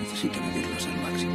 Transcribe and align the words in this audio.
Necesito 0.00 0.38
vivirlos 0.40 0.86
al 0.86 0.96
máximo. 1.02 1.32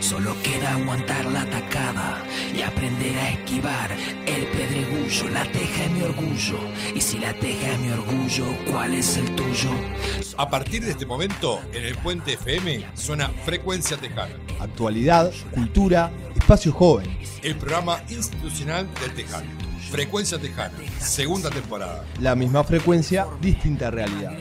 Solo 0.00 0.36
queda 0.42 0.72
aguantar 0.74 1.24
la 1.26 1.42
atacada 1.42 2.22
y 2.56 2.62
aprender 2.62 3.16
a 3.18 3.30
esquivar 3.30 3.90
el 4.26 4.46
pedregullo. 4.46 5.28
La 5.30 5.44
teja 5.50 5.84
es 5.84 5.90
mi 5.90 6.02
orgullo. 6.02 6.58
Y 6.94 7.00
si 7.00 7.18
la 7.18 7.32
teja 7.34 7.72
es 7.72 7.78
mi 7.80 7.90
orgullo, 7.90 8.44
¿cuál 8.70 8.94
es 8.94 9.16
el 9.16 9.34
tuyo? 9.34 9.70
A 10.36 10.48
partir 10.48 10.84
de 10.84 10.92
este 10.92 11.06
momento, 11.06 11.60
en 11.72 11.84
el 11.84 11.96
Puente 11.96 12.34
FM 12.34 12.86
suena 12.94 13.30
Frecuencia 13.44 13.96
Tejana, 13.96 14.34
Actualidad, 14.60 15.32
cultura, 15.52 16.10
espacio 16.36 16.72
joven. 16.72 17.18
el 17.42 17.56
programa 17.56 18.00
institucional 18.08 18.88
del 19.00 19.12
Tejano. 19.14 19.65
Frecuencia 19.90 20.38
Tejana, 20.38 20.74
segunda 20.98 21.48
temporada. 21.48 22.04
La 22.20 22.34
misma 22.34 22.64
frecuencia, 22.64 23.26
distinta 23.40 23.90
realidad. 23.90 24.32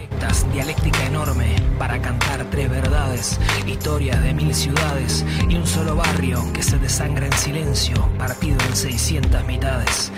Dialéctica 0.52 1.06
enorme 1.06 1.56
para 1.78 2.02
cantar 2.02 2.50
tres 2.50 2.70
verdades, 2.70 3.40
historias 3.68 4.22
de 4.24 4.34
mil 4.34 4.54
ciudades 4.54 5.24
y 5.48 5.56
un 5.56 5.68
solo 5.68 5.96
barrio 5.96 6.42
que 6.54 6.64
se 6.64 6.78
desangra 6.78 7.26
en 7.26 7.34
silencio, 7.34 7.96
partido 8.18 8.58
en 8.68 8.76
600 8.76 9.46
mitades. 9.46 10.12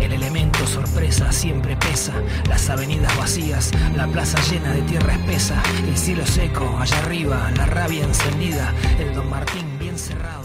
El 0.00 0.12
elemento 0.12 0.66
sorpresa 0.66 1.32
siempre 1.32 1.76
pesa, 1.76 2.14
las 2.48 2.68
avenidas 2.70 3.16
vacías, 3.16 3.72
la 3.96 4.06
plaza 4.06 4.38
llena 4.50 4.72
de 4.72 4.82
tierra 4.82 5.14
espesa, 5.14 5.62
el 5.88 5.96
cielo 5.96 6.26
seco 6.26 6.76
allá 6.78 6.98
arriba, 6.98 7.50
la 7.56 7.66
rabia 7.66 8.04
encendida, 8.04 8.72
el 8.98 9.14
Don 9.14 9.28
Martín 9.30 9.78
bien 9.78 9.98
cerrado. 9.98 10.43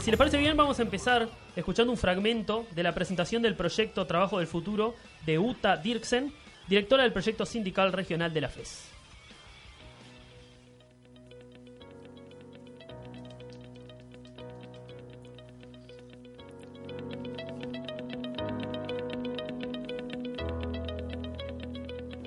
Si 0.00 0.10
les 0.10 0.16
parece 0.16 0.38
bien, 0.38 0.56
vamos 0.56 0.78
a 0.78 0.82
empezar 0.82 1.28
escuchando 1.54 1.92
un 1.92 1.98
fragmento 1.98 2.66
de 2.74 2.82
la 2.82 2.94
presentación 2.94 3.42
del 3.42 3.54
proyecto 3.54 4.06
Trabajo 4.06 4.38
del 4.38 4.46
Futuro 4.46 4.94
de 5.26 5.38
Uta 5.38 5.76
Dirksen, 5.76 6.32
directora 6.68 7.02
del 7.02 7.12
proyecto 7.12 7.44
sindical 7.44 7.92
regional 7.92 8.32
de 8.32 8.40
la 8.40 8.48
FES. 8.48 8.89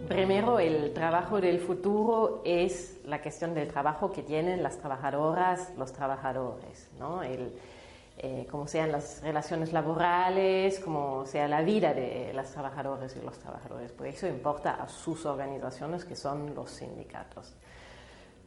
Primero, 0.08 0.60
el 0.60 0.94
trabajo 0.94 1.40
del 1.40 1.60
futuro 1.60 2.42
es 2.46 3.00
la 3.06 3.22
cuestión 3.22 3.54
del 3.54 3.68
trabajo 3.68 4.12
que 4.12 4.22
tienen 4.22 4.62
las 4.62 4.78
trabajadoras, 4.78 5.74
los 5.78 5.94
trabajadores, 5.94 6.90
¿no? 7.00 7.24
El, 7.24 7.54
eh, 8.18 8.46
como 8.52 8.68
sean 8.68 8.92
las 8.92 9.22
relaciones 9.24 9.72
laborales, 9.74 10.80
como 10.80 11.26
sea 11.26 11.48
la 11.48 11.62
vida 11.62 11.94
de 11.94 12.32
las 12.34 12.52
trabajadoras 12.52 13.16
y 13.16 13.26
los 13.26 13.40
trabajadores. 13.40 13.92
Por 13.92 14.06
eso 14.08 14.28
importa 14.28 14.76
a 14.84 14.88
sus 14.90 15.26
organizaciones, 15.26 16.06
que 16.06 16.16
son 16.16 16.54
los 16.54 16.70
sindicatos. 16.70 17.54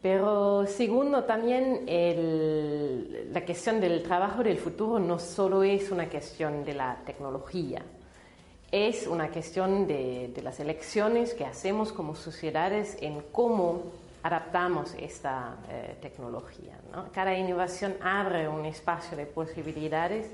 Pero 0.02 0.66
segundo, 0.66 1.24
también 1.24 1.84
el- 1.88 3.32
la 3.32 3.44
cuestión 3.44 3.80
del 3.80 4.02
trabajo 4.02 4.42
del 4.44 4.58
futuro 4.58 4.98
no 5.00 5.18
solo 5.18 5.62
es 5.64 5.90
una 5.90 6.08
cuestión 6.08 6.64
de 6.64 6.74
la 6.74 6.98
tecnología, 7.04 7.82
es 8.72 9.06
una 9.06 9.28
cuestión 9.28 9.86
de, 9.86 10.32
las 10.42 10.60
elecciones 10.60 11.34
que 11.34 11.44
hacemos 11.44 11.92
como 11.92 12.14
sociedades 12.14 12.96
en 13.00 13.22
cómo 13.32 13.82
adaptamos 14.22 14.94
esta 14.98 15.56
eh, 15.70 15.96
tecnología. 16.00 16.76
¿no? 16.92 17.06
Cada 17.12 17.36
innovación 17.36 17.94
abre 18.02 18.48
un 18.48 18.66
espacio 18.66 19.16
de 19.16 19.26
posibilidades 19.26 20.30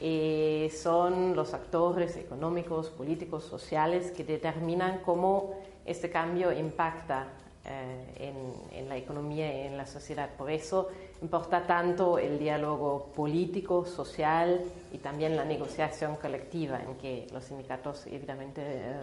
y 0.00 0.68
son 0.70 1.34
los 1.34 1.54
actores 1.54 2.16
económicos, 2.16 2.90
políticos, 2.90 3.44
sociales 3.44 4.12
que 4.12 4.24
determinan 4.24 5.00
cómo 5.04 5.54
este 5.84 6.10
cambio 6.10 6.52
impacta 6.52 7.22
eh, 7.24 7.45
en, 7.66 8.52
en 8.72 8.88
la 8.88 8.96
economía 8.96 9.52
y 9.52 9.66
en 9.66 9.76
la 9.76 9.86
sociedad. 9.86 10.30
Por 10.36 10.50
eso 10.50 10.88
importa 11.22 11.66
tanto 11.66 12.18
el 12.18 12.38
diálogo 12.38 13.12
político, 13.14 13.84
social 13.84 14.62
y 14.92 14.98
también 14.98 15.36
la 15.36 15.44
negociación 15.44 16.16
colectiva, 16.16 16.80
en 16.82 16.94
que 16.96 17.26
los 17.32 17.44
sindicatos 17.44 18.06
evidentemente 18.06 18.62
eh, 18.64 18.94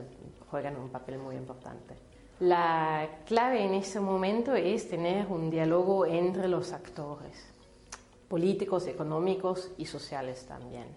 juegan 0.49 0.77
un 0.77 0.89
papel 0.89 1.17
muy 1.17 1.35
importante. 1.35 1.95
La 2.39 3.07
clave 3.25 3.63
en 3.63 3.73
ese 3.73 3.99
momento 3.99 4.53
es 4.53 4.89
tener 4.89 5.27
un 5.27 5.49
diálogo 5.49 6.05
entre 6.05 6.47
los 6.47 6.73
actores, 6.73 7.45
políticos, 8.27 8.87
económicos 8.87 9.71
y 9.77 9.85
sociales 9.85 10.45
también. 10.45 10.87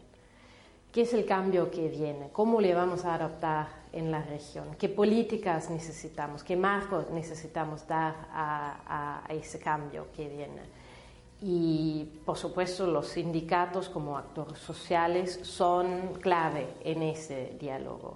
¿Qué 0.93 1.03
es 1.03 1.13
el 1.13 1.27
cambio 1.27 1.71
que 1.71 1.89
viene? 1.89 2.31
¿Cómo 2.33 2.61
le 2.61 2.75
vamos 2.75 3.05
a 3.05 3.15
adaptar 3.15 3.69
en 3.97 4.11
la 4.11 4.23
región? 4.23 4.77
¿Qué 4.79 4.89
políticas 4.89 5.71
necesitamos? 5.71 6.45
¿Qué 6.45 6.55
marcos 6.57 7.11
necesitamos 7.11 7.87
dar 7.89 8.15
a, 8.33 8.77
a- 8.87 9.23
a 9.29 9.33
ese 9.35 9.59
cambio 9.59 10.07
que 10.15 10.29
viene? 10.29 10.63
Y, 11.43 12.21
por 12.25 12.37
supuesto, 12.37 12.87
los 12.87 13.09
sindicatos 13.09 13.89
como 13.89 14.17
actores 14.17 14.59
sociales 14.59 15.41
son 15.43 16.15
clave 16.21 16.67
en 16.83 17.03
ese 17.03 17.57
diálogo. 17.61 18.15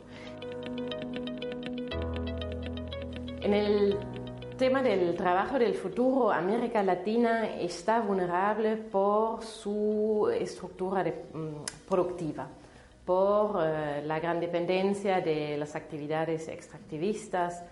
En 3.42 3.54
el 3.54 3.96
tema 4.56 4.82
del 4.82 5.14
trabajo 5.16 5.58
del 5.58 5.74
futuro, 5.74 6.30
América 6.30 6.82
Latina 6.82 7.46
está 7.56 8.00
vulnerable 8.00 8.76
por 8.76 9.42
su 9.42 10.30
estructura 10.38 11.02
de- 11.02 11.24
mm, 11.32 11.88
productiva, 11.88 12.46
por 13.04 13.60
eh, 13.62 14.02
la 14.04 14.20
gran 14.20 14.40
dependencia 14.40 15.20
de 15.20 15.56
las 15.56 15.74
actividades 15.74 16.48
extractivistas, 16.48 17.64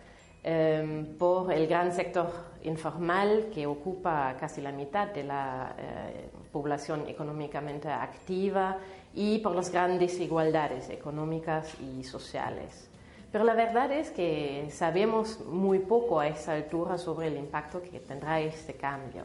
em, 0.42 1.16
por 1.16 1.52
el 1.52 1.66
gran 1.66 1.92
sector 1.92 2.30
informal 2.62 3.50
que 3.52 3.66
ocupa 3.66 4.36
casi 4.38 4.60
la 4.60 4.72
mitad 4.72 5.08
de 5.08 5.24
la 5.24 5.74
eh, 5.78 6.30
población 6.52 7.06
económicamente 7.08 7.88
activa 7.88 8.78
y 9.14 9.38
por 9.38 9.54
las 9.54 9.70
grandes 9.70 10.12
desigualdades 10.12 10.90
económicas 10.90 11.74
y 11.80 12.04
sociales. 12.04 12.87
Pero 13.30 13.44
la 13.44 13.52
verdad 13.52 13.92
es 13.92 14.10
que 14.10 14.68
sabemos 14.70 15.40
muy 15.44 15.80
poco 15.80 16.18
a 16.18 16.28
esa 16.28 16.54
altura 16.54 16.96
sobre 16.96 17.26
el 17.26 17.36
impacto 17.36 17.82
que 17.82 18.00
tendrá 18.00 18.40
este 18.40 18.72
cambio. 18.72 19.24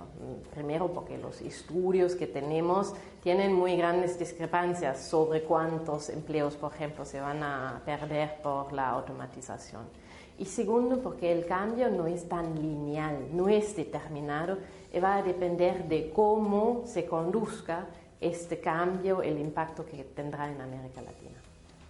Primero 0.53 0.91
porque 0.91 1.17
los 1.17 1.39
estudios 1.39 2.13
que 2.13 2.27
tenemos 2.27 2.93
tienen 3.21 3.53
muy 3.53 3.77
grandes 3.77 4.19
discrepancias 4.19 4.99
sobre 4.99 5.43
cuántos 5.43 6.09
empleos, 6.09 6.57
por 6.57 6.73
ejemplo, 6.73 7.05
se 7.05 7.21
van 7.21 7.43
a 7.43 7.81
perder 7.85 8.41
por 8.41 8.73
la 8.73 8.89
automatización. 8.89 9.83
Y 10.37 10.45
segundo 10.45 10.99
porque 10.99 11.31
el 11.31 11.45
cambio 11.45 11.89
no 11.89 12.05
es 12.05 12.27
tan 12.27 12.55
lineal, 12.61 13.29
no 13.31 13.47
es 13.47 13.73
determinado 13.73 14.57
y 14.91 14.99
va 14.99 15.15
a 15.15 15.23
depender 15.23 15.87
de 15.87 16.11
cómo 16.11 16.81
se 16.85 17.05
conduzca 17.05 17.87
este 18.19 18.59
cambio, 18.59 19.21
el 19.21 19.39
impacto 19.39 19.85
que 19.85 20.03
tendrá 20.03 20.51
en 20.51 20.59
América 20.59 21.01
Latina. 21.01 21.42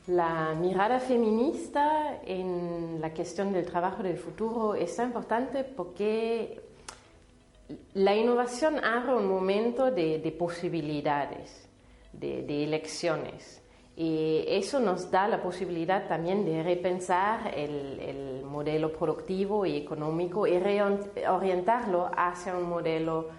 La 0.07 0.53
mirada 0.53 0.99
feminista 0.99 2.19
en 2.25 2.99
la 2.99 3.13
cuestión 3.13 3.53
del 3.53 3.65
trabajo 3.65 4.03
del 4.03 4.17
futuro 4.17 4.75
es 4.75 4.93
tan 4.97 5.07
importante 5.07 5.63
porque 5.63 6.61
la 7.93 8.13
innovación 8.13 8.83
abre 8.83 9.15
un 9.15 9.29
momento 9.29 9.91
de, 9.91 10.19
de 10.19 10.31
posibilidades, 10.33 11.69
de, 12.11 12.43
de 12.43 12.65
elecciones. 12.65 13.61
Y 13.95 14.43
eso 14.45 14.81
nos 14.81 15.09
da 15.09 15.25
la 15.29 15.41
posibilidad 15.41 16.05
también 16.05 16.43
de 16.43 16.63
repensar 16.63 17.53
el, 17.55 17.97
el 18.01 18.43
modelo 18.43 18.91
productivo 18.91 19.65
y 19.65 19.77
económico 19.77 20.45
y 20.45 20.59
reorientarlo 20.59 22.11
hacia 22.13 22.57
un 22.57 22.67
modelo 22.67 23.29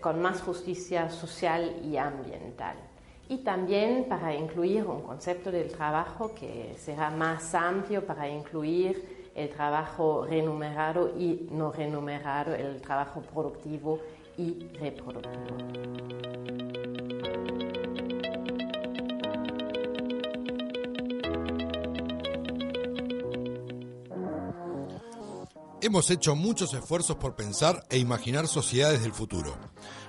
con 0.00 0.22
más 0.22 0.40
justicia 0.40 1.10
social 1.10 1.80
y 1.82 1.96
ambiental 1.96 2.91
y 3.32 3.38
también 3.38 4.04
para 4.10 4.34
incluir 4.34 4.84
un 4.84 5.00
concepto 5.00 5.50
del 5.50 5.68
trabajo 5.68 6.34
que 6.34 6.74
será 6.76 7.08
más 7.08 7.54
amplio 7.54 8.04
para 8.04 8.28
incluir 8.28 9.30
el 9.34 9.48
trabajo 9.48 10.26
remunerado 10.28 11.08
y 11.18 11.48
no 11.50 11.72
remunerado, 11.72 12.54
el 12.54 12.82
trabajo 12.82 13.22
productivo 13.22 14.00
y 14.36 14.68
reproductivo. 14.78 16.61
Hemos 25.84 26.08
hecho 26.10 26.36
muchos 26.36 26.72
esfuerzos 26.74 27.16
por 27.16 27.34
pensar 27.34 27.84
e 27.90 27.98
imaginar 27.98 28.46
sociedades 28.46 29.02
del 29.02 29.12
futuro. 29.12 29.58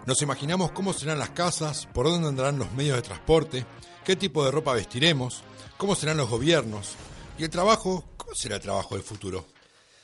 Nos 0.05 0.21
imaginamos 0.21 0.71
cómo 0.71 0.93
serán 0.93 1.17
las 1.17 1.31
casas, 1.31 1.87
por 1.91 2.05
dónde 2.05 2.27
andarán 2.27 2.59
los 2.59 2.71
medios 2.73 2.95
de 2.95 3.01
transporte, 3.01 3.65
qué 4.05 4.15
tipo 4.15 4.45
de 4.45 4.51
ropa 4.51 4.75
vestiremos, 4.75 5.41
cómo 5.77 5.95
serán 5.95 6.17
los 6.17 6.29
gobiernos. 6.29 6.93
Y 7.39 7.43
el 7.43 7.49
trabajo, 7.49 8.05
¿cómo 8.17 8.35
será 8.35 8.57
el 8.57 8.61
trabajo 8.61 8.93
del 8.93 9.03
futuro? 9.03 9.47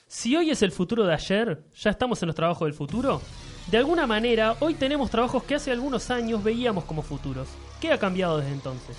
Si 0.07 0.35
hoy 0.35 0.49
es 0.49 0.63
el 0.63 0.71
futuro 0.71 1.05
de 1.05 1.13
ayer, 1.13 1.63
¿ya 1.79 1.91
estamos 1.91 2.19
en 2.23 2.27
los 2.27 2.35
trabajos 2.35 2.65
del 2.65 2.73
futuro? 2.73 3.21
De 3.67 3.77
alguna 3.77 4.07
manera, 4.07 4.57
hoy 4.61 4.73
tenemos 4.73 5.11
trabajos 5.11 5.43
que 5.43 5.53
hace 5.53 5.69
algunos 5.71 6.09
años 6.09 6.43
veíamos 6.43 6.85
como 6.85 7.03
futuros. 7.03 7.47
¿Qué 7.79 7.91
ha 7.91 7.99
cambiado 7.99 8.39
desde 8.39 8.53
entonces? 8.53 8.97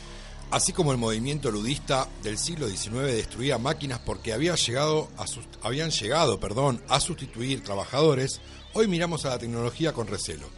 Así 0.51 0.73
como 0.73 0.91
el 0.91 0.99
movimiento 0.99 1.53
ludista 1.53 2.09
del 2.25 2.37
siglo 2.37 2.67
XIX 2.67 3.05
destruía 3.05 3.57
máquinas 3.57 4.01
porque 4.01 4.33
había 4.33 4.57
llegado 4.57 5.09
a 5.17 5.25
habían 5.63 5.91
llegado 5.91 6.41
perdón, 6.41 6.83
a 6.89 6.99
sustituir 6.99 7.63
trabajadores, 7.63 8.41
hoy 8.73 8.89
miramos 8.89 9.25
a 9.25 9.31
la 9.31 9.39
tecnología 9.39 9.93
con 9.93 10.09
recelo. 10.09 10.49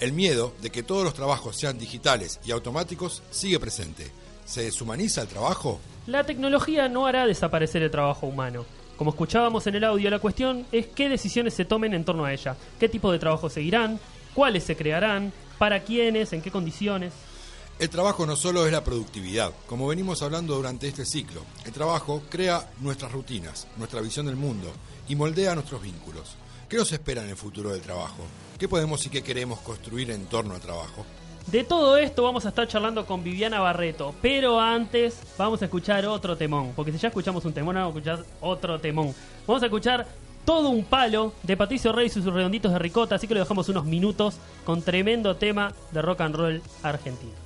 El 0.00 0.14
miedo 0.14 0.54
de 0.62 0.70
que 0.70 0.82
todos 0.82 1.04
los 1.04 1.12
trabajos 1.12 1.56
sean 1.56 1.78
digitales 1.78 2.40
y 2.46 2.52
automáticos 2.52 3.22
sigue 3.30 3.60
presente. 3.60 4.10
¿Se 4.46 4.62
deshumaniza 4.62 5.20
el 5.20 5.28
trabajo? 5.28 5.78
La 6.06 6.24
tecnología 6.24 6.88
no 6.88 7.06
hará 7.06 7.26
desaparecer 7.26 7.82
el 7.82 7.90
trabajo 7.90 8.26
humano. 8.26 8.64
Como 8.96 9.10
escuchábamos 9.10 9.66
en 9.66 9.74
el 9.74 9.84
audio, 9.84 10.08
la 10.08 10.20
cuestión 10.20 10.64
es 10.72 10.86
qué 10.86 11.10
decisiones 11.10 11.52
se 11.52 11.66
tomen 11.66 11.92
en 11.92 12.06
torno 12.06 12.24
a 12.24 12.32
ella, 12.32 12.56
qué 12.80 12.88
tipo 12.88 13.12
de 13.12 13.18
trabajo 13.18 13.50
seguirán, 13.50 14.00
cuáles 14.32 14.64
se 14.64 14.74
crearán, 14.74 15.34
para 15.58 15.84
quiénes, 15.84 16.32
en 16.32 16.40
qué 16.40 16.50
condiciones. 16.50 17.12
El 17.76 17.90
trabajo 17.90 18.24
no 18.24 18.36
solo 18.36 18.66
es 18.66 18.72
la 18.72 18.84
productividad, 18.84 19.52
como 19.66 19.88
venimos 19.88 20.22
hablando 20.22 20.54
durante 20.54 20.86
este 20.86 21.04
ciclo. 21.04 21.42
El 21.66 21.72
trabajo 21.72 22.22
crea 22.30 22.70
nuestras 22.80 23.10
rutinas, 23.10 23.66
nuestra 23.76 24.00
visión 24.00 24.26
del 24.26 24.36
mundo 24.36 24.70
y 25.08 25.16
moldea 25.16 25.56
nuestros 25.56 25.82
vínculos. 25.82 26.36
¿Qué 26.68 26.76
nos 26.76 26.92
espera 26.92 27.24
en 27.24 27.30
el 27.30 27.36
futuro 27.36 27.72
del 27.72 27.80
trabajo? 27.80 28.22
¿Qué 28.60 28.68
podemos 28.68 29.04
y 29.06 29.10
qué 29.10 29.24
queremos 29.24 29.58
construir 29.58 30.12
en 30.12 30.26
torno 30.26 30.54
al 30.54 30.60
trabajo? 30.60 31.04
De 31.48 31.64
todo 31.64 31.96
esto 31.96 32.22
vamos 32.22 32.46
a 32.46 32.50
estar 32.50 32.68
charlando 32.68 33.04
con 33.06 33.24
Viviana 33.24 33.58
Barreto, 33.58 34.14
pero 34.22 34.60
antes 34.60 35.18
vamos 35.36 35.60
a 35.60 35.64
escuchar 35.64 36.06
otro 36.06 36.36
temón, 36.36 36.72
porque 36.76 36.92
si 36.92 36.98
ya 36.98 37.08
escuchamos 37.08 37.44
un 37.44 37.52
temón, 37.52 37.74
vamos 37.74 37.96
a 37.96 37.98
escuchar 37.98 38.24
otro 38.40 38.80
temón. 38.80 39.12
Vamos 39.48 39.62
a 39.64 39.66
escuchar 39.66 40.06
todo 40.44 40.68
un 40.68 40.84
palo 40.84 41.32
de 41.42 41.56
Patricio 41.56 41.92
Reyes 41.92 42.16
y 42.16 42.22
sus 42.22 42.32
redonditos 42.32 42.72
de 42.72 42.78
ricota, 42.78 43.16
así 43.16 43.26
que 43.26 43.34
le 43.34 43.40
dejamos 43.40 43.68
unos 43.68 43.84
minutos 43.84 44.36
con 44.64 44.80
tremendo 44.80 45.34
tema 45.36 45.74
de 45.90 46.02
rock 46.02 46.20
and 46.20 46.36
roll 46.36 46.62
argentino. 46.84 47.43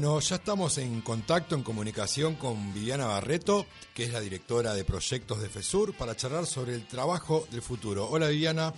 Bueno, 0.00 0.20
ya 0.20 0.36
estamos 0.36 0.78
en 0.78 1.00
contacto, 1.00 1.56
en 1.56 1.64
comunicación 1.64 2.36
con 2.36 2.72
Viviana 2.72 3.06
Barreto, 3.06 3.66
que 3.92 4.04
es 4.04 4.12
la 4.12 4.20
directora 4.20 4.72
de 4.72 4.84
proyectos 4.84 5.42
de 5.42 5.48
FESUR, 5.48 5.92
para 5.92 6.14
charlar 6.14 6.46
sobre 6.46 6.74
el 6.74 6.86
trabajo 6.86 7.48
del 7.50 7.62
futuro. 7.62 8.08
Hola 8.08 8.28
Viviana. 8.28 8.72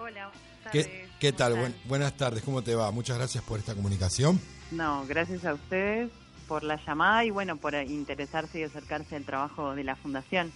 Hola, 0.00 0.30
¿Qué, 0.72 1.10
¿Qué, 1.20 1.32
tal? 1.34 1.74
buenas 1.84 2.16
tardes, 2.16 2.42
¿cómo 2.42 2.62
te 2.62 2.74
va? 2.74 2.90
Muchas 2.90 3.18
gracias 3.18 3.44
por 3.44 3.58
esta 3.58 3.74
comunicación. 3.74 4.40
No, 4.70 5.04
gracias 5.06 5.44
a 5.44 5.52
ustedes 5.52 6.10
por 6.48 6.62
la 6.62 6.82
llamada 6.86 7.22
y 7.26 7.28
bueno, 7.28 7.58
por 7.58 7.74
interesarse 7.74 8.60
y 8.60 8.62
acercarse 8.62 9.14
al 9.14 9.24
trabajo 9.26 9.74
de 9.74 9.84
la 9.84 9.94
Fundación. 9.94 10.50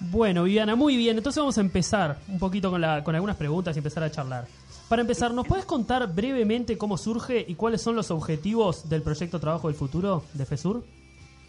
Bueno, 0.00 0.44
Viviana, 0.44 0.74
muy 0.74 0.96
bien. 0.96 1.16
Entonces 1.16 1.40
vamos 1.40 1.58
a 1.58 1.60
empezar 1.60 2.18
un 2.28 2.38
poquito 2.38 2.70
con, 2.70 2.80
la, 2.80 3.02
con 3.04 3.14
algunas 3.14 3.36
preguntas 3.36 3.76
y 3.76 3.78
empezar 3.78 4.02
a 4.02 4.10
charlar. 4.10 4.46
Para 4.88 5.02
empezar, 5.02 5.32
¿nos 5.32 5.46
puedes 5.46 5.64
contar 5.64 6.12
brevemente 6.12 6.76
cómo 6.76 6.98
surge 6.98 7.44
y 7.46 7.54
cuáles 7.54 7.80
son 7.80 7.96
los 7.96 8.10
objetivos 8.10 8.88
del 8.88 9.02
proyecto 9.02 9.40
Trabajo 9.40 9.68
del 9.68 9.76
Futuro 9.76 10.24
de 10.34 10.44
FESUR? 10.44 10.84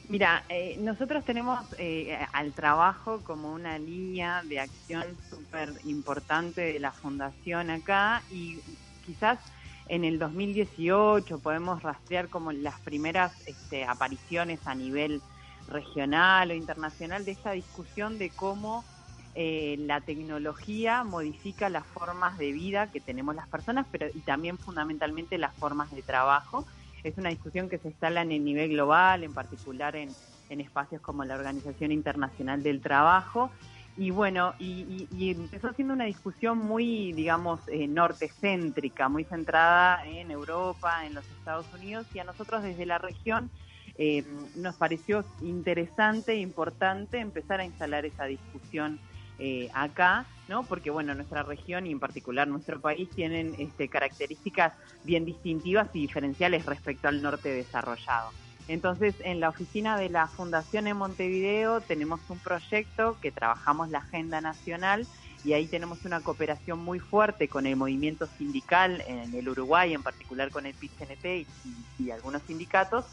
Mira, 0.07 0.43
eh, 0.49 0.77
nosotros 0.79 1.25
tenemos 1.25 1.59
eh, 1.77 2.17
al 2.31 2.53
trabajo 2.53 3.21
como 3.23 3.51
una 3.51 3.77
línea 3.79 4.43
de 4.43 4.59
acción 4.59 5.03
súper 5.29 5.73
importante 5.83 6.61
de 6.61 6.79
la 6.79 6.91
fundación 6.91 7.71
acá 7.71 8.21
y 8.31 8.59
quizás 9.05 9.39
en 9.87 10.05
el 10.05 10.19
2018 10.19 11.39
podemos 11.39 11.81
rastrear 11.81 12.29
como 12.29 12.51
las 12.51 12.79
primeras 12.81 13.33
este, 13.47 13.83
apariciones 13.83 14.59
a 14.65 14.75
nivel 14.75 15.21
regional 15.67 16.51
o 16.51 16.53
internacional 16.53 17.25
de 17.25 17.31
esta 17.31 17.51
discusión 17.51 18.17
de 18.17 18.29
cómo 18.29 18.83
eh, 19.37 19.75
la 19.79 19.99
tecnología 19.99 21.03
modifica 21.03 21.67
las 21.69 21.85
formas 21.85 22.37
de 22.37 22.53
vida 22.53 22.89
que 22.89 23.01
tenemos 23.01 23.35
las 23.35 23.49
personas, 23.49 23.85
pero 23.91 24.07
y 24.13 24.21
también 24.21 24.57
fundamentalmente 24.57 25.37
las 25.37 25.53
formas 25.55 25.91
de 25.91 26.01
trabajo. 26.01 26.65
Es 27.03 27.17
una 27.17 27.29
discusión 27.29 27.67
que 27.67 27.77
se 27.77 27.89
instala 27.89 28.21
en 28.21 28.31
el 28.31 28.45
nivel 28.45 28.69
global, 28.69 29.25
en 29.25 29.33
particular 29.33 29.95
en, 29.97 30.09
espacios 30.49 31.01
como 31.01 31.25
la 31.25 31.35
Organización 31.35 31.91
Internacional 31.91 32.63
del 32.63 32.79
Trabajo. 32.79 33.51
Y 33.97 34.11
bueno, 34.11 34.53
y, 34.57 35.07
empezó 35.31 35.73
siendo 35.73 35.93
una 35.93 36.05
discusión 36.05 36.57
muy, 36.59 37.11
digamos, 37.11 37.59
eh, 37.67 37.87
nortecéntrica, 37.87 39.09
muy 39.09 39.25
centrada 39.25 40.05
en 40.05 40.31
Europa, 40.31 41.05
en 41.05 41.13
los 41.13 41.25
Estados 41.25 41.65
Unidos, 41.73 42.07
y 42.13 42.19
a 42.19 42.23
nosotros 42.23 42.63
desde 42.63 42.85
la 42.85 42.99
región 42.99 43.49
eh, 43.97 44.23
nos 44.55 44.75
pareció 44.75 45.25
interesante 45.41 46.33
e 46.33 46.39
importante 46.39 47.19
empezar 47.19 47.59
a 47.59 47.65
instalar 47.65 48.05
esa 48.05 48.25
discusión 48.25 48.99
eh, 49.37 49.69
acá, 49.73 50.25
¿no? 50.47 50.63
Porque 50.63 50.89
bueno, 50.89 51.13
nuestra 51.13 51.43
región 51.43 51.87
y 51.87 51.91
en 51.91 51.99
particular 51.99 52.47
nuestro 52.47 52.79
país 52.79 53.09
tienen 53.09 53.55
este, 53.57 53.89
características 53.89 54.73
bien 55.03 55.25
distintivas 55.25 55.89
y 55.93 56.01
diferenciales 56.01 56.65
respecto 56.65 57.07
al 57.07 57.21
norte 57.21 57.49
desarrollado. 57.49 58.31
Entonces, 58.67 59.13
en 59.23 59.39
la 59.39 59.49
oficina 59.49 59.97
de 59.97 60.09
la 60.09 60.27
Fundación 60.27 60.87
en 60.87 60.97
Montevideo 60.97 61.81
tenemos 61.81 62.21
un 62.29 62.39
proyecto 62.39 63.17
que 63.21 63.31
trabajamos 63.31 63.89
la 63.89 63.99
agenda 63.99 64.41
nacional 64.41 65.05
y 65.43 65.53
ahí 65.53 65.67
tenemos 65.67 66.03
una 66.05 66.21
cooperación 66.21 66.79
muy 66.79 66.99
fuerte 66.99 67.47
con 67.47 67.67
el 67.67 67.75
movimiento 67.75 68.25
sindical 68.25 69.03
en 69.07 69.35
el 69.35 69.47
Uruguay, 69.47 69.93
en 69.93 70.01
particular 70.01 70.49
con 70.49 70.65
el 70.65 70.73
PIT-CNT 70.73 71.45
y 71.99 72.09
algunos 72.09 72.41
sindicatos, 72.43 73.05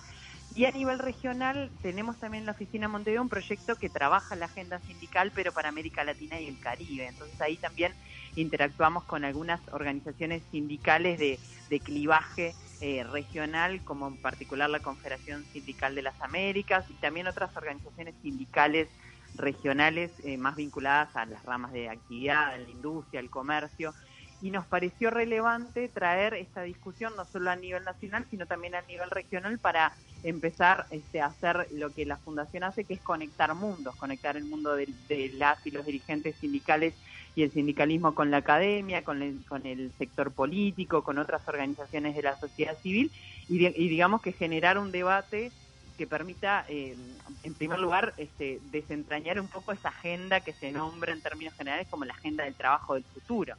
y 0.55 0.67
a 0.67 0.71
nivel 0.71 0.99
regional 0.99 1.71
tenemos 1.83 2.19
también 2.19 2.43
en 2.43 2.47
la 2.47 2.53
oficina 2.53 2.89
Montevideo 2.89 3.23
un 3.23 3.29
proyecto 3.29 3.77
que 3.77 3.89
trabaja 3.89 4.37
la 4.37 4.47
agenda 4.47 4.81
sindical, 4.81 5.33
pero 5.35 5.53
para 5.53 5.71
América 5.71 6.05
Latina 6.05 6.41
y 6.41 6.47
el 6.47 6.59
Caribe. 6.61 7.07
Entonces 7.07 7.41
ahí 7.41 7.57
también 7.57 7.95
interactuamos 8.35 9.05
con 9.05 9.25
algunas 9.25 9.61
organizaciones 9.73 10.43
sindicales 10.51 11.19
de, 11.19 11.39
clivaje 11.81 12.55
eh, 12.83 13.03
regional, 13.03 13.83
como 13.83 14.07
en 14.07 14.19
particular 14.19 14.69
la 14.69 14.81
Confederación 14.81 15.47
Sindical 15.55 15.95
de 15.95 16.03
las 16.03 16.21
Américas 16.21 16.85
y 16.91 16.95
también 16.95 17.27
otras 17.27 17.57
organizaciones 17.57 18.15
sindicales 18.21 18.89
regionales 19.37 20.11
eh, 20.23 20.37
más 20.37 20.55
vinculadas 20.55 21.17
a 21.17 21.25
las 21.25 21.43
ramas 21.45 21.73
de 21.73 21.89
actividad, 21.89 22.59
la 22.59 22.69
industria, 22.69 23.21
al 23.21 23.31
comercio 23.31 23.95
y 24.43 24.51
nos 24.51 24.67
pareció 24.67 25.09
relevante 25.11 25.89
traer 25.89 26.35
esta 26.35 26.63
discusión 26.63 27.15
no 27.17 27.25
solo 27.27 27.51
a 27.51 27.57
nivel 27.57 27.85
nacional, 27.85 28.27
sino 28.29 28.45
también 28.45 28.75
a 28.75 28.83
nivel 28.83 29.09
regional 29.09 29.59
para 29.61 29.97
empezar 30.23 30.87
este, 30.91 31.21
a 31.21 31.27
hacer 31.27 31.69
lo 31.73 31.93
que 31.93 32.07
la 32.07 32.17
Fundación 32.17 32.65
hace, 32.65 32.85
que 32.85 32.95
es 32.95 33.01
conectar 33.01 33.55
mundos, 33.55 33.97
conectar 33.97 34.37
el 34.37 34.45
mundo 34.45 34.75
de, 34.75 34.89
las 35.35 35.65
y 35.67 35.71
los 35.71 35.85
dirigentes 35.85 36.37
sindicales 36.41 36.95
y 37.35 37.43
el 37.43 37.51
sindicalismo 37.51 38.15
con 38.15 38.31
la 38.31 38.39
academia, 38.39 39.03
con 39.03 39.23
el, 39.23 39.45
con 39.47 39.67
el 39.67 39.91
sector 39.99 40.33
político, 40.33 41.03
con 41.03 41.19
otras 41.19 41.47
organizaciones 41.49 42.15
de 42.15 42.23
la 42.23 42.39
sociedad 42.39 42.77
civil 42.83 43.11
y, 43.49 43.59
digamos 43.59 44.23
que 44.23 44.33
generar 44.33 44.79
un 44.79 44.93
debate 44.93 45.51
que 45.97 46.07
permita, 46.07 46.65
eh, 46.69 46.97
en 47.43 47.55
primer 47.55 47.79
lugar, 47.79 48.15
este, 48.17 48.61
desentrañar 48.71 49.41
un 49.41 49.49
poco 49.49 49.73
esa 49.73 49.89
agenda 49.89 50.41
que 50.41 50.53
se 50.53 50.73
nombra 50.73 51.13
en 51.13 51.21
términos 51.21 51.55
generales 51.55 51.87
como 51.89 52.05
la 52.05 52.15
agenda 52.15 52.45
del 52.45 52.55
trabajo 52.55 52.95
del 52.95 53.05
futuro 53.05 53.57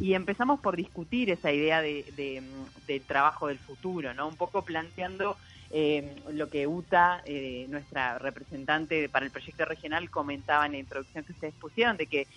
y 0.00 0.14
empezamos 0.14 0.60
por 0.60 0.76
discutir 0.76 1.30
esa 1.30 1.52
idea 1.52 1.80
de, 1.80 2.42
del 2.86 3.02
trabajo 3.02 3.48
del 3.48 3.58
futuro, 3.58 4.12
¿no? 4.14 4.28
Un 4.28 4.36
poco 4.36 4.62
planteando 4.62 5.36
eh, 5.76 6.14
lo 6.30 6.50
que 6.50 6.68
UTA, 6.68 7.20
eh, 7.24 7.66
nuestra 7.68 8.16
representante 8.20 9.08
para 9.08 9.26
el 9.26 9.32
proyecto 9.32 9.64
regional, 9.64 10.08
comentaba 10.08 10.66
en 10.66 10.72
la 10.72 10.78
introducción 10.78 11.24
que 11.24 11.32
ustedes 11.32 11.54
pusieron, 11.54 11.96
de 11.96 12.06
que, 12.06 12.28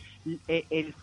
eh, 0.48 0.65
el, 0.72 0.96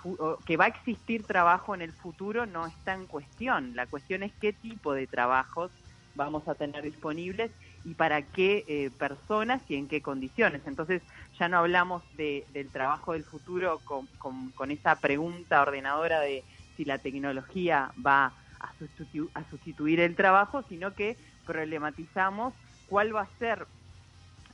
que 0.44 0.56
va 0.56 0.64
a 0.64 0.68
existir 0.68 1.22
trabajo 1.22 1.76
en 1.76 1.82
el 1.82 1.92
futuro 1.92 2.44
no 2.44 2.66
está 2.66 2.94
en 2.94 3.06
cuestión. 3.06 3.76
La 3.76 3.86
cuestión 3.86 4.24
es 4.24 4.32
qué 4.40 4.52
tipo 4.52 4.94
de 4.94 5.06
trabajos 5.06 5.70
vamos 6.16 6.48
a 6.48 6.56
tener 6.56 6.82
disponibles 6.82 7.52
y 7.84 7.94
para 7.94 8.22
qué 8.22 8.90
personas 8.98 9.62
y 9.68 9.76
en 9.76 9.86
qué 9.86 10.02
condiciones. 10.02 10.62
Entonces 10.66 11.02
ya 11.38 11.48
no 11.48 11.58
hablamos 11.58 12.02
de, 12.16 12.46
del 12.52 12.68
trabajo 12.68 13.12
del 13.12 13.22
futuro 13.22 13.80
con, 13.84 14.08
con, 14.18 14.72
esa 14.72 14.96
pregunta 14.96 15.62
ordenadora 15.62 16.18
de 16.18 16.42
si 16.76 16.84
la 16.84 16.98
tecnología 16.98 17.92
va 18.04 18.26
a 18.26 18.32
a 19.34 19.44
sustituir 19.50 20.00
el 20.00 20.16
trabajo, 20.16 20.64
sino 20.70 20.94
que 20.94 21.18
problematizamos 21.46 22.54
cuál 22.88 23.14
va 23.14 23.22
a 23.22 23.38
ser 23.38 23.66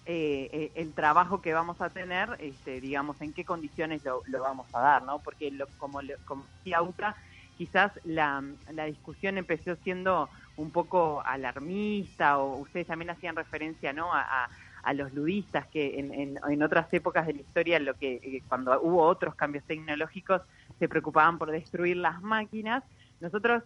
eh, 0.07 0.49
eh, 0.53 0.73
el 0.77 0.93
trabajo 0.93 1.41
que 1.43 1.53
vamos 1.53 1.81
a 1.81 1.91
tener, 1.91 2.37
este, 2.41 2.81
digamos, 2.81 3.21
en 3.21 3.33
qué 3.33 3.45
condiciones 3.45 4.03
lo, 4.05 4.23
vamos 4.41 4.67
a 4.75 4.81
dar, 4.81 5.03
¿no? 5.03 5.19
Porque 5.21 5.53
como, 5.79 6.01
como 6.25 6.45
decía 6.57 6.83
Uta, 6.83 7.15
quizás 7.59 7.93
la, 8.05 8.43
discusión 8.87 9.37
empezó 9.37 9.77
siendo 9.77 10.31
un 10.57 10.71
poco 10.71 11.23
alarmista 11.25 12.39
o 12.39 12.57
ustedes 12.57 12.87
también 12.87 13.11
hacían 13.11 13.37
referencia, 13.37 13.93
¿no? 13.93 14.11
A, 14.13 14.49
los 14.95 15.13
ludistas 15.13 15.67
que 15.67 16.01
en, 16.01 16.39
en, 16.43 16.63
otras 16.63 16.93
épocas 16.95 17.27
de 17.27 17.35
la 17.35 17.43
historia, 17.43 17.79
lo 17.79 17.95
que 17.95 18.15
eh, 18.15 18.43
cuando 18.49 18.81
hubo 18.81 19.03
otros 19.03 19.35
cambios 19.35 19.63
tecnológicos, 19.65 20.41
se 20.79 20.89
preocupaban 20.89 21.37
por 21.37 21.51
destruir 21.51 21.99
las 21.99 22.23
máquinas. 22.23 22.83
Nosotros 23.21 23.63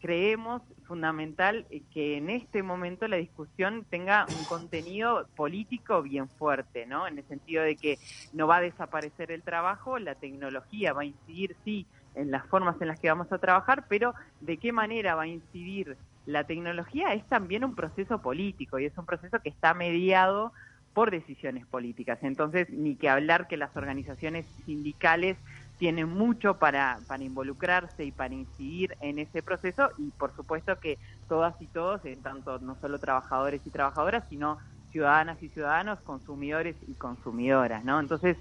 creemos 0.00 0.62
fundamental 0.86 1.66
que 1.92 2.16
en 2.16 2.30
este 2.30 2.62
momento 2.62 3.06
la 3.06 3.16
discusión 3.16 3.84
tenga 3.88 4.26
un 4.28 4.44
contenido 4.44 5.28
político 5.36 6.02
bien 6.02 6.28
fuerte, 6.28 6.86
¿no? 6.86 7.06
En 7.06 7.18
el 7.18 7.24
sentido 7.28 7.62
de 7.62 7.76
que 7.76 7.98
no 8.32 8.46
va 8.46 8.56
a 8.56 8.60
desaparecer 8.60 9.30
el 9.30 9.42
trabajo, 9.42 9.98
la 9.98 10.14
tecnología 10.14 10.92
va 10.92 11.02
a 11.02 11.06
incidir, 11.06 11.56
sí, 11.64 11.86
en 12.14 12.30
las 12.30 12.46
formas 12.46 12.80
en 12.80 12.88
las 12.88 12.98
que 12.98 13.08
vamos 13.08 13.30
a 13.30 13.38
trabajar, 13.38 13.84
pero 13.88 14.14
de 14.40 14.56
qué 14.56 14.72
manera 14.72 15.14
va 15.14 15.22
a 15.22 15.28
incidir 15.28 15.96
la 16.26 16.44
tecnología 16.44 17.14
es 17.14 17.24
también 17.28 17.64
un 17.64 17.74
proceso 17.74 18.20
político 18.20 18.78
y 18.78 18.84
es 18.84 18.96
un 18.96 19.06
proceso 19.06 19.40
que 19.40 19.48
está 19.48 19.74
mediado 19.74 20.52
por 20.94 21.10
decisiones 21.10 21.66
políticas. 21.66 22.18
Entonces, 22.22 22.68
ni 22.70 22.96
que 22.96 23.08
hablar 23.08 23.48
que 23.48 23.56
las 23.56 23.74
organizaciones 23.76 24.46
sindicales 24.66 25.36
tiene 25.80 26.04
mucho 26.04 26.58
para, 26.58 27.00
para 27.06 27.24
involucrarse 27.24 28.04
y 28.04 28.12
para 28.12 28.34
incidir 28.34 28.94
en 29.00 29.18
ese 29.18 29.42
proceso 29.42 29.88
y 29.96 30.10
por 30.10 30.36
supuesto 30.36 30.78
que 30.78 30.98
todas 31.26 31.54
y 31.58 31.68
todos, 31.68 32.04
en 32.04 32.20
tanto 32.20 32.58
no 32.58 32.76
solo 32.82 32.98
trabajadores 32.98 33.62
y 33.64 33.70
trabajadoras, 33.70 34.24
sino 34.28 34.58
ciudadanas 34.92 35.42
y 35.42 35.48
ciudadanos, 35.48 35.98
consumidores 36.02 36.76
y 36.86 36.92
consumidoras, 36.92 37.82
¿no? 37.82 37.98
Entonces, 37.98 38.36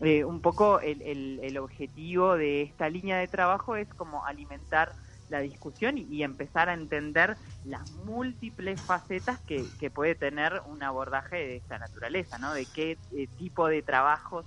eh, 0.00 0.24
un 0.24 0.40
poco 0.40 0.80
el, 0.80 1.38
el, 1.40 1.58
objetivo 1.58 2.36
de 2.36 2.62
esta 2.62 2.88
línea 2.88 3.18
de 3.18 3.28
trabajo 3.28 3.76
es 3.76 3.86
como 3.94 4.26
alimentar 4.26 4.90
la 5.28 5.38
discusión 5.38 5.96
y, 5.96 6.24
empezar 6.24 6.70
a 6.70 6.74
entender 6.74 7.36
las 7.66 7.88
múltiples 8.04 8.80
facetas 8.80 9.38
que, 9.46 9.64
que, 9.78 9.90
puede 9.90 10.16
tener 10.16 10.60
un 10.66 10.82
abordaje 10.82 11.36
de 11.36 11.56
esta 11.58 11.78
naturaleza, 11.78 12.36
¿no? 12.38 12.52
De 12.52 12.66
qué 12.66 12.98
eh, 13.12 13.28
tipo 13.38 13.68
de 13.68 13.82
trabajos 13.82 14.44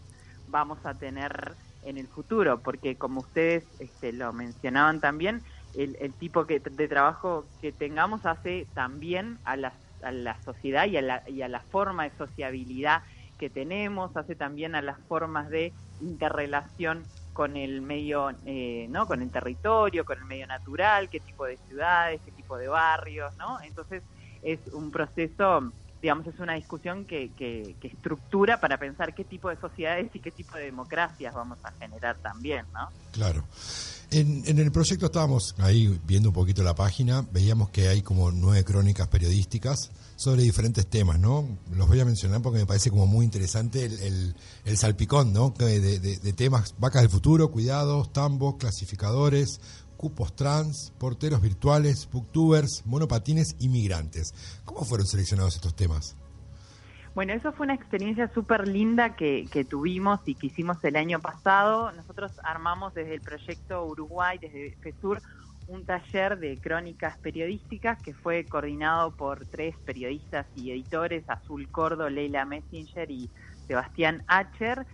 vamos 0.47 0.85
a 0.85 0.93
tener 0.93 1.55
en 1.85 1.97
el 1.97 2.07
futuro, 2.07 2.61
porque 2.61 2.97
como 2.97 3.21
ustedes 3.21 3.63
este, 3.79 4.13
lo 4.13 4.33
mencionaban 4.33 5.01
también, 5.01 5.43
el, 5.73 6.15
tipo 6.15 6.45
que, 6.45 6.59
de 6.59 6.87
trabajo 6.87 7.49
que 7.59 7.71
tengamos 7.71 8.25
hace 8.25 8.69
también 8.73 9.39
a 9.43 9.57
la, 9.57 9.79
a 10.01 10.11
la 10.11 10.39
sociedad 10.43 10.85
y 10.85 10.97
a 10.97 11.01
la, 11.01 11.23
y 11.27 11.41
a 11.41 11.47
la 11.47 11.61
forma 11.71 12.03
de 12.03 12.15
sociabilidad 12.17 13.03
que 13.37 13.49
tenemos, 13.49 14.15
hace 14.15 14.35
también 14.35 14.75
a 14.75 14.81
las 14.81 14.99
formas 15.07 15.49
de 15.49 15.75
interrelación 15.99 17.07
con 17.33 17.57
el 17.57 17.81
medio, 17.81 18.29
eh, 18.45 18.85
¿no? 18.89 19.07
Con 19.07 19.23
el 19.23 19.31
territorio, 19.31 20.05
con 20.05 20.19
el 20.19 20.25
medio 20.25 20.45
natural, 20.45 21.09
qué 21.09 21.19
tipo 21.19 21.45
de 21.45 21.57
ciudades, 21.57 22.21
qué 22.23 22.31
tipo 22.31 22.57
de 22.57 22.67
barrios, 22.67 23.35
¿no? 23.37 23.59
Entonces 23.61 24.03
es 24.41 24.59
un 24.67 24.91
proceso 24.91 25.73
digamos, 26.03 26.27
es 26.27 26.37
una 26.37 26.55
discusión 26.55 27.05
que, 27.05 27.31
que, 27.31 27.77
estructura 27.81 28.59
para 28.59 28.77
pensar 28.77 29.15
qué 29.15 29.23
tipo 29.23 29.49
de 29.49 29.55
sociedades 29.55 30.13
y 30.13 30.19
qué 30.19 30.31
tipo 30.31 30.57
de 30.57 30.65
democracias 30.65 31.33
vamos 31.33 31.57
a 31.63 31.71
generar 31.71 32.17
también, 32.17 32.65
¿no? 32.73 32.89
Claro. 33.13 33.45
En, 34.11 34.43
en, 34.45 34.59
el 34.59 34.69
proyecto 34.69 35.05
estábamos 35.05 35.55
ahí 35.59 35.97
viendo 36.05 36.29
un 36.29 36.35
poquito 36.35 36.61
la 36.61 36.75
página, 36.75 37.25
veíamos 37.31 37.69
que 37.69 37.87
hay 37.87 38.01
como 38.01 38.31
nueve 38.31 38.65
crónicas 38.65 39.07
periodísticas 39.07 39.91
sobre 40.17 40.43
diferentes 40.43 40.85
temas, 40.87 41.19
¿no? 41.19 41.47
Los 41.71 41.87
voy 41.87 42.01
a 42.01 42.05
mencionar 42.05 42.41
porque 42.41 42.59
me 42.59 42.65
parece 42.65 42.89
como 42.89 43.07
muy 43.07 43.23
interesante 43.23 43.85
el, 43.85 44.35
el, 44.65 44.77
salpicón, 44.77 45.31
¿no? 45.31 45.53
De, 45.57 45.79
de, 45.79 45.99
de, 45.99 46.33
temas, 46.33 46.75
vacas 46.79 47.01
del 47.01 47.11
futuro, 47.11 47.49
cuidados, 47.49 48.11
tambos, 48.11 48.55
clasificadores, 48.57 49.61
cupos 50.03 50.35
trans, 50.35 50.91
porteros 50.99 51.41
virtuales, 51.41 52.09
booktubers, 52.11 52.85
monopatines 52.85 53.55
y 53.57 53.69
migrantes. 53.69 54.33
¿Cómo 54.65 54.83
fueron 54.83 55.07
seleccionados 55.07 55.55
estos 55.55 55.77
temas? 55.77 56.17
Bueno, 57.15 57.31
eso 57.31 57.53
fue 57.53 57.63
una 57.63 57.73
experiencia 57.73 58.29
súper 58.33 58.67
linda 58.67 59.15
que, 59.15 59.47
tuvimos 59.69 60.19
y 60.25 60.35
que 60.35 60.47
hicimos 60.47 60.83
el 60.83 60.97
año 60.97 61.21
pasado. 61.21 61.93
Nosotros 61.93 62.33
armamos 62.43 62.93
desde 62.93 63.13
el 63.13 63.21
proyecto 63.21 63.85
Uruguay, 63.85 64.37
desde 64.39 64.75
FESUR, 64.81 65.21
un 65.69 65.85
taller 65.85 66.37
de 66.37 66.57
crónicas 66.57 67.17
periodísticas 67.19 67.97
que 68.03 68.13
fue 68.13 68.43
coordinado 68.43 69.15
por 69.15 69.45
tres 69.45 69.77
periodistas 69.85 70.47
y 70.57 70.71
editores, 70.71 71.23
Azul 71.29 71.69
Cordo, 71.69 72.09
Leila 72.09 72.43
Messenger 72.43 73.09
y 73.09 73.29
Sebastián 73.67 74.21
Acher. 74.27 74.85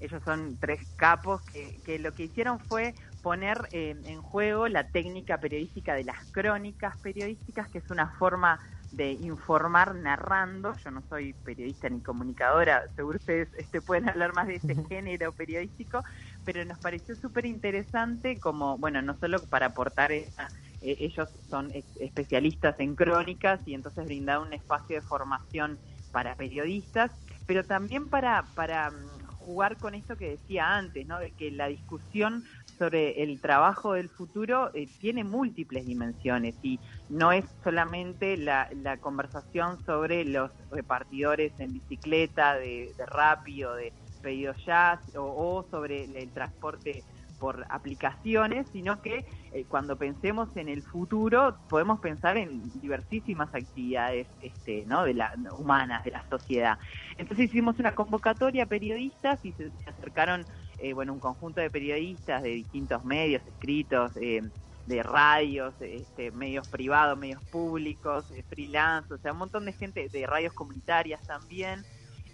Ellos 0.00 0.22
son 0.26 0.58
tres 0.60 0.86
capos 0.96 1.40
que 1.86 1.98
lo 1.98 2.12
que 2.12 2.24
hicieron 2.24 2.60
fue 2.60 2.94
poner 3.22 3.68
eh, 3.72 3.96
en 4.04 4.22
juego 4.22 4.68
la 4.68 4.88
técnica 4.88 5.38
periodística 5.38 5.94
de 5.94 6.04
las 6.04 6.16
crónicas 6.30 6.96
periodísticas, 6.98 7.68
que 7.68 7.78
es 7.78 7.90
una 7.90 8.08
forma 8.18 8.60
de 8.90 9.12
informar 9.12 9.94
narrando. 9.94 10.74
Yo 10.84 10.90
no 10.90 11.02
soy 11.08 11.34
periodista 11.34 11.88
ni 11.88 12.00
comunicadora, 12.00 12.84
seguro 12.96 13.18
ustedes 13.18 13.48
este, 13.58 13.82
pueden 13.82 14.08
hablar 14.08 14.32
más 14.34 14.46
de 14.46 14.56
ese 14.56 14.74
género 14.88 15.32
periodístico, 15.32 16.02
pero 16.44 16.64
nos 16.64 16.78
pareció 16.78 17.14
súper 17.16 17.46
interesante 17.46 18.38
como, 18.40 18.78
bueno, 18.78 19.02
no 19.02 19.18
solo 19.18 19.44
para 19.46 19.66
aportar 19.66 20.12
esa, 20.12 20.50
eh, 20.80 20.96
ellos 21.00 21.28
son 21.50 21.72
especialistas 21.96 22.78
en 22.78 22.94
crónicas 22.94 23.60
y 23.66 23.74
entonces 23.74 24.04
brindar 24.04 24.38
un 24.38 24.52
espacio 24.52 24.96
de 24.96 25.02
formación 25.02 25.78
para 26.10 26.34
periodistas, 26.36 27.10
pero 27.46 27.64
también 27.66 28.08
para, 28.08 28.48
para 28.54 28.90
mm, 28.90 29.26
jugar 29.36 29.78
con 29.78 29.94
esto 29.94 30.16
que 30.16 30.30
decía 30.30 30.76
antes, 30.76 31.06
¿no? 31.06 31.18
De 31.18 31.32
que 31.32 31.50
la 31.50 31.68
discusión 31.68 32.44
sobre 32.78 33.22
el 33.22 33.40
trabajo 33.40 33.94
del 33.94 34.08
futuro 34.08 34.70
eh, 34.74 34.88
tiene 35.00 35.24
múltiples 35.24 35.86
dimensiones 35.86 36.54
y 36.62 36.78
no 37.08 37.32
es 37.32 37.44
solamente 37.64 38.36
la, 38.36 38.68
conversación 39.00 39.84
sobre 39.84 40.24
los 40.24 40.50
repartidores 40.70 41.52
en 41.58 41.72
bicicleta, 41.72 42.54
de, 42.54 42.92
de 42.96 43.66
de 43.76 43.92
pedido 44.22 44.54
ya 44.66 45.00
o, 45.16 45.64
sobre 45.70 46.04
el, 46.04 46.30
transporte 46.30 47.04
por 47.38 47.64
aplicaciones, 47.68 48.66
sino 48.72 49.00
que 49.00 49.24
eh, 49.52 49.64
cuando 49.68 49.96
pensemos 49.96 50.56
en 50.56 50.68
el 50.68 50.82
futuro 50.82 51.56
podemos 51.68 52.00
pensar 52.00 52.36
en 52.36 52.68
diversísimas 52.80 53.54
actividades 53.54 54.26
este, 54.42 54.84
¿no? 54.86 55.04
de 55.04 55.14
la, 55.14 55.32
humanas 55.56 56.04
de 56.04 56.10
la 56.10 56.28
sociedad. 56.28 56.78
Entonces 57.16 57.46
hicimos 57.46 57.78
una 57.78 57.94
convocatoria 57.94 58.64
a 58.64 58.66
periodistas 58.66 59.44
y 59.44 59.52
se 59.52 59.70
acercaron 59.86 60.44
eh, 60.78 60.92
bueno, 60.92 61.12
un 61.12 61.20
conjunto 61.20 61.60
de 61.60 61.70
periodistas 61.70 62.42
de 62.42 62.50
distintos 62.50 63.04
medios 63.04 63.42
escritos, 63.46 64.12
eh, 64.16 64.42
de 64.86 65.02
radios, 65.02 65.74
este, 65.80 66.30
medios 66.30 66.66
privados, 66.68 67.18
medios 67.18 67.42
públicos, 67.44 68.24
eh, 68.30 68.42
freelance, 68.48 69.12
o 69.12 69.18
sea, 69.18 69.32
un 69.32 69.38
montón 69.38 69.66
de 69.66 69.72
gente 69.72 70.08
de 70.08 70.26
radios 70.26 70.54
comunitarias 70.54 71.24
también. 71.26 71.84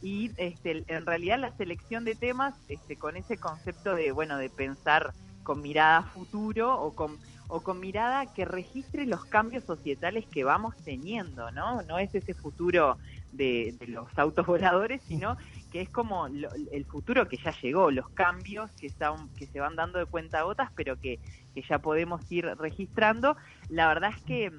Y 0.02 0.30
este, 0.36 0.84
en 0.86 1.06
realidad 1.06 1.38
la 1.38 1.56
selección 1.56 2.04
de 2.04 2.14
temas 2.14 2.54
este, 2.68 2.96
con 2.96 3.16
ese 3.16 3.38
concepto 3.38 3.94
de, 3.94 4.12
bueno, 4.12 4.36
de 4.36 4.50
pensar 4.50 5.14
con 5.42 5.62
mirada 5.62 5.98
a 5.98 6.02
futuro 6.02 6.80
o 6.80 6.94
con, 6.94 7.18
o 7.48 7.60
con 7.62 7.80
mirada 7.80 8.32
que 8.32 8.44
registre 8.44 9.06
los 9.06 9.24
cambios 9.24 9.64
societales 9.64 10.26
que 10.26 10.44
vamos 10.44 10.74
teniendo, 10.84 11.50
¿no? 11.50 11.82
No 11.82 11.98
es 11.98 12.14
ese 12.14 12.34
futuro 12.34 12.98
de, 13.36 13.74
los 13.88 14.06
autos 14.18 14.46
voladores, 14.46 15.02
sino 15.02 15.36
que 15.70 15.80
es 15.80 15.90
como 15.90 16.26
el 16.26 16.84
futuro 16.86 17.28
que 17.28 17.36
ya 17.36 17.52
llegó, 17.60 17.90
los 17.90 18.08
cambios 18.10 18.70
que, 18.72 18.86
están, 18.86 19.28
que 19.30 19.46
se 19.46 19.60
van 19.60 19.76
dando 19.76 19.98
de 19.98 20.06
cuenta 20.06 20.42
gotas, 20.42 20.70
pero 20.74 21.00
que, 21.00 21.18
ya 21.68 21.78
podemos 21.78 22.20
ir 22.32 22.46
registrando. 22.58 23.36
La 23.68 23.88
verdad 23.88 24.10
es 24.16 24.22
que, 24.22 24.52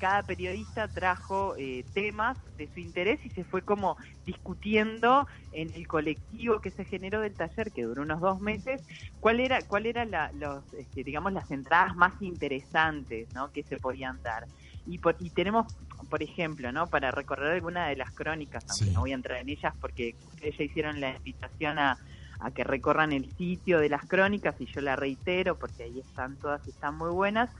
cada 0.00 0.22
periodista 0.22 0.88
trajo 0.88 1.54
eh, 1.58 1.84
temas 1.92 2.38
de 2.56 2.68
su 2.72 2.80
interés 2.80 3.20
y 3.26 3.28
se 3.28 3.44
fue 3.44 3.60
como 3.60 3.98
discutiendo 4.24 5.26
en 5.52 5.74
el 5.74 5.86
colectivo 5.86 6.60
que 6.60 6.70
se 6.70 6.86
generó 6.86 7.20
del 7.20 7.34
taller, 7.34 7.70
que 7.70 7.82
duró 7.82 8.00
unos 8.00 8.18
dos 8.20 8.40
meses, 8.40 8.82
cuál 9.20 9.40
era, 9.40 9.60
cuál 9.60 9.84
era 9.84 10.06
la, 10.06 10.32
los, 10.32 10.72
este, 10.72 11.04
digamos, 11.04 11.34
las 11.34 11.50
entradas 11.50 11.94
más 11.96 12.14
interesantes 12.22 13.28
¿no? 13.34 13.52
que 13.52 13.62
se 13.62 13.76
podían 13.76 14.22
dar. 14.22 14.46
Y, 14.86 14.98
y 15.20 15.30
tenemos 15.30 15.66
por 16.06 16.22
ejemplo, 16.22 16.72
¿no? 16.72 16.86
Para 16.88 17.10
recorrer 17.10 17.52
alguna 17.52 17.88
de 17.88 17.96
las 17.96 18.10
crónicas, 18.12 18.64
aunque 18.68 18.84
Sí. 18.86 18.90
no 18.92 19.00
voy 19.00 19.12
a 19.12 19.14
entrar 19.16 19.38
en 19.40 19.48
ellas 19.48 19.74
porque 19.80 20.16
ustedes 20.26 20.56
ya 20.58 20.64
hicieron 20.64 21.00
la 21.00 21.10
invitación 21.16 21.78
a, 21.78 21.98
a 22.40 22.50
que 22.50 22.64
recorran 22.64 23.12
el 23.12 23.30
sitio 23.36 23.78
de 23.78 23.88
las 23.88 24.04
crónicas 24.06 24.54
y 24.60 24.66
yo 24.66 24.80
la 24.80 24.96
reitero 24.96 25.56
porque 25.58 25.84
ahí 25.84 26.00
están 26.00 26.36
todas 26.36 26.66
y 26.66 26.70
están 26.70 26.96
muy 26.96 27.10
buenas. 27.10 27.50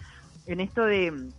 En 0.47 0.61
esto 0.61 0.85
de, 0.85 1.31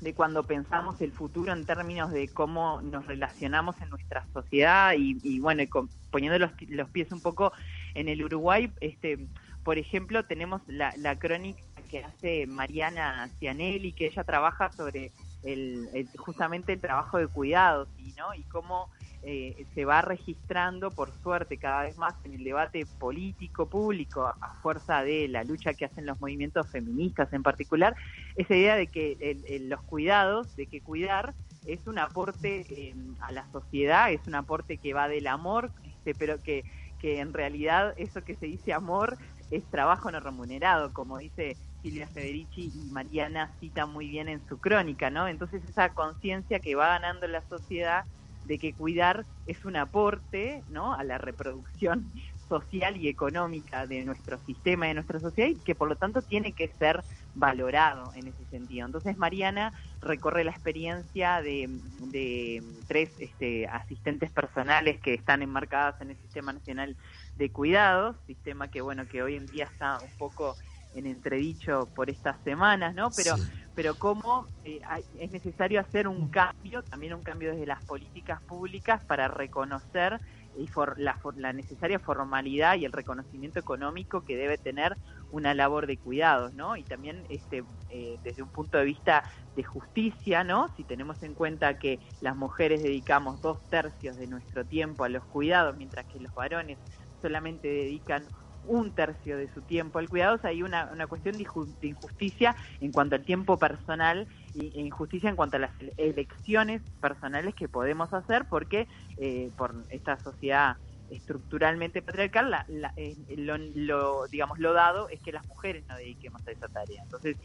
de 0.00 0.14
cuando 0.14 0.42
pensamos 0.44 1.00
el 1.00 1.12
futuro 1.12 1.52
en 1.52 1.64
términos 1.66 2.10
de 2.10 2.28
cómo 2.28 2.80
nos 2.82 3.06
relacionamos 3.06 3.80
en 3.80 3.90
nuestra 3.90 4.26
sociedad 4.32 4.94
y, 4.96 5.18
y 5.22 5.40
bueno, 5.40 5.62
y 5.62 5.66
con- 5.66 5.90
poniendo 6.10 6.38
los, 6.38 6.50
los 6.68 6.88
pies 6.90 7.12
un 7.12 7.20
poco 7.20 7.52
en 7.94 8.08
el 8.08 8.24
Uruguay, 8.24 8.72
este, 8.80 9.28
por 9.62 9.76
ejemplo, 9.78 10.24
tenemos 10.24 10.62
la, 10.66 10.92
la 10.96 11.18
crónica 11.18 11.60
que 11.90 12.02
hace 12.04 12.46
Mariana 12.46 13.28
Cianelli, 13.38 13.92
que 13.92 14.06
ella 14.06 14.24
trabaja 14.24 14.72
sobre 14.72 15.12
el, 15.42 15.88
el- 15.94 16.10
justamente 16.18 16.72
el 16.72 16.80
trabajo 16.80 17.18
de 17.18 17.28
cuidados 17.28 17.88
y, 17.96 18.12
¿no? 18.12 18.34
y 18.34 18.44
cómo 18.44 18.88
eh, 19.22 19.66
se 19.74 19.84
va 19.84 20.00
registrando, 20.00 20.90
por 20.94 21.12
suerte, 21.22 21.58
cada 21.58 21.82
vez 21.82 21.96
más 21.98 22.14
en 22.24 22.34
el 22.34 22.44
debate 22.44 22.86
político, 22.86 23.68
público, 23.68 24.26
a 24.26 24.54
fuerza 24.62 25.02
de 25.02 25.28
la 25.28 25.44
lucha 25.44 25.74
que 25.74 25.84
hacen 25.84 26.06
los 26.06 26.18
movimientos 26.20 26.66
feministas 26.70 27.30
en 27.32 27.42
particular, 27.42 27.94
esa 28.36 28.54
idea 28.56 28.76
de 28.76 28.86
que 28.86 29.18
el- 29.20 29.68
los 29.68 29.82
cuidados, 29.82 30.54
de 30.56 30.66
que 30.66 30.80
cuidar 30.82 31.34
es 31.66 31.86
un 31.86 31.98
aporte 31.98 32.66
eh, 32.70 32.94
a 33.20 33.32
la 33.32 33.46
sociedad, 33.52 34.10
es 34.10 34.26
un 34.26 34.34
aporte 34.34 34.78
que 34.78 34.94
va 34.94 35.08
del 35.08 35.26
amor, 35.26 35.70
este, 35.84 36.14
pero 36.14 36.42
que 36.42 36.64
en 37.02 37.32
realidad 37.32 37.94
eso 37.96 38.22
que 38.24 38.36
se 38.36 38.46
dice 38.46 38.72
amor 38.72 39.18
es 39.50 39.68
trabajo 39.70 40.10
no 40.10 40.20
remunerado, 40.20 40.92
como 40.92 41.18
dice 41.18 41.56
Silvia 41.82 42.08
Federici 42.08 42.72
y 42.74 42.90
Mariana 42.90 43.54
cita 43.60 43.86
muy 43.86 44.08
bien 44.08 44.28
en 44.28 44.46
su 44.46 44.58
crónica, 44.58 45.10
¿no? 45.10 45.28
Entonces 45.28 45.62
esa 45.64 45.90
conciencia 45.90 46.60
que 46.60 46.74
va 46.74 46.88
ganando 46.88 47.26
la 47.26 47.42
sociedad 47.48 48.04
de 48.44 48.58
que 48.58 48.74
cuidar 48.74 49.26
es 49.46 49.64
un 49.64 49.76
aporte, 49.76 50.64
¿no? 50.68 50.94
A 50.94 51.04
la 51.04 51.18
reproducción 51.18 52.12
social 52.48 52.96
y 52.96 53.08
económica 53.08 53.86
de 53.86 54.04
nuestro 54.04 54.38
sistema, 54.44 54.86
de 54.86 54.94
nuestra 54.94 55.20
sociedad, 55.20 55.48
y 55.48 55.60
que 55.60 55.76
por 55.76 55.88
lo 55.88 55.96
tanto 55.96 56.22
tiene 56.22 56.52
que 56.52 56.68
ser 56.78 57.04
valorado 57.32 58.12
en 58.14 58.26
ese 58.26 58.44
sentido. 58.46 58.86
Entonces 58.86 59.16
Mariana 59.16 59.72
recorre 60.00 60.42
la 60.42 60.50
experiencia 60.50 61.40
de, 61.42 61.68
de 61.68 62.62
tres 62.88 63.12
este, 63.18 63.68
asistentes 63.68 64.32
personales 64.32 65.00
que 65.00 65.14
están 65.14 65.42
enmarcadas 65.42 66.00
en 66.00 66.10
el 66.10 66.16
Sistema 66.16 66.52
Nacional 66.52 66.96
de 67.36 67.52
Cuidados, 67.52 68.16
sistema 68.26 68.68
que 68.68 68.80
bueno 68.80 69.06
que 69.06 69.22
hoy 69.22 69.36
en 69.36 69.46
día 69.46 69.66
está 69.66 70.00
un 70.00 70.10
poco 70.18 70.56
en 70.92 71.06
entredicho 71.06 71.90
por 71.94 72.10
estas 72.10 72.42
semanas, 72.42 72.94
¿no? 72.94 73.10
Pero 73.14 73.36
Sí. 73.36 73.42
pero 73.74 73.94
cómo 73.94 74.48
eh, 74.64 74.80
hay- 74.86 75.04
es 75.14 75.30
necesario 75.30 75.80
hacer 75.80 76.06
un 76.06 76.28
cambio, 76.30 76.82
también 76.82 77.14
un 77.14 77.22
cambio 77.22 77.52
desde 77.52 77.64
las 77.66 77.82
políticas 77.84 78.42
públicas 78.42 79.00
para 79.06 79.28
reconocer 79.28 80.20
y 80.54 80.66
for- 80.66 80.98
la, 80.98 81.16
for- 81.16 81.38
la 81.38 81.52
necesaria 81.54 81.98
formalidad 81.98 82.76
y 82.76 82.84
el 82.84 82.92
reconocimiento 82.92 83.58
económico 83.60 84.22
que 84.22 84.36
debe 84.36 84.58
tener 84.58 84.98
una 85.30 85.54
labor 85.54 85.86
de 85.86 85.98
cuidados, 85.98 86.52
¿no? 86.52 86.76
Y 86.76 86.84
también 86.84 87.24
este, 87.30 87.64
eh, 87.88 88.18
desde 88.22 88.42
un 88.42 88.50
punto 88.50 88.76
de 88.76 88.84
vista 88.84 89.24
de 89.54 89.62
justicia, 89.62 90.44
¿no? 90.44 90.68
Si 90.76 90.84
tenemos 90.84 91.22
en 91.22 91.34
cuenta 91.34 91.78
que 91.78 92.00
las 92.20 92.36
mujeres 92.36 92.82
dedicamos 92.82 93.40
dos 93.40 93.60
tercios 93.68 94.16
de 94.16 94.26
nuestro 94.26 94.66
tiempo 94.66 95.04
a 95.04 95.08
los 95.08 95.24
cuidados, 95.26 95.76
mientras 95.76 96.04
que 96.06 96.20
los 96.20 96.34
varones 96.34 96.80
solamente 97.22 97.68
dedican 97.68 98.28
un 98.62 98.92
tercio 98.94 99.36
de 99.36 99.48
su 99.48 99.62
tiempo 99.62 99.98
al 99.98 100.08
cuidado, 100.08 100.38
hay 100.42 100.62
una, 100.62 100.90
una 100.92 101.06
cuestión 101.06 101.36
de 101.38 101.44
inju- 101.44 101.76
de 101.80 101.88
injusticia 101.88 102.56
en 102.80 102.92
cuanto 102.92 103.16
al 103.16 103.24
tiempo 103.24 103.58
personal 103.58 104.28
y, 104.54 104.78
e 104.78 104.82
injusticia 104.82 105.30
en 105.30 105.36
cuanto 105.36 105.56
a 105.56 105.60
las 105.60 105.72
elecciones 105.96 106.82
personales 107.00 107.54
que 107.54 107.68
podemos 107.68 108.12
hacer 108.12 108.46
porque 108.50 108.88
eh, 109.16 109.50
por 109.56 109.86
esta 109.90 110.18
sociedad 110.18 110.76
estructuralmente 111.08 112.02
patriarcal, 112.02 112.50
la- 112.50 112.64
la- 112.68 112.92
eh, 112.96 113.16
lo, 113.36 113.58
lo, 113.58 114.28
digamos, 114.28 114.58
lo 114.60 114.72
dado 114.72 115.08
es 115.08 115.20
que 115.20 115.32
las 115.32 115.46
mujeres 115.48 115.84
no 115.88 115.96
dediquemos 115.96 116.46
a 116.46 116.52
esa 116.52 116.68
tarea. 116.68 117.02
Entonces, 117.02 117.36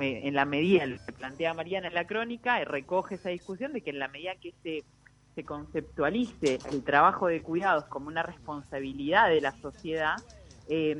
eh, 0.00 0.22
en 0.24 0.34
la 0.34 0.46
medida, 0.46 0.86
lo 0.86 0.96
que 1.04 1.12
plantea 1.12 1.52
Mariana 1.54 1.88
en 1.88 1.94
la 1.94 2.06
crónica, 2.06 2.60
eh, 2.60 2.64
recoge 2.64 3.16
esa 3.16 3.28
discusión 3.28 3.72
de 3.74 3.82
que 3.82 3.90
en 3.90 3.98
la 3.98 4.08
medida 4.08 4.36
que 4.36 4.54
se, 4.62 4.84
se 5.34 5.44
conceptualice 5.44 6.60
el 6.70 6.82
trabajo 6.82 7.26
de 7.26 7.42
cuidados 7.42 7.86
como 7.88 8.08
una 8.08 8.22
responsabilidad 8.22 9.28
de 9.28 9.40
la 9.42 9.52
sociedad, 9.60 10.22
eh, 10.70 10.96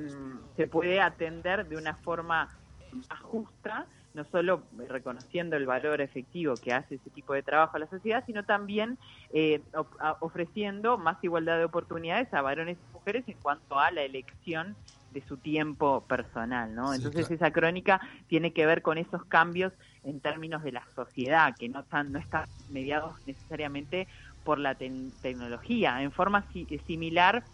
se 0.56 0.66
puede 0.66 1.00
atender 1.00 1.66
de 1.68 1.76
una 1.76 1.96
forma 1.96 2.50
más 2.90 3.20
justa, 3.22 3.88
no 4.12 4.24
solo 4.32 4.68
reconociendo 4.88 5.56
el 5.56 5.66
valor 5.66 6.00
efectivo 6.00 6.58
que 6.58 6.72
hace 6.72 6.96
ese 6.96 7.10
tipo 7.10 7.32
de 7.32 7.44
trabajo 7.44 7.76
a 7.76 7.80
la 7.80 7.88
sociedad, 7.88 8.24
sino 8.26 8.44
también 8.44 8.98
eh, 9.32 9.64
ofreciendo 10.20 10.98
más 10.98 11.22
igualdad 11.22 11.58
de 11.58 11.64
oportunidades 11.64 12.32
a 12.34 12.42
varones 12.42 12.78
y 12.78 12.92
mujeres 12.92 13.24
en 13.28 13.38
cuanto 13.38 13.78
a 13.78 13.92
la 13.92 14.02
elección 14.02 14.76
de 15.10 15.22
su 15.26 15.38
tiempo 15.38 16.06
personal, 16.06 16.74
¿no? 16.74 16.90
Sí, 16.90 16.96
Entonces 16.96 17.26
claro. 17.26 17.34
esa 17.36 17.52
crónica 17.52 18.00
tiene 18.28 18.52
que 18.52 18.66
ver 18.66 18.82
con 18.82 18.98
esos 18.98 19.24
cambios 19.26 19.72
en 20.02 20.20
términos 20.20 20.62
de 20.64 20.72
la 20.72 20.86
sociedad, 20.94 21.56
que 21.58 21.68
no 21.68 21.80
están, 21.80 22.12
no 22.12 22.18
están 22.18 22.44
mediados 22.68 23.16
necesariamente 23.24 24.08
por 24.44 24.58
la 24.58 24.76
ten- 24.76 25.14
tecnología. 25.20 26.02
En 26.02 26.12
forma 26.12 26.48
si- 26.52 26.66
similar, 26.86 27.44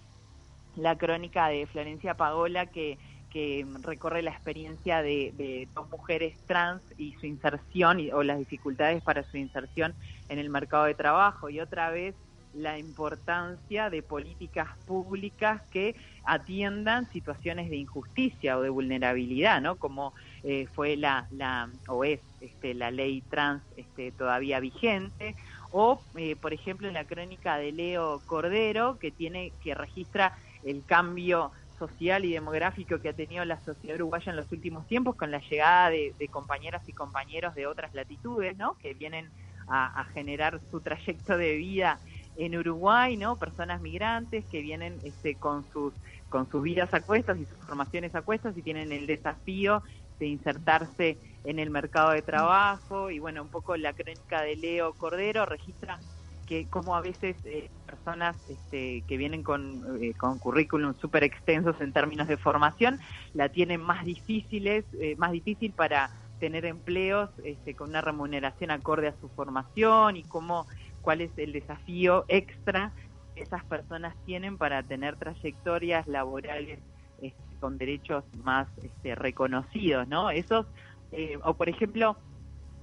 la 0.76 0.96
crónica 0.96 1.48
de 1.48 1.66
Florencia 1.66 2.14
Pagola 2.14 2.66
que, 2.66 2.98
que 3.30 3.66
recorre 3.82 4.22
la 4.22 4.30
experiencia 4.30 5.02
de, 5.02 5.32
de 5.34 5.68
dos 5.74 5.88
mujeres 5.90 6.38
trans 6.46 6.82
y 6.96 7.12
su 7.14 7.26
inserción 7.26 8.00
y- 8.00 8.12
o 8.12 8.22
las 8.22 8.38
dificultades 8.38 9.02
para 9.02 9.24
su 9.24 9.36
inserción 9.36 9.96
en 10.28 10.38
el 10.38 10.50
mercado 10.50 10.84
de 10.84 10.94
trabajo 10.94 11.48
y 11.50 11.60
otra 11.60 11.90
vez 11.90 12.14
la 12.52 12.78
importancia 12.78 13.90
de 13.90 14.02
políticas 14.02 14.68
públicas 14.86 15.62
que 15.70 15.94
atiendan 16.24 17.06
situaciones 17.10 17.68
de 17.68 17.76
injusticia 17.76 18.56
o 18.56 18.62
de 18.62 18.70
vulnerabilidad, 18.70 19.60
¿no? 19.60 19.76
Como 19.76 20.14
eh, 20.42 20.66
fue 20.74 20.96
la, 20.96 21.26
la 21.30 21.70
o 21.88 22.04
es 22.04 22.20
este, 22.40 22.72
la 22.74 22.90
ley 22.90 23.22
trans 23.28 23.62
este, 23.76 24.12
todavía 24.12 24.60
vigente 24.60 25.36
o 25.70 26.06
eh, 26.16 26.36
por 26.36 26.54
ejemplo 26.54 26.88
en 26.88 26.94
la 26.94 27.04
crónica 27.04 27.58
de 27.58 27.72
Leo 27.72 28.22
Cordero 28.24 28.98
que 28.98 29.10
tiene 29.12 29.52
que 29.60 29.74
registra 29.74 30.32
el 30.66 30.84
cambio 30.84 31.52
social 31.78 32.24
y 32.24 32.32
demográfico 32.32 33.00
que 33.00 33.10
ha 33.10 33.14
tenido 33.16 33.44
la 33.44 33.60
sociedad 33.64 33.96
uruguaya 33.96 34.30
en 34.30 34.36
los 34.36 34.50
últimos 34.52 34.86
tiempos 34.86 35.16
con 35.16 35.30
la 35.30 35.40
llegada 35.50 35.90
de, 35.90 36.14
de 36.18 36.28
compañeras 36.28 36.82
y 36.88 36.92
compañeros 36.94 37.54
de 37.54 37.66
otras 37.66 37.94
latitudes, 37.94 38.56
¿no? 38.56 38.76
Que 38.80 38.94
vienen 38.94 39.32
a, 39.68 40.00
a 40.00 40.04
generar 40.06 40.60
su 40.70 40.80
trayecto 40.80 41.36
de 41.36 41.56
vida 41.56 42.02
en 42.34 42.56
Uruguay, 42.56 43.16
¿no? 43.16 43.38
Personas 43.38 43.80
migrantes 43.80 44.46
que 44.50 44.60
vienen 44.62 45.00
este, 45.04 45.38
con 45.38 45.68
sus 45.70 45.94
con 46.28 46.50
sus 46.50 46.62
vidas 46.62 46.92
a 46.94 47.02
cuestas 47.02 47.38
y 47.38 47.46
sus 47.46 47.58
formaciones 47.66 48.14
a 48.14 48.22
cuestas 48.22 48.56
y 48.56 48.62
tienen 48.62 48.92
el 48.92 49.06
desafío 49.06 49.82
de 50.18 50.26
insertarse 50.26 51.20
en 51.44 51.58
el 51.58 51.70
mercado 51.70 52.10
de 52.10 52.22
trabajo 52.22 53.10
y 53.10 53.18
bueno, 53.18 53.42
un 53.42 53.50
poco 53.50 53.76
la 53.76 53.94
crónica 53.94 54.42
de 54.42 54.56
Leo 54.56 54.94
Cordero 54.94 55.46
registra 55.46 56.02
que 56.46 56.68
como 56.68 56.96
a 56.96 57.00
veces 57.00 57.36
eh, 57.44 57.68
personas 57.84 58.36
este, 58.48 59.02
que 59.02 59.16
vienen 59.16 59.42
con, 59.42 60.02
eh, 60.02 60.14
con 60.14 60.38
currículum 60.38 60.94
súper 61.00 61.24
extensos 61.24 61.76
en 61.80 61.92
términos 61.92 62.28
de 62.28 62.36
formación 62.36 63.00
la 63.34 63.48
tienen 63.48 63.80
más 63.80 64.04
difíciles, 64.04 64.84
eh, 65.00 65.16
más 65.16 65.32
difícil 65.32 65.72
para 65.72 66.10
tener 66.38 66.64
empleos 66.64 67.30
este, 67.44 67.74
con 67.74 67.90
una 67.90 68.00
remuneración 68.00 68.70
acorde 68.70 69.08
a 69.08 69.16
su 69.20 69.28
formación 69.30 70.16
y 70.16 70.24
cómo 70.24 70.66
cuál 71.00 71.20
es 71.20 71.30
el 71.36 71.52
desafío 71.52 72.24
extra 72.28 72.92
que 73.34 73.42
esas 73.42 73.64
personas 73.64 74.16
tienen 74.24 74.58
para 74.58 74.82
tener 74.82 75.16
trayectorias 75.16 76.06
laborales 76.06 76.80
este, 77.22 77.56
con 77.60 77.78
derechos 77.78 78.24
más 78.34 78.68
este, 78.82 79.14
reconocidos, 79.14 80.06
¿no? 80.08 80.30
Esos, 80.30 80.66
eh, 81.12 81.38
o 81.42 81.54
por 81.54 81.68
ejemplo, 81.68 82.18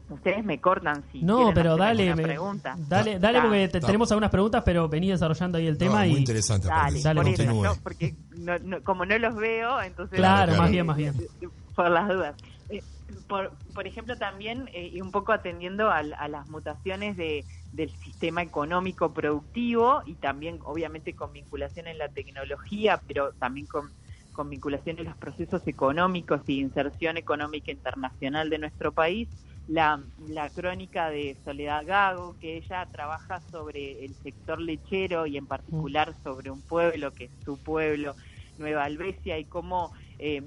ustedes 0.09 0.43
me 0.43 0.59
cortan 0.59 1.03
si 1.11 1.21
No, 1.23 1.37
quieren 1.37 1.53
pero 1.53 1.69
hacer 1.71 1.79
dale, 1.79 2.03
alguna 2.09 2.15
me- 2.15 2.23
pregunta. 2.23 2.75
dale, 2.77 3.19
dale, 3.19 3.41
porque 3.41 3.67
te- 3.69 3.79
tenemos 3.79 4.11
algunas 4.11 4.29
preguntas, 4.29 4.61
pero 4.65 4.87
vení 4.89 5.09
desarrollando 5.09 5.57
ahí 5.57 5.67
el 5.67 5.77
tema 5.77 5.99
No, 5.99 6.05
y 6.05 6.09
muy 6.11 6.19
interesante. 6.19 6.67
Dale. 6.67 7.01
Dale, 7.01 7.21
por 7.21 7.29
eso. 7.29 7.53
¿no? 7.63 7.75
porque 7.83 8.15
no- 8.31 8.59
no- 8.59 8.83
como 8.83 9.05
no 9.05 9.17
los 9.17 9.35
veo, 9.35 9.81
entonces... 9.81 10.17
Claro, 10.17 10.47
Claro, 10.51 10.61
más 10.61 10.71
bien, 10.71 10.85
más 10.85 10.97
bien. 10.97 11.13
Por 11.75 11.89
las 11.89 12.07
dudas. 12.07 12.35
Eh, 12.69 12.83
por, 13.27 13.51
por 13.73 13.87
ejemplo, 13.87 14.17
también, 14.17 14.69
eh, 14.73 14.89
y 14.93 15.01
un 15.01 15.11
poco 15.11 15.31
atendiendo 15.31 15.89
al- 15.89 16.13
a, 16.19 16.27
las 16.27 16.47
mutaciones 16.47 17.17
de, 17.17 17.45
del 17.71 17.89
sistema 18.03 18.41
económico 18.41 19.13
productivo 19.13 20.03
y 20.05 20.15
también, 20.15 20.59
obviamente, 20.63 21.13
con 21.13 21.33
vinculación 21.33 21.87
en 21.87 21.97
la 21.97 22.09
tecnología, 22.09 23.01
pero 23.07 23.33
también 23.39 23.65
con, 23.67 23.91
con 24.31 24.49
vinculación 24.49 24.99
en 24.99 25.05
los 25.05 25.17
procesos 25.17 25.61
económicos 25.67 26.41
y 26.47 26.59
inserción 26.59 27.17
económica 27.17 27.71
internacional 27.71 28.49
de 28.49 28.57
nuestro 28.59 28.91
país, 28.91 29.29
la, 29.67 30.01
la 30.27 30.49
crónica 30.49 31.09
de 31.09 31.37
Soledad 31.45 31.85
Gago, 31.85 32.35
que 32.39 32.57
ella 32.57 32.85
trabaja 32.91 33.41
sobre 33.51 34.05
el 34.05 34.13
sector 34.15 34.59
lechero 34.59 35.25
y 35.25 35.37
en 35.37 35.45
particular 35.45 36.13
sobre 36.23 36.51
un 36.51 36.61
pueblo 36.61 37.13
que 37.13 37.25
es 37.25 37.31
su 37.45 37.57
pueblo, 37.57 38.15
Nueva 38.57 38.83
Albesia, 38.83 39.37
y 39.37 39.45
cómo 39.45 39.93
eh, 40.19 40.41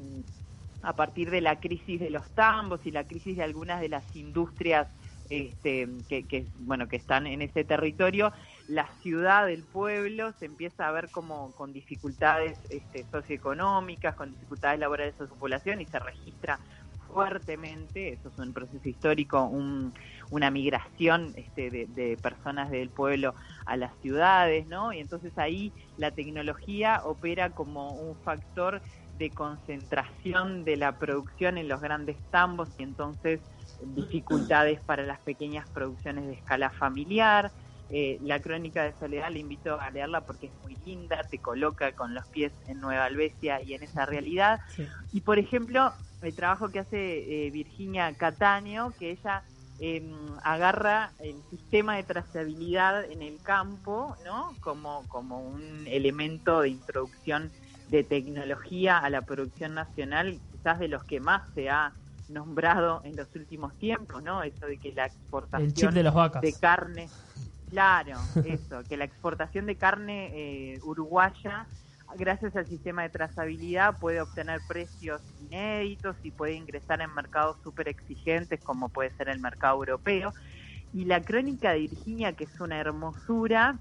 a 0.83 0.95
partir 0.95 1.31
de 1.31 1.41
la 1.41 1.59
crisis 1.59 1.99
de 1.99 2.11
los 2.11 2.29
tambos 2.31 2.81
y 2.85 2.91
la 2.91 3.05
crisis 3.05 3.37
de 3.37 3.43
algunas 3.43 3.81
de 3.81 3.89
las 3.89 4.05
industrias 4.15 4.87
este, 5.29 5.89
que, 6.09 6.23
que, 6.25 6.47
bueno, 6.61 6.87
que 6.87 6.97
están 6.97 7.27
en 7.27 7.43
ese 7.43 7.65
territorio, 7.65 8.33
la 8.69 8.87
ciudad, 9.03 9.51
el 9.51 9.65
pueblo, 9.65 10.33
se 10.39 10.47
empieza 10.47 10.87
a 10.87 10.93
ver 10.93 11.09
como 11.11 11.51
con 11.53 11.73
dificultades 11.73 12.57
este, 12.71 13.05
socioeconómicas, 13.11 14.15
con 14.15 14.31
dificultades 14.31 14.79
laborales 14.79 15.19
de 15.19 15.27
su 15.27 15.35
población 15.35 15.81
y 15.81 15.87
se 15.87 15.99
registra 15.99 16.61
fuertemente, 17.13 18.13
eso 18.13 18.29
es 18.29 18.39
un 18.39 18.53
proceso 18.53 18.89
histórico, 18.89 19.45
un, 19.45 19.95
una 20.31 20.51
migración 20.51 21.33
este, 21.37 21.71
de, 21.71 21.87
de, 21.87 22.17
personas 22.17 22.71
del 22.71 22.91
pueblo 22.91 23.35
a 23.65 23.77
las 23.77 23.93
ciudades, 24.03 24.67
¿no? 24.67 24.93
Y 24.93 25.01
entonces 25.01 25.37
ahí 25.39 25.73
la 25.97 26.11
tecnología 26.11 27.01
opera 27.05 27.51
como 27.51 27.91
un 27.91 28.17
factor 28.17 28.83
de 29.19 29.31
concentración 29.31 30.65
de 30.65 30.77
la 30.77 30.99
producción 30.99 31.59
en 31.59 31.69
los 31.69 31.81
grandes 31.81 32.17
tambos 32.31 32.69
y 32.79 32.83
entonces 32.83 33.41
dificultades 33.83 34.81
para 34.81 35.03
las 35.05 35.21
pequeñas 35.21 35.69
producciones 35.71 36.27
de 36.27 36.35
escala 36.35 36.71
familiar. 36.71 37.51
Eh, 37.89 38.19
la 38.23 38.41
crónica 38.41 38.83
de 38.83 38.93
Soledad 38.99 39.31
le 39.31 39.39
invito 39.39 39.81
a 39.81 39.91
leerla 39.91 40.23
porque 40.23 40.47
es 40.47 40.53
muy 40.63 40.77
linda, 40.85 41.23
te 41.31 41.39
coloca 41.39 41.93
con 41.93 42.15
los 42.15 42.27
pies 42.27 42.53
en 42.67 42.81
Nueva 42.81 43.05
Albesia 43.05 43.63
y 43.63 43.75
en 43.75 43.85
esa 43.85 44.07
realidad. 44.07 44.61
Sí. 44.69 44.87
Y 45.13 45.21
por 45.21 45.39
ejemplo, 45.39 45.93
el 46.23 46.35
trabajo 46.35 46.69
que 46.71 46.81
hace 46.81 47.47
eh, 47.47 47.51
Virginia 47.51 48.13
Cataño, 48.15 48.93
que 48.99 49.11
ella 49.13 49.43
eh, 49.79 50.11
agarra 50.43 51.13
el 51.19 51.37
sistema 51.51 51.97
de 51.97 52.03
trazabilidad 52.03 53.05
en 53.11 53.23
el 53.23 53.41
campo, 53.43 54.17
¿no? 54.25 54.55
Como, 54.61 55.07
como 55.09 55.41
un 55.41 55.87
elemento 55.87 56.63
de 56.63 56.71
introducción 56.71 57.51
de 57.91 58.03
tecnología 58.03 58.99
a 58.99 59.11
la 59.11 59.23
producción 59.23 59.75
nacional, 59.75 60.41
quizás 60.53 60.79
de 60.79 60.89
los 60.89 61.05
que 61.05 61.21
más 61.21 61.43
se 61.55 61.69
ha 61.69 61.93
nombrado 62.29 63.03
en 63.05 63.17
los 63.17 63.29
últimos 63.37 63.75
tiempos, 63.75 64.23
¿no? 64.23 64.43
Eso 64.43 64.67
de 64.67 64.79
que 64.79 64.93
la 64.93 65.07
exportación 65.07 65.95
de, 65.95 66.03
las 66.03 66.15
vacas. 66.15 66.43
de 66.43 66.53
carne, 66.55 67.09
claro, 67.71 68.19
eso, 68.45 68.83
que 68.89 68.97
la 68.97 69.05
exportación 69.05 69.67
de 69.67 69.77
carne 69.77 70.31
eh, 70.33 70.81
uruguaya, 70.83 71.67
gracias 72.17 72.57
al 72.57 72.67
sistema 72.67 73.03
de 73.03 73.11
trazabilidad, 73.11 73.99
puede 73.99 74.21
obtener 74.21 74.61
precios 74.69 75.23
inéditos 75.39 76.17
y 76.23 76.31
puede 76.31 76.55
ingresar 76.55 77.01
en 77.01 77.15
mercados 77.15 77.57
súper 77.63 77.89
exigentes, 77.89 78.61
como 78.63 78.89
puede 78.89 79.11
ser 79.17 79.29
el 79.29 79.41
mercado 79.41 79.77
europeo. 79.77 80.35
Y 80.93 81.05
la 81.05 81.23
crónica 81.23 81.73
de 81.73 81.81
Virginia, 81.81 82.33
que 82.33 82.45
es 82.45 82.61
una 82.61 82.79
hermosura, 82.79 83.79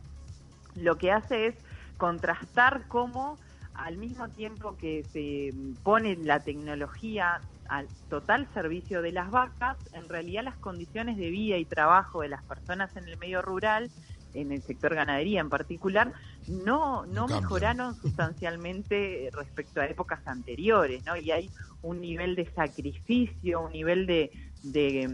lo 0.75 0.97
que 0.97 1.11
hace 1.11 1.47
es 1.47 1.55
contrastar 1.97 2.87
cómo 2.87 3.37
al 3.73 3.97
mismo 3.97 4.29
tiempo 4.29 4.77
que 4.77 5.03
se 5.11 5.53
pone 5.83 6.15
la 6.17 6.43
tecnología 6.43 7.41
al 7.67 7.87
total 8.09 8.47
servicio 8.53 9.01
de 9.01 9.11
las 9.11 9.31
vacas, 9.31 9.77
en 9.93 10.07
realidad 10.07 10.43
las 10.43 10.57
condiciones 10.57 11.17
de 11.17 11.29
vida 11.29 11.57
y 11.57 11.65
trabajo 11.65 12.21
de 12.21 12.29
las 12.29 12.43
personas 12.43 12.95
en 12.95 13.07
el 13.07 13.17
medio 13.17 13.41
rural, 13.41 13.89
en 14.35 14.51
el 14.51 14.61
sector 14.63 14.93
ganadería 14.95 15.41
en 15.41 15.49
particular, 15.49 16.13
no, 16.47 17.05
no 17.05 17.27
mejoraron 17.27 17.95
sustancialmente 18.01 19.29
respecto 19.33 19.81
a 19.81 19.87
épocas 19.87 20.19
anteriores, 20.27 21.03
¿no? 21.05 21.15
Y 21.15 21.31
hay 21.31 21.49
un 21.81 22.01
nivel 22.01 22.35
de 22.35 22.45
sacrificio, 22.53 23.61
un 23.61 23.71
nivel 23.71 24.05
de, 24.05 24.31
de 24.63 25.09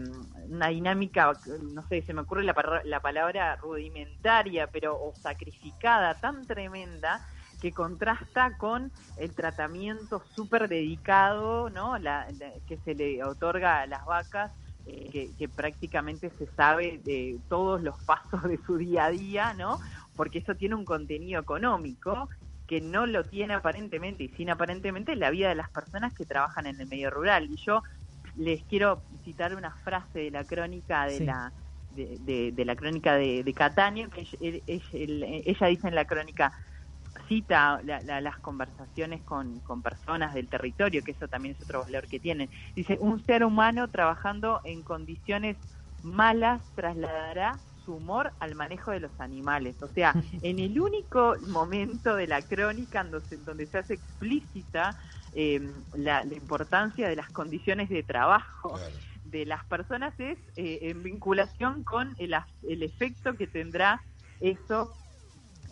una 0.48 0.68
dinámica, 0.68 1.32
no 1.74 1.86
sé, 1.88 2.02
se 2.02 2.14
me 2.14 2.22
ocurre 2.22 2.44
la, 2.44 2.54
la 2.84 3.00
palabra 3.00 3.56
rudimentaria, 3.56 4.66
pero 4.66 4.94
o 4.94 5.14
sacrificada 5.22 6.14
tan 6.14 6.46
tremenda 6.46 7.26
que 7.62 7.72
contrasta 7.72 8.56
con 8.58 8.90
el 9.16 9.34
tratamiento 9.34 10.20
súper 10.34 10.68
dedicado 10.68 11.70
¿no? 11.70 11.96
La, 11.96 12.26
la, 12.38 12.50
que 12.66 12.76
se 12.78 12.94
le 12.94 13.22
otorga 13.22 13.80
a 13.80 13.86
las 13.86 14.04
vacas, 14.04 14.50
eh, 14.86 15.08
que, 15.12 15.30
que, 15.38 15.48
prácticamente 15.48 16.30
se 16.38 16.46
sabe 16.56 17.00
de 17.04 17.38
todos 17.48 17.82
los 17.82 17.98
pasos 18.04 18.42
de 18.44 18.58
su 18.66 18.76
día 18.76 19.06
a 19.06 19.10
día, 19.10 19.54
¿no? 19.54 19.78
porque 20.16 20.38
eso 20.38 20.54
tiene 20.54 20.74
un 20.74 20.84
contenido 20.84 21.40
económico 21.40 22.28
que 22.66 22.80
no 22.80 23.06
lo 23.06 23.24
tiene 23.24 23.54
aparentemente 23.54 24.24
y 24.24 24.28
sin 24.28 24.50
aparentemente 24.50 25.16
la 25.16 25.30
vida 25.30 25.48
de 25.48 25.54
las 25.54 25.70
personas 25.70 26.12
que 26.14 26.24
trabajan 26.24 26.66
en 26.66 26.80
el 26.80 26.86
medio 26.86 27.10
rural. 27.10 27.50
Y 27.50 27.56
yo 27.56 27.82
les 28.36 28.62
quiero 28.64 29.02
citar 29.24 29.54
una 29.54 29.70
frase 29.70 30.20
de 30.20 30.30
la 30.30 30.44
crónica 30.44 31.06
de 31.06 31.18
sí. 31.18 31.24
la 31.24 31.52
de, 31.94 32.16
de, 32.20 32.52
de, 32.52 32.64
la 32.64 32.74
crónica 32.74 33.16
de, 33.16 33.44
de 33.44 33.52
Catania, 33.52 34.08
que 34.08 34.26
ella 34.40 35.66
dice 35.66 35.88
en 35.88 35.94
la 35.94 36.06
crónica, 36.06 36.58
cita 37.28 37.80
la, 37.84 38.00
la, 38.02 38.20
las 38.20 38.38
conversaciones 38.38 39.22
con, 39.22 39.60
con, 39.60 39.82
personas 39.82 40.34
del 40.34 40.48
territorio, 40.48 41.02
que 41.02 41.12
eso 41.12 41.28
también 41.28 41.56
es 41.56 41.62
otro 41.62 41.82
valor 41.82 42.06
que 42.08 42.20
tienen. 42.20 42.48
Dice, 42.74 42.98
un 43.00 43.24
ser 43.24 43.44
humano 43.44 43.88
trabajando 43.88 44.60
en 44.64 44.82
condiciones 44.82 45.56
malas 46.02 46.60
trasladará 46.74 47.58
su 47.84 47.94
humor 47.94 48.32
al 48.38 48.54
manejo 48.54 48.90
de 48.90 49.00
los 49.00 49.20
animales. 49.20 49.82
O 49.82 49.88
sea, 49.88 50.14
en 50.42 50.58
el 50.58 50.80
único 50.80 51.34
momento 51.48 52.14
de 52.16 52.26
la 52.26 52.42
crónica 52.42 53.04
donde, 53.04 53.36
donde 53.38 53.66
se 53.66 53.78
hace 53.78 53.94
explícita 53.94 54.98
eh, 55.34 55.60
la, 55.94 56.24
la, 56.24 56.34
importancia 56.34 57.08
de 57.08 57.16
las 57.16 57.30
condiciones 57.30 57.88
de 57.88 58.02
trabajo. 58.02 58.74
Claro. 58.74 58.94
de 59.24 59.46
las 59.46 59.64
personas 59.64 60.12
es 60.20 60.38
eh, 60.56 60.80
en 60.82 61.02
vinculación 61.02 61.84
con 61.84 62.14
el, 62.18 62.34
el 62.68 62.82
efecto 62.82 63.34
que 63.34 63.46
tendrá 63.46 64.02
eso 64.40 64.92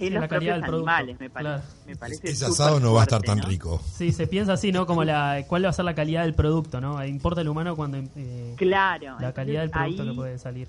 en 0.07 0.15
los 0.15 0.29
propios 0.29 0.63
animales, 0.63 1.21
me, 1.21 1.31
pare 1.31 1.45
claro. 1.45 1.63
me, 1.87 1.97
parece. 1.97 2.31
Ese 2.31 2.47
asado 2.47 2.81
no 2.81 2.95
va 2.95 3.01
a 3.01 3.03
estar 3.05 3.23
tan 3.23 3.39
¿no? 3.39 3.47
rico. 3.47 3.81
Sí, 3.85 4.13
se 4.13 4.27
piensa 4.27 4.55
así, 4.55 4.73
¿no? 4.73 4.87
Como 4.87 5.05
la, 5.05 5.45
cuál 5.47 5.65
va 5.65 5.69
a 5.69 5.73
ser 5.73 5.85
la 5.85 5.95
calidad 5.95 6.23
del 6.23 6.35
producto, 6.35 6.81
¿no? 6.81 7.05
Importa 7.05 7.41
el 7.41 7.49
humano 7.49 7.77
cuando. 7.77 7.99
Eh, 8.17 8.55
claro. 8.57 9.17
La 9.21 9.33
calidad 9.33 9.61
del 9.61 9.71
producto 9.71 10.03
ahí, 10.03 10.09
que 10.09 10.15
puede 10.15 10.39
salir. 10.39 10.69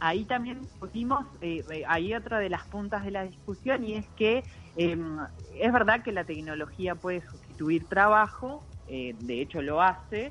Ahí 0.00 0.24
también 0.24 0.60
discutimos, 0.60 1.26
eh, 1.40 1.64
hay 1.88 2.14
otra 2.14 2.38
de 2.38 2.48
las 2.48 2.64
puntas 2.66 3.04
de 3.04 3.10
la 3.10 3.24
discusión 3.24 3.84
y 3.84 3.94
es 3.94 4.06
que 4.16 4.44
eh, 4.78 4.96
es 5.58 5.72
verdad 5.72 6.02
que 6.04 6.12
la 6.12 6.22
tecnología 6.22 6.94
puede 6.94 7.20
sustituir 7.20 7.84
trabajo, 7.86 8.62
eh, 8.86 9.16
de 9.18 9.40
hecho 9.40 9.60
lo 9.60 9.82
hace, 9.82 10.30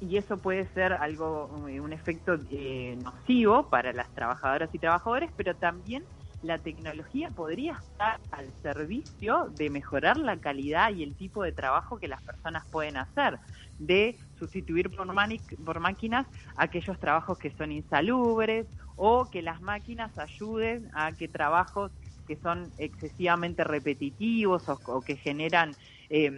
y 0.00 0.16
eso 0.16 0.36
puede 0.36 0.66
ser 0.68 0.92
algo, 0.92 1.46
un 1.46 1.92
efecto 1.92 2.38
eh, 2.52 2.96
nocivo 3.02 3.68
para 3.68 3.92
las 3.92 4.08
trabajadoras 4.14 4.70
y 4.72 4.78
trabajadores, 4.78 5.30
pero 5.36 5.56
también 5.56 6.04
la 6.42 6.58
tecnología 6.58 7.30
podría 7.30 7.80
estar 7.90 8.20
al 8.30 8.52
servicio 8.62 9.48
de 9.50 9.70
mejorar 9.70 10.16
la 10.16 10.38
calidad 10.38 10.92
y 10.92 11.02
el 11.02 11.14
tipo 11.14 11.42
de 11.42 11.52
trabajo 11.52 11.98
que 11.98 12.08
las 12.08 12.20
personas 12.22 12.64
pueden 12.70 12.96
hacer, 12.96 13.38
de 13.78 14.18
sustituir 14.38 14.90
por, 14.90 15.80
máquinas 15.80 16.26
aquellos 16.56 16.98
trabajos 16.98 17.38
que 17.38 17.52
son 17.52 17.70
insalubres 17.72 18.66
o 18.96 19.30
que 19.30 19.40
las 19.40 19.60
máquinas 19.60 20.16
ayuden 20.18 20.90
a 20.92 21.12
que 21.12 21.28
trabajos 21.28 21.92
que 22.26 22.36
son 22.36 22.72
excesivamente 22.76 23.64
repetitivos 23.64 24.68
o, 24.68 24.80
o 24.86 25.02
que 25.02 25.16
generan 25.16 25.76
eh, 26.08 26.30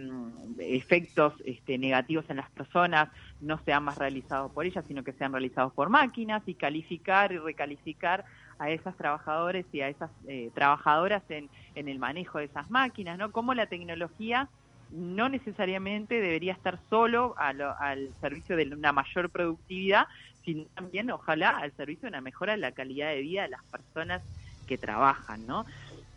efectos 0.59 1.33
este, 1.45 1.77
negativos 1.77 2.25
en 2.29 2.37
las 2.37 2.49
personas 2.51 3.09
no 3.39 3.59
sean 3.65 3.83
más 3.83 3.97
realizados 3.97 4.51
por 4.51 4.65
ellas, 4.65 4.85
sino 4.87 5.03
que 5.03 5.13
sean 5.13 5.31
realizados 5.31 5.73
por 5.73 5.89
máquinas 5.89 6.43
y 6.47 6.55
calificar 6.55 7.31
y 7.31 7.37
recalificar 7.37 8.25
a 8.59 8.69
esas 8.69 8.95
trabajadores 8.95 9.65
y 9.71 9.81
a 9.81 9.89
esas 9.89 10.09
eh, 10.27 10.49
trabajadoras 10.53 11.23
en, 11.29 11.49
en, 11.75 11.87
el 11.87 11.99
manejo 11.99 12.39
de 12.39 12.45
esas 12.45 12.69
máquinas, 12.69 13.17
¿no? 13.17 13.31
Cómo 13.31 13.53
la 13.53 13.67
tecnología 13.67 14.49
no 14.91 15.29
necesariamente 15.29 16.21
debería 16.21 16.53
estar 16.53 16.79
solo 16.89 17.35
a 17.37 17.53
lo, 17.53 17.77
al 17.79 18.09
servicio 18.21 18.55
de 18.55 18.65
una 18.67 18.91
mayor 18.91 19.29
productividad, 19.29 20.07
sino 20.43 20.65
también, 20.75 21.11
ojalá, 21.11 21.49
al 21.49 21.71
servicio 21.73 22.03
de 22.03 22.09
una 22.09 22.21
mejora 22.21 22.53
de 22.53 22.59
la 22.59 22.71
calidad 22.71 23.09
de 23.09 23.21
vida 23.21 23.43
de 23.43 23.49
las 23.49 23.63
personas 23.65 24.21
que 24.67 24.77
trabajan, 24.77 25.45
¿no? 25.45 25.65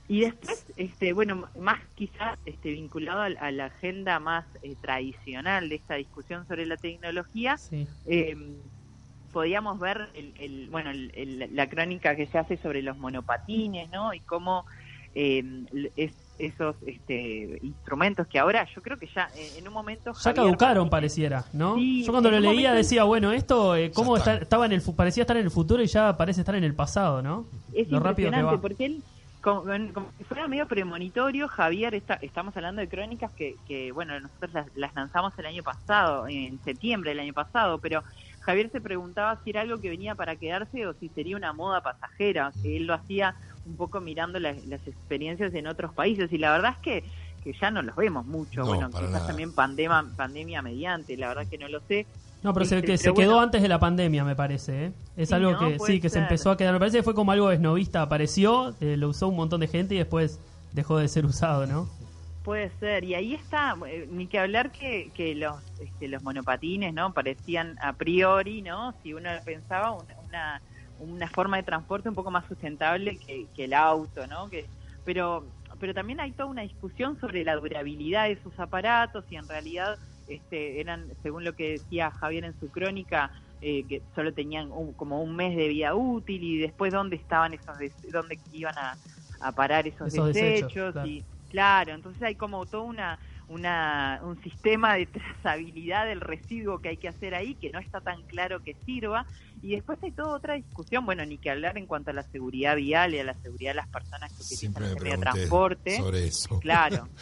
Y 0.07 0.21
después, 0.21 0.65
este, 0.77 1.13
bueno, 1.13 1.49
más 1.59 1.81
quizás 1.95 2.39
este, 2.47 2.71
vinculado 2.71 3.21
a, 3.21 3.27
a 3.27 3.51
la 3.51 3.67
agenda 3.67 4.19
más 4.21 4.47
eh, 4.63 4.75
tradicional 4.81 5.69
de 5.69 5.75
esta 5.75 5.97
discusión 5.97 6.47
sobre 6.47 6.65
la 6.65 6.79
tecnología, 6.79 7.59
sí. 7.59 7.87
eh, 8.07 8.35
podíamos 9.33 9.79
ver 9.79 10.09
el, 10.15 10.35
el 10.39 10.69
bueno 10.71 10.91
el, 10.91 11.13
el, 11.15 11.55
la 11.55 11.69
crónica 11.69 12.17
que 12.17 12.27
se 12.27 12.39
hace 12.39 12.57
sobre 12.57 12.83
los 12.83 12.97
monopatines, 12.99 13.91
¿no? 13.91 14.15
Y 14.15 14.21
cómo 14.21 14.65
eh, 15.15 15.43
es, 15.97 16.13
esos 16.39 16.77
este, 16.87 17.59
instrumentos 17.63 18.27
que 18.29 18.39
ahora 18.39 18.67
yo 18.75 18.81
creo 18.81 18.99
que 18.99 19.09
ya 19.13 19.29
eh, 19.35 19.55
en 19.59 19.67
un 19.67 19.75
momento 19.75 20.13
ya 20.13 20.35
caducaron 20.35 20.89
pareciera 20.89 21.45
no 21.53 21.75
sí, 21.75 22.05
yo 22.05 22.13
cuando 22.13 22.31
lo 22.31 22.39
leía 22.39 22.53
momento... 22.53 22.75
decía 22.75 23.05
bueno 23.05 23.33
esto 23.33 23.75
eh, 23.75 23.91
cómo 23.91 24.17
está. 24.17 24.35
Está, 24.35 24.45
estaba 24.45 24.67
en 24.67 24.73
el 24.73 24.83
parecía 24.95 25.23
estar 25.23 25.37
en 25.37 25.45
el 25.45 25.51
futuro 25.51 25.83
y 25.83 25.87
ya 25.87 26.17
parece 26.17 26.43
estar 26.43 26.55
en 26.55 26.63
el 26.63 26.75
pasado 26.75 27.23
no 27.23 27.47
es 27.73 27.91
lo 27.91 27.99
rápido 27.99 28.31
que 28.31 28.43
va 28.43 28.61
porque 28.61 28.85
él 28.85 29.03
como, 29.41 29.63
como, 29.93 30.13
si 30.19 30.25
fuera 30.25 30.47
medio 30.47 30.67
premonitorio 30.67 31.49
Javier 31.49 31.95
está, 31.95 32.15
estamos 32.15 32.57
hablando 32.57 32.81
de 32.81 32.89
crónicas 32.89 33.33
que, 33.33 33.57
que 33.67 33.91
bueno 33.91 34.19
nosotros 34.21 34.53
las, 34.53 34.67
las 34.77 34.95
lanzamos 34.95 35.33
el 35.39 35.47
año 35.47 35.63
pasado 35.65 36.29
en 36.29 36.61
septiembre 36.63 37.11
del 37.11 37.21
año 37.21 37.33
pasado 37.33 37.79
pero 37.79 38.05
Javier 38.49 38.71
se 38.73 38.81
preguntaba 38.81 39.39
si 39.45 39.51
era 39.51 39.61
algo 39.61 39.79
que 39.79 39.91
venía 39.91 40.15
para 40.15 40.37
quedarse 40.37 40.87
o 40.87 40.95
si 40.95 41.11
sería 41.11 41.37
una 41.37 41.53
moda 41.53 41.83
pasajera, 41.83 42.51
que 42.63 42.79
él 42.79 42.87
lo 42.87 42.95
hacía 42.95 43.35
un 43.67 43.77
poco 43.77 44.01
mirando 44.01 44.39
las, 44.41 44.65
las 44.65 44.81
experiencias 44.89 45.53
en 45.53 45.67
otros 45.67 45.93
países 45.93 46.33
y 46.33 46.39
la 46.39 46.53
verdad 46.53 46.73
es 46.77 46.79
que, 46.79 47.05
que 47.45 47.53
ya 47.53 47.71
no 47.71 47.83
los 47.83 47.95
vemos 47.95 48.25
mucho, 48.25 48.61
no, 48.61 48.67
bueno, 48.69 48.89
quizás 48.89 49.11
nada. 49.11 49.27
también 49.27 49.53
pandemia, 49.53 50.03
pandemia 50.17 50.63
mediante, 50.63 51.19
la 51.19 51.29
verdad 51.29 51.47
que 51.51 51.59
no 51.59 51.69
lo 51.69 51.81
sé, 51.81 52.07
No, 52.43 52.55
pero 52.55 52.65
se, 52.65 52.79
Este, 52.79 52.97
se 52.97 53.13
quedó 53.13 53.33
bueno, 53.33 53.41
antes 53.41 53.61
de 53.61 53.69
la 53.69 53.79
pandemia, 53.79 54.25
me 54.25 54.35
parece. 54.35 54.87
¿eh? 54.87 54.93
Es 55.19 55.29
Sí, 55.29 55.35
algo 55.35 55.51
¿no? 55.53 55.59
que 55.59 55.79
sí, 55.81 56.01
que 56.01 56.09
se 56.09 56.19
empezó 56.21 56.51
a 56.51 56.57
quedar. 56.57 56.73
Me 56.73 56.79
parece 56.79 56.97
que 56.99 57.03
fue 57.03 57.15
como 57.15 57.33
algo 57.33 57.51
esnovista. 57.51 58.01
Apareció, 58.01 58.75
eh, 58.81 58.97
lo 58.97 59.11
usó 59.11 59.29
un 59.29 59.37
montón 59.37 59.61
de 59.61 59.67
gente 59.69 59.95
y 59.95 59.99
después 59.99 60.41
dejó 60.73 60.97
de 60.99 61.09
ser 61.09 61.27
usado, 61.27 61.67
¿no? 61.67 61.87
Puede 62.49 62.71
ser, 62.79 63.05
y 63.05 63.15
ahí 63.15 63.35
está, 63.35 63.77
eh, 63.87 64.07
ni 64.11 64.27
que 64.27 64.39
hablar 64.39 64.73
que, 64.73 65.13
que 65.15 65.35
los, 65.35 65.63
este, 65.81 66.09
los 66.09 66.23
monopatines, 66.23 66.95
¿no? 66.95 67.13
Parecían 67.13 67.77
a 67.83 67.93
priori, 67.93 68.63
¿no? 68.63 68.97
Si 69.03 69.13
uno 69.13 69.29
pensaba, 69.45 69.93
una, 69.93 70.63
una, 70.97 71.29
forma 71.29 71.59
de 71.59 71.65
transporte 71.65 72.09
un 72.09 72.15
poco 72.15 72.31
más 72.31 72.47
sustentable 72.47 73.19
que, 73.19 73.49
que 73.55 73.65
el 73.65 73.75
auto, 73.75 74.27
¿no? 74.27 74.49
Que, 74.49 74.65
pero, 75.05 75.53
pero 75.79 75.93
también 75.93 76.21
hay 76.21 76.33
toda 76.33 76.49
una 76.49 76.63
discusión 76.63 77.21
sobre 77.21 77.45
la 77.45 77.55
durabilidad 77.55 78.25
de 78.25 78.33
esos 78.33 78.59
aparatos 78.59 79.27
y 79.29 79.37
en 79.37 79.47
realidad 79.47 79.99
este, 80.27 80.81
eran, 80.81 81.07
según 81.23 81.45
lo 81.45 81.53
que 81.53 81.81
decía 81.81 82.11
Javier 82.13 82.47
en 82.47 82.59
su 82.59 82.71
crónica, 82.71 83.31
eh, 83.61 83.87
que 83.87 84.03
solo 84.15 84.33
tenían 84.33 84.73
un- 84.73 84.95
como 84.95 85.23
un 85.23 85.37
mes 85.37 85.55
de 85.55 85.69
vida 85.69 85.95
útil 85.95 86.43
y 86.43 86.57
después 86.57 86.95
dónde 86.95 87.17
estaban 87.17 87.53
esos, 87.53 87.77
dónde 88.11 88.41
iban 88.53 88.79
a, 88.79 88.97
a 89.41 89.53
parar 89.53 89.87
esos, 89.87 90.09
Esos 90.09 90.29
desechos, 90.29 90.61
desechos 90.61 90.93
claro. 90.95 91.09
y 91.09 91.25
claro, 91.51 91.95
entonces 91.95 92.23
hay 92.23 92.35
como 92.35 92.67
todo 92.67 92.83
una, 92.83 93.19
una, 93.49 94.21
un 94.23 94.41
sistema 94.43 94.95
de 94.95 95.07
trazabilidad 95.07 96.07
del 96.07 96.21
residuo 96.21 96.81
que 96.81 96.91
hay 96.91 96.97
que 96.97 97.09
hacer 97.09 97.35
ahí 97.35 97.55
que 97.55 97.71
no 97.71 97.79
está 97.79 98.01
tan 98.01 98.23
claro 98.23 98.63
que 98.63 98.75
sirva 98.85 99.27
y 99.63 99.75
después 99.75 99.99
hay 100.03 100.13
toda 100.13 100.37
otra 100.37 100.55
discusión, 100.55 101.05
bueno, 101.05 101.25
ni 101.27 101.39
que 101.39 101.51
hablar 101.51 101.79
en 101.79 101.87
cuanto 101.87 102.11
a 102.11 102.15
la 102.15 102.23
seguridad 102.23 102.77
vial 102.77 103.15
y 103.15 103.19
a 103.19 103.25
la 103.25 103.35
seguridad 103.35 103.73
de 103.73 103.77
las 103.77 103.89
personas 103.89 104.31
que 104.31 104.43
utilizan 104.43 104.59
Siempre 104.59 104.87
ese 104.87 104.95
medio 105.01 105.17
de 105.17 105.19
transporte. 105.19 105.97
sobre 105.97 106.27
eso. 106.27 106.61
Claro. 106.61 107.09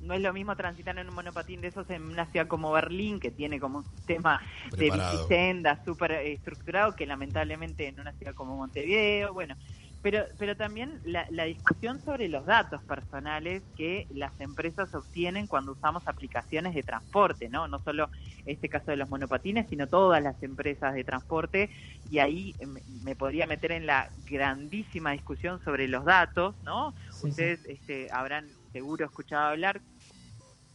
No 0.00 0.14
es 0.14 0.22
lo 0.22 0.32
mismo 0.32 0.54
transitar 0.54 0.96
en 0.96 1.08
un 1.08 1.14
monopatín 1.14 1.60
de 1.60 1.68
esos 1.68 1.90
en 1.90 2.02
una 2.02 2.24
ciudad 2.26 2.46
como 2.46 2.70
Berlín, 2.70 3.18
que 3.18 3.32
tiene 3.32 3.58
como 3.58 3.78
un 3.78 3.84
sistema 3.84 4.40
Preparado. 4.70 5.10
de 5.10 5.16
bicisendas 5.16 5.84
súper 5.84 6.12
estructurado, 6.12 6.94
que 6.94 7.04
lamentablemente 7.04 7.88
en 7.88 7.98
una 7.98 8.12
ciudad 8.12 8.32
como 8.32 8.56
Montevideo, 8.56 9.34
bueno. 9.34 9.56
Pero, 10.00 10.24
pero 10.38 10.56
también 10.56 11.00
la, 11.04 11.26
la 11.30 11.44
discusión 11.44 12.00
sobre 12.04 12.28
los 12.28 12.46
datos 12.46 12.82
personales 12.84 13.62
que 13.76 14.06
las 14.10 14.32
empresas 14.40 14.94
obtienen 14.94 15.48
cuando 15.48 15.72
usamos 15.72 16.06
aplicaciones 16.06 16.74
de 16.74 16.84
transporte, 16.84 17.48
¿no? 17.48 17.66
No 17.66 17.80
solo 17.80 18.10
este 18.44 18.68
caso 18.68 18.90
de 18.90 18.96
los 18.96 19.08
monopatines, 19.08 19.66
sino 19.68 19.88
todas 19.88 20.22
las 20.22 20.40
empresas 20.42 20.94
de 20.94 21.04
transporte. 21.04 21.70
Y 22.10 22.20
ahí 22.20 22.54
me, 23.02 23.16
podría 23.16 23.46
meter 23.46 23.72
en 23.72 23.86
la 23.86 24.08
grandísima 24.24 25.10
discusión 25.12 25.60
sobre 25.64 25.88
los 25.88 26.04
datos, 26.04 26.54
¿no? 26.62 26.94
Sí, 27.10 27.22
sí. 27.22 27.28
Ustedes 27.30 27.60
este, 27.66 28.08
habrán 28.12 28.48
seguro 28.72 29.04
escuchado 29.04 29.48
hablar, 29.48 29.80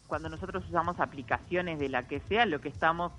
cuando 0.08 0.30
nosotros 0.30 0.64
usamos 0.68 1.00
aplicaciones 1.00 1.80
de 1.80 1.90
la 1.90 2.08
que 2.08 2.20
sea, 2.30 2.46
lo 2.46 2.62
que 2.62 2.70
estamos 2.70 3.12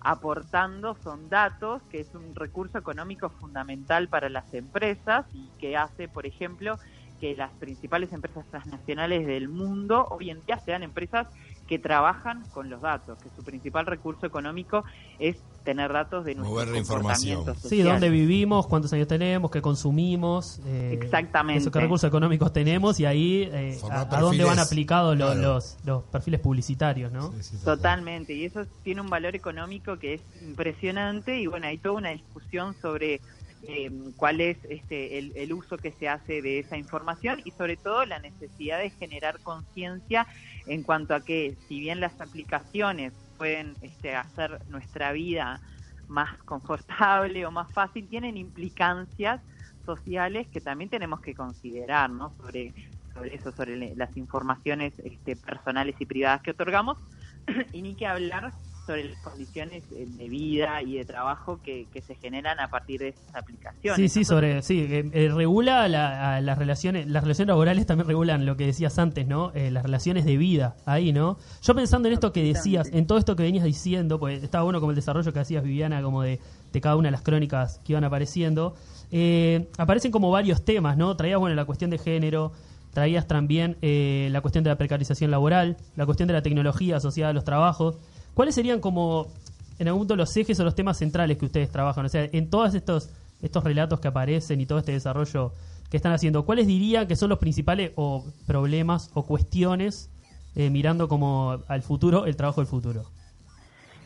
aportando 0.00 0.94
son 0.96 1.28
datos, 1.28 1.82
que 1.88 2.00
es 2.00 2.14
un 2.14 2.34
recurso 2.34 2.78
económico 2.78 3.30
fundamental 3.30 4.08
para 4.08 4.28
las 4.28 4.52
empresas 4.54 5.26
y 5.32 5.52
que 5.58 5.76
hace, 5.76 6.08
por 6.08 6.26
ejemplo, 6.26 6.78
que 7.18 7.36
las 7.36 7.52
principales 7.56 8.12
empresas 8.12 8.48
transnacionales 8.48 9.26
del 9.26 9.48
mundo 9.48 10.08
hoy 10.10 10.30
en 10.30 10.42
día 10.46 10.58
sean 10.64 10.82
empresas 10.82 11.28
que 11.70 11.78
trabajan 11.78 12.42
con 12.52 12.68
los 12.68 12.80
datos, 12.80 13.16
que 13.22 13.28
su 13.36 13.44
principal 13.44 13.86
recurso 13.86 14.26
económico 14.26 14.82
es 15.20 15.36
tener 15.62 15.92
datos 15.92 16.24
de 16.24 16.34
nuestros 16.34 16.52
Mover 16.52 16.68
la 16.68 16.78
información. 16.78 17.44
Sí, 17.62 17.80
dónde 17.82 18.10
vivimos, 18.10 18.66
cuántos 18.66 18.92
años 18.92 19.06
tenemos, 19.06 19.52
qué 19.52 19.62
consumimos. 19.62 20.60
eh, 20.66 20.98
Exactamente. 21.00 21.60
Eso, 21.62 21.70
qué 21.70 21.78
recursos 21.78 22.08
económicos 22.08 22.52
tenemos 22.52 22.98
y 22.98 23.06
ahí 23.06 23.48
eh, 23.52 23.78
a, 23.88 24.04
dónde 24.04 24.42
van 24.42 24.58
aplicados 24.58 25.16
lo- 25.16 25.26
claro. 25.26 25.40
los, 25.40 25.76
los 25.84 26.02
perfiles 26.02 26.40
publicitarios, 26.40 27.12
¿no? 27.12 27.30
Sí, 27.40 27.56
sí. 27.56 27.64
Totalmente, 27.64 28.34
y 28.34 28.46
eso 28.46 28.66
tiene 28.82 29.00
un 29.00 29.08
valor 29.08 29.36
económico 29.36 29.96
que 29.96 30.14
es 30.14 30.22
impresionante 30.42 31.40
y 31.40 31.46
bueno, 31.46 31.68
hay 31.68 31.78
toda 31.78 31.94
una 31.98 32.10
discusión 32.10 32.74
sobre 32.82 33.20
eh, 33.62 33.90
cuál 34.16 34.40
es 34.40 34.58
este, 34.68 35.18
el, 35.18 35.32
el 35.36 35.52
uso 35.52 35.76
que 35.76 35.92
se 35.92 36.08
hace 36.08 36.40
de 36.42 36.60
esa 36.60 36.76
información 36.76 37.40
y 37.44 37.50
sobre 37.52 37.76
todo 37.76 38.04
la 38.06 38.18
necesidad 38.18 38.78
de 38.78 38.90
generar 38.90 39.40
conciencia 39.40 40.26
en 40.66 40.82
cuanto 40.82 41.14
a 41.14 41.20
que 41.20 41.56
si 41.68 41.80
bien 41.80 42.00
las 42.00 42.18
aplicaciones 42.20 43.12
pueden 43.36 43.76
este, 43.80 44.14
hacer 44.14 44.60
nuestra 44.68 45.12
vida 45.12 45.60
más 46.08 46.36
confortable 46.44 47.46
o 47.46 47.50
más 47.50 47.72
fácil, 47.72 48.08
tienen 48.08 48.36
implicancias 48.36 49.40
sociales 49.84 50.48
que 50.52 50.60
también 50.60 50.90
tenemos 50.90 51.20
que 51.20 51.34
considerar, 51.34 52.10
¿no? 52.10 52.34
Sobre, 52.36 52.74
sobre 53.12 53.34
eso, 53.34 53.52
sobre 53.52 53.94
las 53.96 54.16
informaciones 54.16 54.92
este, 54.98 55.36
personales 55.36 55.96
y 55.98 56.06
privadas 56.06 56.42
que 56.42 56.50
otorgamos 56.52 56.98
y 57.72 57.82
ni 57.82 57.96
que 57.96 58.06
hablar 58.06 58.52
sobre 58.90 59.04
las 59.10 59.18
condiciones 59.20 59.84
de 59.88 60.28
vida 60.28 60.82
y 60.82 60.94
de 60.98 61.04
trabajo 61.04 61.60
que, 61.62 61.86
que 61.92 62.02
se 62.02 62.16
generan 62.16 62.58
a 62.58 62.68
partir 62.68 62.98
de 63.00 63.08
esas 63.10 63.34
aplicaciones. 63.36 63.96
Sí, 63.96 64.08
sí, 64.08 64.20
Nosotros- 64.20 64.26
sobre, 64.26 64.62
sí, 64.62 64.80
eh, 64.90 65.08
eh, 65.12 65.30
regula 65.32 65.86
la- 65.88 66.40
las 66.40 66.58
relaciones, 66.58 67.06
las 67.06 67.22
relaciones 67.22 67.48
laborales 67.48 67.86
también 67.86 68.08
regulan 68.08 68.46
lo 68.46 68.56
que 68.56 68.66
decías 68.66 68.98
antes, 68.98 69.28
¿no? 69.28 69.52
Eh, 69.54 69.70
las 69.70 69.84
relaciones 69.84 70.24
de 70.24 70.36
vida, 70.36 70.74
ahí, 70.86 71.12
¿no? 71.12 71.38
Yo 71.62 71.74
pensando 71.76 72.08
en 72.08 72.14
esto 72.14 72.32
que 72.32 72.42
decías, 72.42 72.88
en 72.92 73.06
todo 73.06 73.18
esto 73.18 73.36
que 73.36 73.44
venías 73.44 73.64
diciendo, 73.64 74.18
pues 74.18 74.42
estaba 74.42 74.64
bueno 74.64 74.80
como 74.80 74.90
el 74.90 74.96
desarrollo 74.96 75.32
que 75.32 75.38
hacías 75.38 75.62
Viviana, 75.62 76.02
como 76.02 76.22
de, 76.22 76.40
de 76.72 76.80
cada 76.80 76.96
una 76.96 77.08
de 77.08 77.12
las 77.12 77.22
crónicas 77.22 77.80
que 77.84 77.92
iban 77.92 78.02
apareciendo, 78.02 78.74
eh, 79.12 79.68
aparecen 79.78 80.10
como 80.10 80.32
varios 80.32 80.64
temas, 80.64 80.96
¿no? 80.96 81.16
Traías, 81.16 81.38
bueno, 81.38 81.54
la 81.54 81.64
cuestión 81.64 81.90
de 81.90 81.98
género, 81.98 82.50
traías 82.92 83.28
también 83.28 83.76
eh, 83.82 84.28
la 84.32 84.40
cuestión 84.40 84.64
de 84.64 84.70
la 84.70 84.76
precarización 84.76 85.30
laboral, 85.30 85.76
la 85.94 86.06
cuestión 86.06 86.26
de 86.26 86.32
la 86.32 86.42
tecnología 86.42 86.96
asociada 86.96 87.30
a 87.30 87.32
los 87.32 87.44
trabajos. 87.44 87.96
¿Cuáles 88.40 88.54
serían 88.54 88.80
como, 88.80 89.26
en 89.78 89.88
algún 89.88 90.00
punto, 90.00 90.16
los 90.16 90.34
ejes 90.34 90.58
o 90.58 90.64
los 90.64 90.74
temas 90.74 90.96
centrales 90.96 91.36
que 91.36 91.44
ustedes 91.44 91.70
trabajan? 91.70 92.06
O 92.06 92.08
sea, 92.08 92.26
en 92.32 92.48
todos 92.48 92.74
estos, 92.74 93.10
estos 93.42 93.62
relatos 93.62 94.00
que 94.00 94.08
aparecen 94.08 94.62
y 94.62 94.64
todo 94.64 94.78
este 94.78 94.92
desarrollo 94.92 95.52
que 95.90 95.98
están 95.98 96.14
haciendo, 96.14 96.46
¿cuáles 96.46 96.66
dirían 96.66 97.06
que 97.06 97.16
son 97.16 97.28
los 97.28 97.38
principales 97.38 97.92
o 97.96 98.24
problemas 98.46 99.10
o 99.12 99.26
cuestiones 99.26 100.08
eh, 100.56 100.70
mirando 100.70 101.06
como 101.06 101.58
al 101.68 101.82
futuro, 101.82 102.24
el 102.24 102.34
trabajo 102.34 102.62
del 102.62 102.68
futuro? 102.68 103.04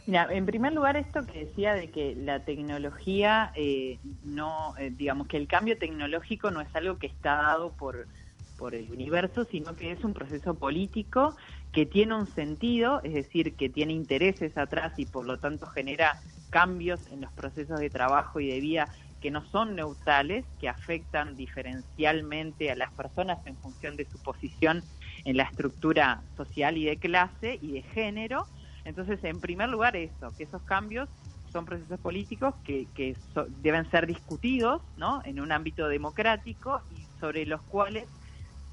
Mira, 0.08 0.26
en 0.28 0.46
primer 0.46 0.72
lugar 0.72 0.96
esto 0.96 1.24
que 1.26 1.44
decía 1.44 1.74
de 1.74 1.92
que 1.92 2.16
la 2.16 2.44
tecnología 2.44 3.52
eh, 3.54 4.00
no, 4.24 4.76
eh, 4.78 4.90
digamos 4.90 5.28
que 5.28 5.36
el 5.36 5.46
cambio 5.46 5.78
tecnológico 5.78 6.50
no 6.50 6.60
es 6.60 6.74
algo 6.74 6.98
que 6.98 7.06
está 7.06 7.36
dado 7.36 7.70
por 7.70 8.08
por 8.56 8.74
el 8.74 8.90
universo, 8.90 9.44
sino 9.44 9.74
que 9.76 9.92
es 9.92 10.04
un 10.04 10.14
proceso 10.14 10.54
político 10.54 11.36
que 11.74 11.86
tiene 11.86 12.14
un 12.16 12.32
sentido, 12.34 13.00
es 13.02 13.14
decir, 13.14 13.56
que 13.56 13.68
tiene 13.68 13.92
intereses 13.94 14.56
atrás 14.56 14.94
y 14.96 15.06
por 15.06 15.26
lo 15.26 15.40
tanto 15.40 15.66
genera 15.68 16.16
cambios 16.50 17.00
en 17.08 17.20
los 17.22 17.32
procesos 17.32 17.80
de 17.80 17.90
trabajo 17.90 18.40
y 18.40 18.48
de 18.48 18.60
vida 18.60 18.90
que 19.20 19.32
no 19.32 19.44
son 19.50 19.74
neutrales, 19.74 20.46
que 20.58 20.68
afectan 20.68 21.36
diferencialmente 21.36 22.70
a 22.70 22.76
las 22.76 22.92
personas 22.92 23.40
en 23.46 23.58
función 23.58 23.96
de 23.96 24.06
su 24.06 24.20
posición 24.20 24.84
en 25.24 25.36
la 25.36 25.44
estructura 25.44 26.24
social 26.36 26.78
y 26.78 26.84
de 26.84 26.98
clase 26.98 27.58
y 27.60 27.72
de 27.72 27.82
género. 27.82 28.48
Entonces, 28.84 29.24
en 29.24 29.40
primer 29.40 29.68
lugar, 29.68 29.96
eso, 29.96 30.34
que 30.36 30.44
esos 30.44 30.62
cambios 30.64 31.08
son 31.52 31.64
procesos 31.64 31.98
políticos 32.00 32.54
que, 32.64 32.90
que 32.94 33.16
so- 33.32 33.46
deben 33.48 33.90
ser 33.90 34.06
discutidos 34.06 34.82
¿no? 34.96 35.22
en 35.24 35.40
un 35.40 35.50
ámbito 35.52 35.88
democrático 35.88 36.82
y 36.90 37.08
sobre 37.18 37.46
los 37.46 37.62
cuales 37.64 38.08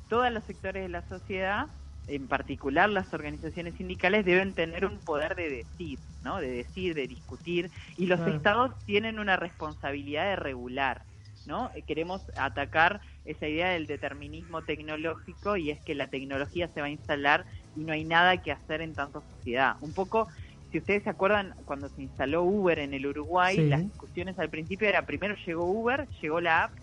todos 0.07 0.31
los 0.31 0.43
sectores 0.45 0.83
de 0.83 0.89
la 0.89 1.07
sociedad, 1.07 1.67
en 2.07 2.27
particular 2.27 2.89
las 2.89 3.13
organizaciones 3.13 3.75
sindicales, 3.75 4.25
deben 4.25 4.53
tener 4.53 4.85
un 4.85 5.01
poder 5.01 5.35
de 5.35 5.49
decir, 5.49 5.99
¿no? 6.21 6.39
De 6.39 6.49
decir, 6.49 6.93
de 6.95 7.07
discutir, 7.07 7.71
y 7.95 8.07
los 8.07 8.17
Claro. 8.17 8.35
estados 8.37 8.71
tienen 8.85 9.19
una 9.19 9.37
responsabilidad 9.37 10.25
de 10.25 10.35
regular, 10.35 11.05
¿no? 11.45 11.71
Eh, 11.75 11.83
Queremos 11.83 12.21
atacar 12.35 13.01
esa 13.23 13.47
idea 13.47 13.69
del 13.71 13.87
determinismo 13.87 14.63
tecnológico 14.63 15.57
y 15.57 15.71
es 15.71 15.81
que 15.83 15.95
la 15.95 16.09
tecnología 16.09 16.67
se 16.69 16.81
va 16.81 16.87
a 16.87 16.91
instalar 16.91 17.45
y 17.73 17.83
no 17.85 17.93
hay 17.93 18.05
nada 18.05 18.41
que 18.41 18.51
hacer 18.51 18.81
en 18.81 18.95
tanta 18.95 19.21
sociedad. 19.21 19.75
Un 19.81 19.93
poco, 19.93 20.27
si 20.71 20.77
ustedes 20.79 21.03
se 21.03 21.09
acuerdan, 21.09 21.53
cuando 21.65 21.89
se 21.89 22.01
instaló 22.01 22.43
Uber 22.43 22.79
en 22.79 22.93
el 22.93 23.05
Uruguay, 23.07 23.57
Sí. 23.57 23.67
las 23.67 23.83
discusiones 23.85 24.37
al 24.39 24.49
principio 24.49 24.87
era 24.87 25.05
primero 25.05 25.35
llegó 25.45 25.65
Uber, 25.71 26.07
llegó 26.21 26.41
la 26.41 26.63
app 26.65 26.73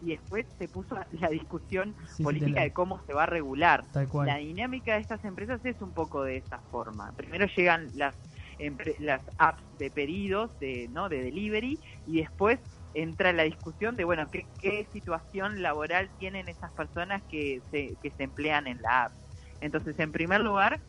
y 0.00 0.10
después 0.10 0.46
se 0.58 0.68
puso 0.68 0.96
la 1.12 1.28
discusión 1.28 1.94
Sí, 2.06 2.16
sí, 2.16 2.22
política 2.22 2.62
de 2.62 2.72
cómo 2.72 3.02
se 3.06 3.12
va 3.12 3.24
a 3.24 3.26
regular. 3.26 3.88
La 4.26 4.36
dinámica 4.36 4.94
de 4.94 5.00
estas 5.00 5.24
empresas 5.24 5.64
es 5.64 5.80
un 5.80 5.92
poco 5.92 6.22
de 6.24 6.38
esa 6.38 6.60
forma. 6.70 7.12
Primero 7.16 7.46
llegan 7.56 7.90
las 7.94 8.14
las 8.98 9.22
apps 9.38 9.62
de 9.72 9.90
pedidos, 9.90 10.58
de 10.58 10.88
no 10.90 11.08
de 11.08 11.22
delivery, 11.22 11.80
y 12.06 12.20
después 12.20 12.58
entra 12.94 13.32
la 13.32 13.42
discusión 13.42 13.96
de 13.96 14.04
bueno 14.04 14.28
qué, 14.30 14.48
qué 14.58 14.88
situación 14.92 15.60
laboral 15.60 16.10
tienen 16.18 16.48
esas 16.48 16.72
personas 16.72 17.22
que 17.28 17.62
se, 17.70 17.98
que 18.00 18.10
se 18.12 18.22
emplean 18.22 18.66
en 18.66 18.80
la 18.80 19.04
app. 19.04 19.12
Entonces, 19.60 19.98
en 19.98 20.12
primer 20.12 20.40
lugar, 20.40 20.80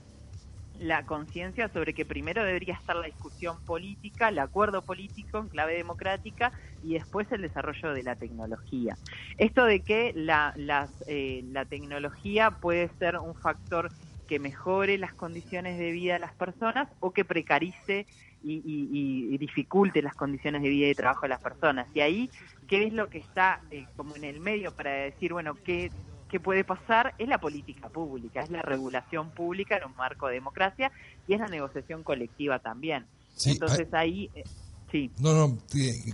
la 0.80 1.06
conciencia 1.06 1.70
sobre 1.70 1.94
que 1.94 2.06
primero 2.06 2.44
debería 2.44 2.76
estar 2.76 2.96
la 2.96 3.08
discusión 3.08 3.62
política, 3.62 4.30
el 4.30 4.40
acuerdo 4.40 4.86
político 4.86 5.38
en 5.40 5.50
clave 5.50 5.76
democrática 5.76 6.54
y 6.82 6.94
después 6.94 7.32
el 7.32 7.42
desarrollo 7.42 7.94
de 7.94 8.04
la 8.04 8.16
tecnología. 8.16 9.00
Esto 9.38 9.66
de 9.66 9.84
que 9.84 10.12
la, 10.16 10.54
las, 10.56 10.92
eh, 11.08 11.42
la 11.46 11.66
tecnología 11.66 12.52
puede 12.62 12.90
ser 13.00 13.18
un 13.18 13.36
factor 13.36 13.92
que 14.28 14.40
mejore 14.40 14.98
las 14.98 15.14
condiciones 15.16 15.78
de 15.80 15.92
vida 15.92 16.14
de 16.14 16.20
las 16.20 16.36
personas 16.36 16.90
o 17.00 17.14
que 17.14 17.24
precarice 17.26 18.08
y, 18.42 18.62
y- 19.34 19.38
dificulte 19.38 20.02
las 20.02 20.16
condiciones 20.16 20.62
de 20.62 20.70
vida 20.70 20.88
y 20.90 20.96
trabajo 20.96 21.22
de 21.24 21.30
las 21.30 21.42
personas. 21.42 21.88
Y 21.94 22.02
ahí, 22.02 22.32
¿qué 22.68 22.84
es 22.84 22.94
lo 22.94 23.10
que 23.10 23.20
está 23.20 23.64
eh, 23.70 23.88
como 23.96 24.16
en 24.16 24.24
el 24.26 24.40
medio 24.40 24.74
para 24.74 24.92
decir, 24.92 25.32
bueno, 25.34 25.60
qué, 25.64 25.94
qué 26.30 26.40
puede 26.40 26.64
pasar? 26.64 27.14
Es 27.18 27.28
la 27.28 27.40
política 27.40 27.90
pública, 27.90 28.42
es 28.42 28.50
la 28.50 28.62
regulación 28.62 29.32
pública 29.32 29.78
en 29.78 29.86
un 29.86 29.96
marco 29.96 30.28
de 30.28 30.34
democracia 30.36 30.92
y 31.28 31.34
es 31.34 31.40
la 31.40 31.48
negociación 31.48 32.04
colectiva 32.04 32.60
también. 32.60 33.06
Sí, 33.36 33.52
Entonces 33.52 33.88
ahí, 33.94 34.30
eh, 34.36 34.44
sí. 34.92 35.12
No, 35.20 35.34
no, 35.34 35.58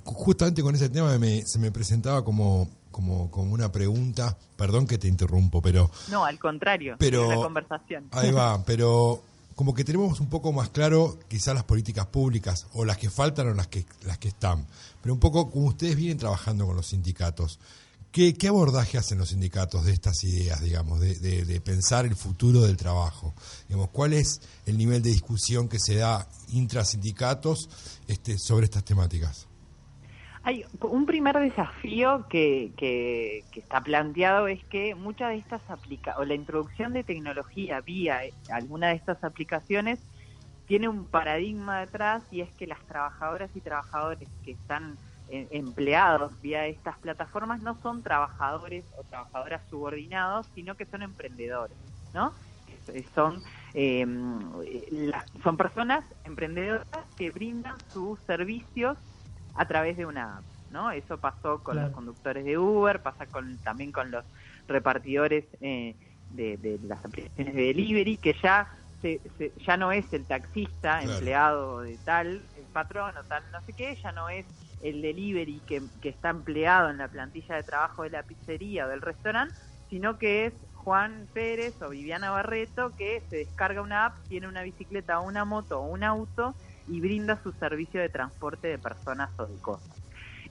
justamente 0.03 0.61
con 0.61 0.75
ese 0.75 0.89
tema 0.89 1.17
me- 1.17 1.41
se 1.45 1.59
me 1.59 1.71
presentaba 1.71 2.23
como, 2.23 2.69
como, 2.91 3.31
como 3.31 3.53
una 3.53 3.71
pregunta, 3.71 4.37
perdón 4.55 4.85
que 4.87 4.97
te 4.97 5.07
interrumpo, 5.07 5.61
pero 5.61 5.89
No, 6.11 6.25
al 6.25 6.37
contrario, 6.39 6.95
Pero- 6.99 7.27
una 7.27 7.35
conversación. 7.37 8.07
ahí 8.11 8.31
va, 8.31 8.63
pero 8.65 9.21
como 9.55 9.73
que 9.73 9.83
tenemos 9.83 10.19
un 10.19 10.29
poco 10.29 10.51
más 10.51 10.69
claro 10.69 11.17
quizás 11.27 11.53
las 11.53 11.63
políticas 11.63 12.07
públicas, 12.07 12.67
o 12.73 12.85
las 12.85 12.97
que 12.97 13.09
faltan 13.09 13.47
o 13.49 13.53
las 13.53 13.67
que, 13.67 13.85
las 14.05 14.17
que 14.17 14.27
están, 14.29 14.65
pero 15.01 15.13
un 15.13 15.19
poco 15.19 15.49
como 15.51 15.67
ustedes 15.67 15.95
vienen 15.95 16.17
trabajando 16.17 16.65
con 16.65 16.75
los 16.75 16.87
sindicatos, 16.87 17.59
¿qué, 18.13 18.47
abordaje 18.47 18.97
hacen 18.97 19.17
los 19.17 19.29
sindicatos 19.29 19.83
de 19.85 19.91
estas 19.91 20.23
ideas, 20.23 20.61
digamos, 20.61 20.99
de, 21.01 21.15
de- 21.15 21.43
de 21.45 21.59
pensar 21.61 22.05
el 22.05 22.15
futuro 22.15 22.61
del 22.61 22.77
trabajo? 22.77 23.33
Digamos, 23.67 23.89
¿Cuál 23.89 24.13
es 24.13 24.39
el 24.65 24.77
nivel 24.77 25.01
de 25.01 25.09
discusión 25.09 25.67
que 25.67 25.79
se 25.79 25.95
da 25.95 26.27
intrasindicatos 26.49 27.67
este, 28.07 28.37
sobre 28.37 28.65
estas 28.65 28.85
temáticas? 28.85 29.47
Hay 30.43 30.65
un 30.81 31.05
primer 31.05 31.37
desafío 31.39 32.25
que, 32.29 32.73
que, 32.77 33.45
que 33.51 33.59
está 33.61 33.81
planteado 33.81 34.47
es 34.47 34.63
que 34.65 34.93
muchas 34.93 35.29
de 35.29 35.37
estas 35.37 35.61
aplica 35.69 36.15
o 36.17 36.25
la 36.25 36.35
introducción 36.35 36.91
de 36.93 37.03
tecnología 37.03 37.79
vía 37.79 38.25
eh, 38.25 38.33
alguna 38.49 38.89
de 38.89 38.95
estas 38.95 39.23
aplicaciones 39.23 39.99
tiene 40.67 40.89
un 40.89 41.05
paradigma 41.05 41.79
detrás 41.79 42.23
y 42.29 42.41
es 42.41 42.51
que 42.57 42.67
las 42.67 42.79
trabajadoras 42.87 43.51
y 43.55 43.61
trabajadores 43.61 44.27
que 44.43 44.51
están 44.51 44.97
empleados 45.51 46.39
vía 46.41 46.67
estas 46.67 46.97
plataformas 46.99 47.61
no 47.61 47.79
son 47.81 48.03
trabajadores 48.03 48.85
o 48.97 49.03
trabajadoras 49.03 49.61
subordinados, 49.69 50.47
sino 50.53 50.75
que 50.75 50.85
son 50.85 51.01
emprendedores, 51.01 51.77
¿no? 52.13 52.33
Que 52.65 53.03
Son 53.15 53.41
eh, 53.73 54.05
las- 54.91 55.25
son 55.43 55.57
personas 55.57 56.05
emprendedoras 56.23 56.85
que 57.17 57.31
brindan 57.31 57.75
sus 57.91 58.19
servicios 58.25 58.97
a 59.55 59.67
través 59.67 59.97
de 59.97 60.05
una 60.05 60.37
app, 60.37 60.45
¿no? 60.69 60.91
Eso 60.91 61.19
pasó 61.19 61.61
con 61.63 61.73
Claro. 61.75 61.87
los 61.87 61.95
conductores 61.95 62.45
de 62.45 62.57
Uber, 62.57 63.01
pasa 63.01 63.27
con 63.27 63.59
también 63.59 63.91
con 63.91 64.11
los 64.11 64.25
repartidores 64.67 65.45
eh, 65.61 65.97
de, 66.29 66.57
de 66.57 66.79
las 66.83 67.03
aplicaciones 67.05 67.53
de 67.55 67.61
delivery, 67.63 68.17
que 68.17 68.35
ya 68.41 68.67
se, 69.01 69.21
se- 69.37 69.53
ya 69.67 69.75
no 69.77 69.91
es 69.91 70.05
el 70.13 70.25
taxista 70.25 70.99
Claro. 70.99 71.13
empleado 71.13 71.81
de 71.81 71.97
tal 71.99 72.49
el 72.55 72.67
patrón 72.67 73.15
o 73.17 73.23
tal 73.25 73.43
no 73.51 73.61
sé 73.65 73.73
qué, 73.73 73.95
ya 74.01 74.11
no 74.13 74.29
es 74.29 74.45
el 74.83 75.01
delivery 75.01 75.61
que, 75.65 75.81
que 76.01 76.09
está 76.09 76.29
empleado 76.29 76.89
en 76.89 76.97
la 76.97 77.07
plantilla 77.07 77.55
de 77.55 77.63
trabajo 77.63 78.03
de 78.03 78.11
la 78.11 78.23
pizzería 78.23 78.85
o 78.85 78.89
del 78.89 79.01
restaurante, 79.01 79.55
sino 79.89 80.19
que 80.19 80.45
es 80.45 80.53
Juan 80.73 81.27
Pérez 81.33 81.81
o 81.81 81.89
Viviana 81.89 82.31
Barreto 82.31 82.91
que 82.97 83.23
se 83.29 83.37
descarga 83.37 83.81
una 83.81 84.05
app, 84.05 84.15
tiene 84.27 84.47
una 84.47 84.61
bicicleta 84.61 85.19
o 85.19 85.27
una 85.27 85.45
moto 85.45 85.79
o 85.79 85.87
un 85.87 86.03
auto 86.03 86.53
y 86.87 86.99
brinda 86.99 87.41
su 87.41 87.53
servicio 87.53 88.01
de 88.01 88.09
transporte 88.09 88.67
de 88.67 88.77
personas 88.77 89.29
o 89.39 89.45
de 89.45 89.57
cosas. 89.61 89.97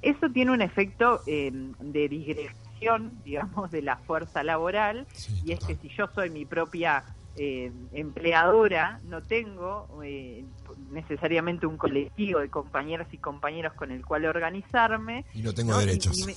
Eso 0.01 0.31
tiene 0.31 0.51
un 0.51 0.63
efecto 0.63 1.21
eh, 1.27 1.51
de 1.53 2.09
digresión, 2.09 3.13
digamos, 3.25 3.71
de 3.71 3.83
la 3.83 3.97
fuerza 3.99 4.43
laboral, 4.43 5.07
Sí, 5.13 5.43
y 5.45 5.53
es 5.53 5.61
que 5.65 5.77
si 5.77 5.89
yo 5.91 6.09
soy 6.15 6.31
mi 6.31 6.47
propia 6.47 7.05
eh, 7.35 7.73
empleadora, 7.93 9.01
no 9.05 9.23
tengo 9.23 10.01
eh, 10.05 10.45
necesariamente 10.91 11.67
un 11.67 11.77
colectivo 11.77 12.41
de 12.41 12.51
compañeras 12.51 13.09
y 13.13 13.19
compañeros 13.19 13.73
con 13.75 13.91
el 13.91 14.05
cual 14.05 14.27
organizarme, 14.27 15.25
Y 15.35 15.43
no 15.43 15.53
tengo 15.55 15.77
derechos. 15.79 16.19
y 16.19 16.25
me- 16.27 16.35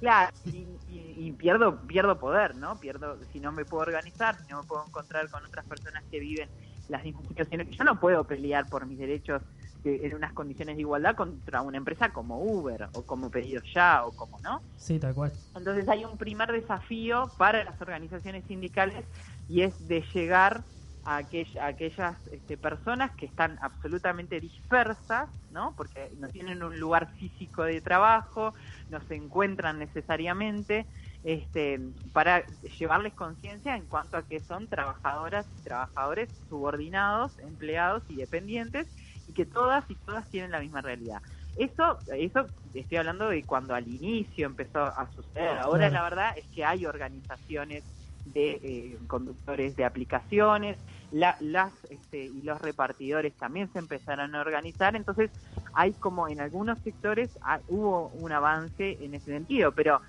claro, 0.00 0.30
y, 0.46 0.66
y- 0.88 1.14
y 1.26 1.32
pierdo, 1.32 1.80
pierdo 1.86 2.18
poder, 2.18 2.54
¿no? 2.56 2.78
Pierdo, 2.80 3.18
si 3.32 3.40
no 3.40 3.52
me 3.52 3.64
puedo 3.64 3.82
organizar, 3.82 4.38
si 4.44 4.52
no 4.52 4.62
me 4.62 4.64
puedo 4.68 4.84
encontrar 4.86 5.28
con 5.30 5.44
otras 5.44 5.64
personas 5.66 6.04
que 6.10 6.18
viven 6.20 6.48
las 6.88 7.02
mismas 7.04 7.26
situaciones, 7.28 7.68
yo 7.70 7.84
no 7.84 7.98
puedo 8.00 8.24
pelear 8.24 8.68
por 8.68 8.86
mis 8.86 8.98
derechos 8.98 9.42
eh, 9.84 10.00
en 10.02 10.14
unas 10.14 10.32
condiciones 10.32 10.76
de 10.76 10.80
igualdad 10.82 11.14
contra 11.14 11.62
una 11.62 11.78
empresa 11.78 12.10
como 12.10 12.40
Uber 12.42 12.88
o 12.92 13.02
como 13.04 13.30
Pedido 13.30 13.62
Ya 13.74 14.04
o 14.04 14.12
como, 14.12 14.38
¿no? 14.40 14.62
Sí, 14.76 14.98
tal 14.98 15.14
cual. 15.14 15.32
Entonces 15.54 15.88
hay 15.88 16.04
un 16.04 16.18
primer 16.18 16.50
desafío 16.52 17.32
para 17.38 17.64
las 17.64 17.80
organizaciones 17.80 18.44
sindicales 18.46 19.04
y 19.46 19.62
es 19.62 19.74
de 19.78 20.04
llegar 20.14 20.66
a, 21.02 21.18
aquell- 21.20 21.58
a 21.60 21.66
aquellas 21.66 22.16
este, 22.32 22.56
personas 22.56 23.12
que 23.16 23.26
están 23.26 23.58
absolutamente 23.60 24.40
dispersas, 24.40 25.28
¿no? 25.50 25.74
Porque 25.76 26.10
no 26.16 26.30
tienen 26.30 26.62
un 26.62 26.80
lugar 26.80 27.12
físico 27.18 27.62
de 27.64 27.80
trabajo, 27.82 28.54
no 28.88 29.00
se 29.02 29.14
encuentran 29.14 29.78
necesariamente, 29.78 30.88
este, 31.22 31.78
para 32.12 32.44
llevarles 32.78 33.14
conciencia 33.14 33.76
en 33.76 33.86
cuanto 33.86 34.16
a 34.16 34.26
que 34.26 34.40
son 34.48 34.68
trabajadoras 34.68 35.46
y 35.54 35.60
trabajadores 35.62 36.30
subordinados, 36.48 37.32
empleados 37.38 38.02
y 38.08 38.16
dependientes, 38.16 38.86
y 39.26 39.32
que 39.34 39.46
todas 39.46 39.84
y 39.90 39.96
todas 39.96 40.28
tienen 40.30 40.50
la 40.50 40.60
misma 40.60 40.82
realidad. 40.82 41.20
Eso, 41.54 42.02
eso 42.08 42.50
estoy 42.72 42.98
hablando 42.98 43.28
de 43.28 43.44
cuando 43.46 43.74
al 43.74 43.86
inicio 43.88 44.46
empezó 44.46 44.80
a 44.80 45.10
suceder. 45.14 45.58
Ahora 45.58 45.90
la 45.90 46.02
verdad 46.02 46.32
es 46.36 46.46
que 46.50 46.64
hay 46.64 46.84
organizaciones 46.86 47.84
de 48.24 48.52
eh, 48.62 48.98
conductores 49.06 49.76
de 49.76 49.84
aplicaciones, 49.84 50.78
la- 51.10 51.36
las 51.40 51.72
este, 51.90 52.18
y 52.24 52.42
los 52.42 52.60
repartidores 52.60 53.34
también 53.36 53.70
se 53.72 53.78
empezaron 53.78 54.34
a 54.34 54.40
organizar, 54.40 54.96
entonces 54.96 55.30
hay 55.74 55.92
como 55.94 56.28
en 56.28 56.40
algunos 56.40 56.78
sectores 56.80 57.30
ah, 57.42 57.60
hubo 57.68 58.08
un 58.10 58.32
avance 58.32 58.96
en 59.04 59.14
ese 59.14 59.30
sentido, 59.32 59.72
pero 59.72 60.00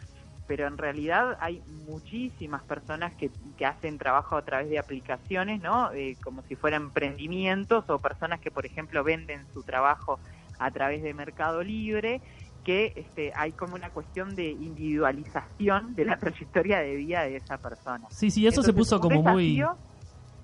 pero 0.47 0.67
en 0.67 0.77
realidad 0.77 1.37
hay 1.39 1.63
muchísimas 1.65 2.63
personas 2.65 3.15
que, 3.15 3.31
que 3.57 3.65
hacen 3.65 3.97
trabajo 3.97 4.37
a 4.37 4.45
través 4.45 4.69
de 4.69 4.77
aplicaciones, 4.77 5.59
¿no? 5.59 5.91
Eh, 5.93 6.17
como 6.23 6.43
si 6.43 6.55
fueran 6.55 6.83
emprendimientos 6.83 7.83
o 7.89 7.99
personas 7.99 8.39
que, 8.39 8.51
por 8.51 8.65
ejemplo, 8.65 9.03
venden 9.03 9.47
su 9.53 9.63
trabajo 9.63 10.19
a 10.59 10.69
través 10.71 11.01
de 11.01 11.13
Mercado 11.13 11.63
Libre, 11.63 12.21
que 12.65 12.91
este, 12.95 13.31
hay 13.35 13.53
como 13.53 13.75
una 13.75 13.91
cuestión 13.91 14.35
de 14.35 14.49
individualización 14.49 15.95
de 15.95 16.03
la 16.03 16.17
trayectoria 16.19 16.79
de 16.79 16.95
vida 16.95 17.21
de 17.23 17.37
esa 17.37 17.57
persona. 17.57 18.07
Sí, 18.09 18.31
sí, 18.31 18.45
eso 18.45 18.61
se 18.61 18.73
puso 18.73 18.99
como 18.99 19.21
muy... 19.21 19.63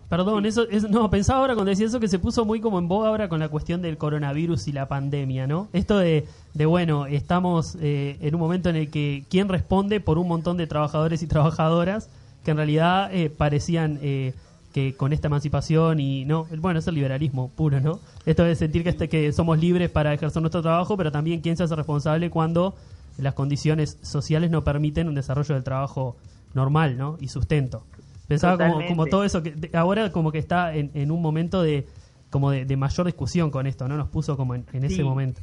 Perdón, 0.08 0.44
Sí. 0.44 0.50
eso 0.50 0.68
es, 0.70 0.90
no, 0.90 1.10
pensaba 1.10 1.40
ahora 1.40 1.54
cuando 1.54 1.70
decía 1.70 1.86
eso 1.86 2.02
que 2.02 2.10
se 2.10 2.20
puso 2.20 2.44
muy 2.44 2.60
como 2.60 2.80
en 2.80 2.90
boga 2.90 3.08
ahora 3.08 3.30
con 3.30 3.40
la 3.40 3.48
cuestión 3.48 3.82
del 3.82 3.98
coronavirus 3.98 4.68
y 4.68 4.74
la 4.74 4.90
pandemia, 4.90 5.48
¿no? 5.48 5.70
Esto 5.72 5.98
de, 5.98 6.28
de 6.54 6.66
bueno, 6.66 7.06
estamos 7.06 7.78
eh, 7.80 8.18
en 8.20 8.36
un 8.36 8.42
momento 8.42 8.68
en 8.70 8.76
el 8.76 8.92
que 8.92 9.24
quién 9.30 9.48
responde 9.48 10.02
por 10.02 10.18
un 10.18 10.28
montón 10.28 10.58
de 10.58 10.68
trabajadores 10.68 11.24
y 11.24 11.28
trabajadoras 11.28 12.10
que 12.44 12.52
en 12.52 12.58
realidad 12.58 13.10
eh, 13.14 13.30
parecían 13.30 14.00
eh, 14.02 14.34
que 14.74 14.96
con 14.96 15.14
esta 15.14 15.28
emancipación 15.28 16.00
y 16.00 16.26
no, 16.26 16.48
bueno, 16.58 16.80
es 16.80 16.88
el 16.88 16.96
liberalismo 16.96 17.50
puro, 17.50 17.80
¿no? 17.80 18.00
Esto 18.26 18.44
de 18.44 18.56
sentir 18.56 18.84
que, 18.84 18.90
este, 18.90 19.10
que 19.10 19.32
somos 19.32 19.60
libres 19.60 19.90
para 19.90 20.14
ejercer 20.14 20.42
nuestro 20.42 20.62
trabajo, 20.62 20.98
pero 20.98 21.12
también 21.12 21.42
quién 21.42 21.58
se 21.58 21.64
hace 21.64 21.76
responsable 21.76 22.30
cuando 22.30 22.76
las 23.18 23.34
condiciones 23.34 23.98
sociales 24.02 24.50
no 24.52 24.64
permiten 24.64 25.08
un 25.08 25.16
desarrollo 25.16 25.56
del 25.56 25.64
trabajo 25.64 26.16
normal, 26.54 26.98
¿no? 26.98 27.18
Y 27.20 27.28
sustento. 27.28 27.84
Pensaba 28.28 28.58
como, 28.58 28.86
como 28.88 29.06
todo 29.08 29.26
eso 29.26 29.44
que 29.44 29.70
ahora 29.74 30.12
como 30.12 30.32
que 30.32 30.38
está 30.38 30.74
en, 30.74 30.92
en 30.94 31.12
un 31.12 31.22
momento 31.22 31.62
de 31.62 31.88
como 32.30 32.50
de, 32.50 32.64
de 32.64 32.78
mayor 32.78 33.06
discusión 33.06 33.52
con 33.52 33.68
esto, 33.68 33.88
¿no? 33.88 33.98
Nos 33.98 34.08
puso 34.08 34.38
como 34.38 34.56
en, 34.56 34.66
en 34.72 34.86
ese 34.86 35.04
momento. 35.04 35.42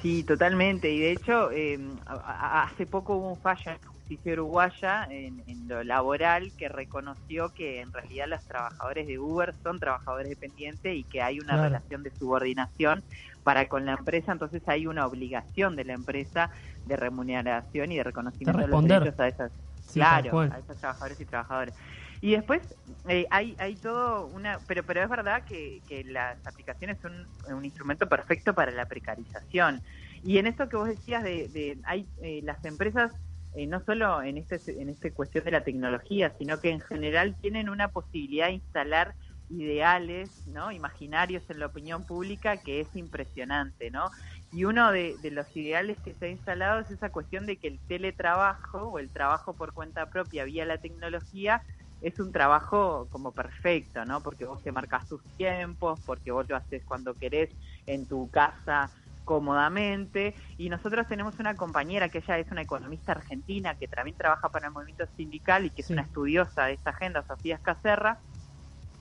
Sí, 0.00 0.24
totalmente. 0.24 0.92
Y 0.92 0.98
de 0.98 1.12
hecho, 1.12 1.52
eh, 1.52 1.78
hace 2.06 2.86
poco 2.86 3.16
hubo 3.16 3.30
un 3.30 3.36
fallo 3.38 3.70
en 3.70 3.91
justicia 4.02 4.32
uruguaya 4.32 5.06
en, 5.10 5.42
en 5.46 5.68
lo 5.68 5.82
laboral 5.84 6.52
que 6.56 6.68
reconoció 6.68 7.50
que 7.54 7.80
en 7.80 7.92
realidad 7.92 8.26
los 8.28 8.44
trabajadores 8.46 9.06
de 9.06 9.18
Uber 9.18 9.54
son 9.62 9.78
trabajadores 9.78 10.28
dependientes 10.28 10.94
y 10.94 11.04
que 11.04 11.22
hay 11.22 11.38
una 11.38 11.54
Claro. 11.54 11.62
relación 11.64 12.02
de 12.02 12.10
subordinación 12.10 13.02
para 13.44 13.68
con 13.68 13.86
la 13.86 13.92
empresa. 13.92 14.32
Entonces 14.32 14.62
hay 14.66 14.86
una 14.86 15.06
obligación 15.06 15.76
de 15.76 15.84
la 15.84 15.92
empresa 15.94 16.50
de 16.84 16.96
remuneración 16.96 17.92
y 17.92 17.96
de 17.96 18.04
reconocimiento 18.04 18.60
de, 18.60 18.66
los 18.66 18.84
derechos 18.84 19.20
a 19.20 19.28
esas, 19.28 19.52
Sí, 19.86 19.98
claro, 20.00 20.40
a 20.40 20.58
esos 20.58 20.76
trabajadores 20.78 21.20
y 21.20 21.24
trabajadores. 21.24 21.74
Y 22.20 22.32
después 22.32 22.62
eh, 23.08 23.26
hay, 23.30 23.56
hay 23.58 23.74
todo 23.76 24.26
una... 24.28 24.58
Pero, 24.66 24.84
pero 24.84 25.02
es 25.02 25.08
verdad 25.08 25.44
que, 25.44 25.82
que 25.88 26.04
las 26.04 26.44
aplicaciones 26.46 26.98
son 27.00 27.26
un 27.48 27.64
instrumento 27.64 28.08
perfecto 28.08 28.54
para 28.54 28.70
la 28.70 28.86
precarización. 28.86 29.80
Y 30.22 30.38
en 30.38 30.46
esto 30.46 30.68
que 30.68 30.76
vos 30.76 30.88
decías 30.88 31.24
de, 31.24 31.48
de 31.48 31.78
hay 31.84 32.06
eh, 32.22 32.40
las 32.44 32.64
empresas 32.64 33.12
eh, 33.52 33.66
no 33.66 33.80
solo 33.84 34.22
en 34.22 34.38
este 34.38 34.60
en 34.80 34.88
esta 34.88 35.12
cuestión 35.12 35.44
de 35.44 35.50
la 35.52 35.64
tecnología, 35.64 36.34
sino 36.38 36.60
que 36.60 36.70
en 36.70 36.80
general 36.80 37.36
tienen 37.40 37.68
una 37.68 37.88
posibilidad 37.88 38.46
de 38.48 38.54
instalar 38.54 39.14
ideales, 39.48 40.30
¿no? 40.46 40.72
imaginarios 40.72 41.44
en 41.50 41.58
la 41.58 41.66
opinión 41.66 42.06
pública 42.06 42.62
que 42.62 42.80
es 42.80 42.94
impresionante, 42.96 43.90
¿no? 43.90 44.10
Y 44.50 44.64
uno 44.64 44.90
de, 44.92 45.18
de 45.18 45.30
los 45.30 45.54
ideales 45.56 46.00
que 46.02 46.14
se 46.14 46.26
ha 46.26 46.28
instalado 46.30 46.80
es 46.80 46.90
esa 46.90 47.10
cuestión 47.10 47.44
de 47.46 47.58
que 47.58 47.68
el 47.68 47.82
teletrabajo 47.86 48.78
o 48.88 48.98
el 48.98 49.12
trabajo 49.12 49.56
por 49.56 49.72
cuenta 49.74 50.08
propia 50.10 50.44
vía 50.44 50.64
la 50.64 50.78
tecnología 50.78 51.62
es 52.00 52.18
un 52.18 52.32
trabajo 52.32 53.08
como 53.10 53.32
perfecto, 53.34 54.04
¿no? 54.04 54.22
Porque 54.22 54.44
vos 54.44 54.62
te 54.62 54.72
marcas 54.72 55.06
tus 55.08 55.22
tiempos, 55.36 56.00
porque 56.04 56.32
vos 56.32 56.46
lo 56.48 56.56
haces 56.56 56.84
cuando 56.84 57.16
querés 57.16 57.50
en 57.86 58.08
tu 58.08 58.30
casa 58.30 58.92
cómodamente 59.24 60.34
y 60.58 60.68
nosotros 60.68 61.06
tenemos 61.08 61.38
una 61.38 61.56
compañera 61.56 62.08
que 62.08 62.18
ella 62.18 62.38
es 62.38 62.50
una 62.50 62.62
economista 62.62 63.12
argentina 63.12 63.74
que 63.74 63.88
también 63.88 64.16
trabaja 64.16 64.48
para 64.50 64.66
el 64.66 64.72
movimiento 64.72 65.06
sindical 65.16 65.64
y 65.66 65.70
que 65.70 65.82
es 65.82 65.90
una 65.90 66.02
estudiosa 66.02 66.66
de 66.66 66.74
esta 66.74 66.90
agenda, 66.90 67.24
Sofía 67.26 67.56
Escacerra, 67.56 68.18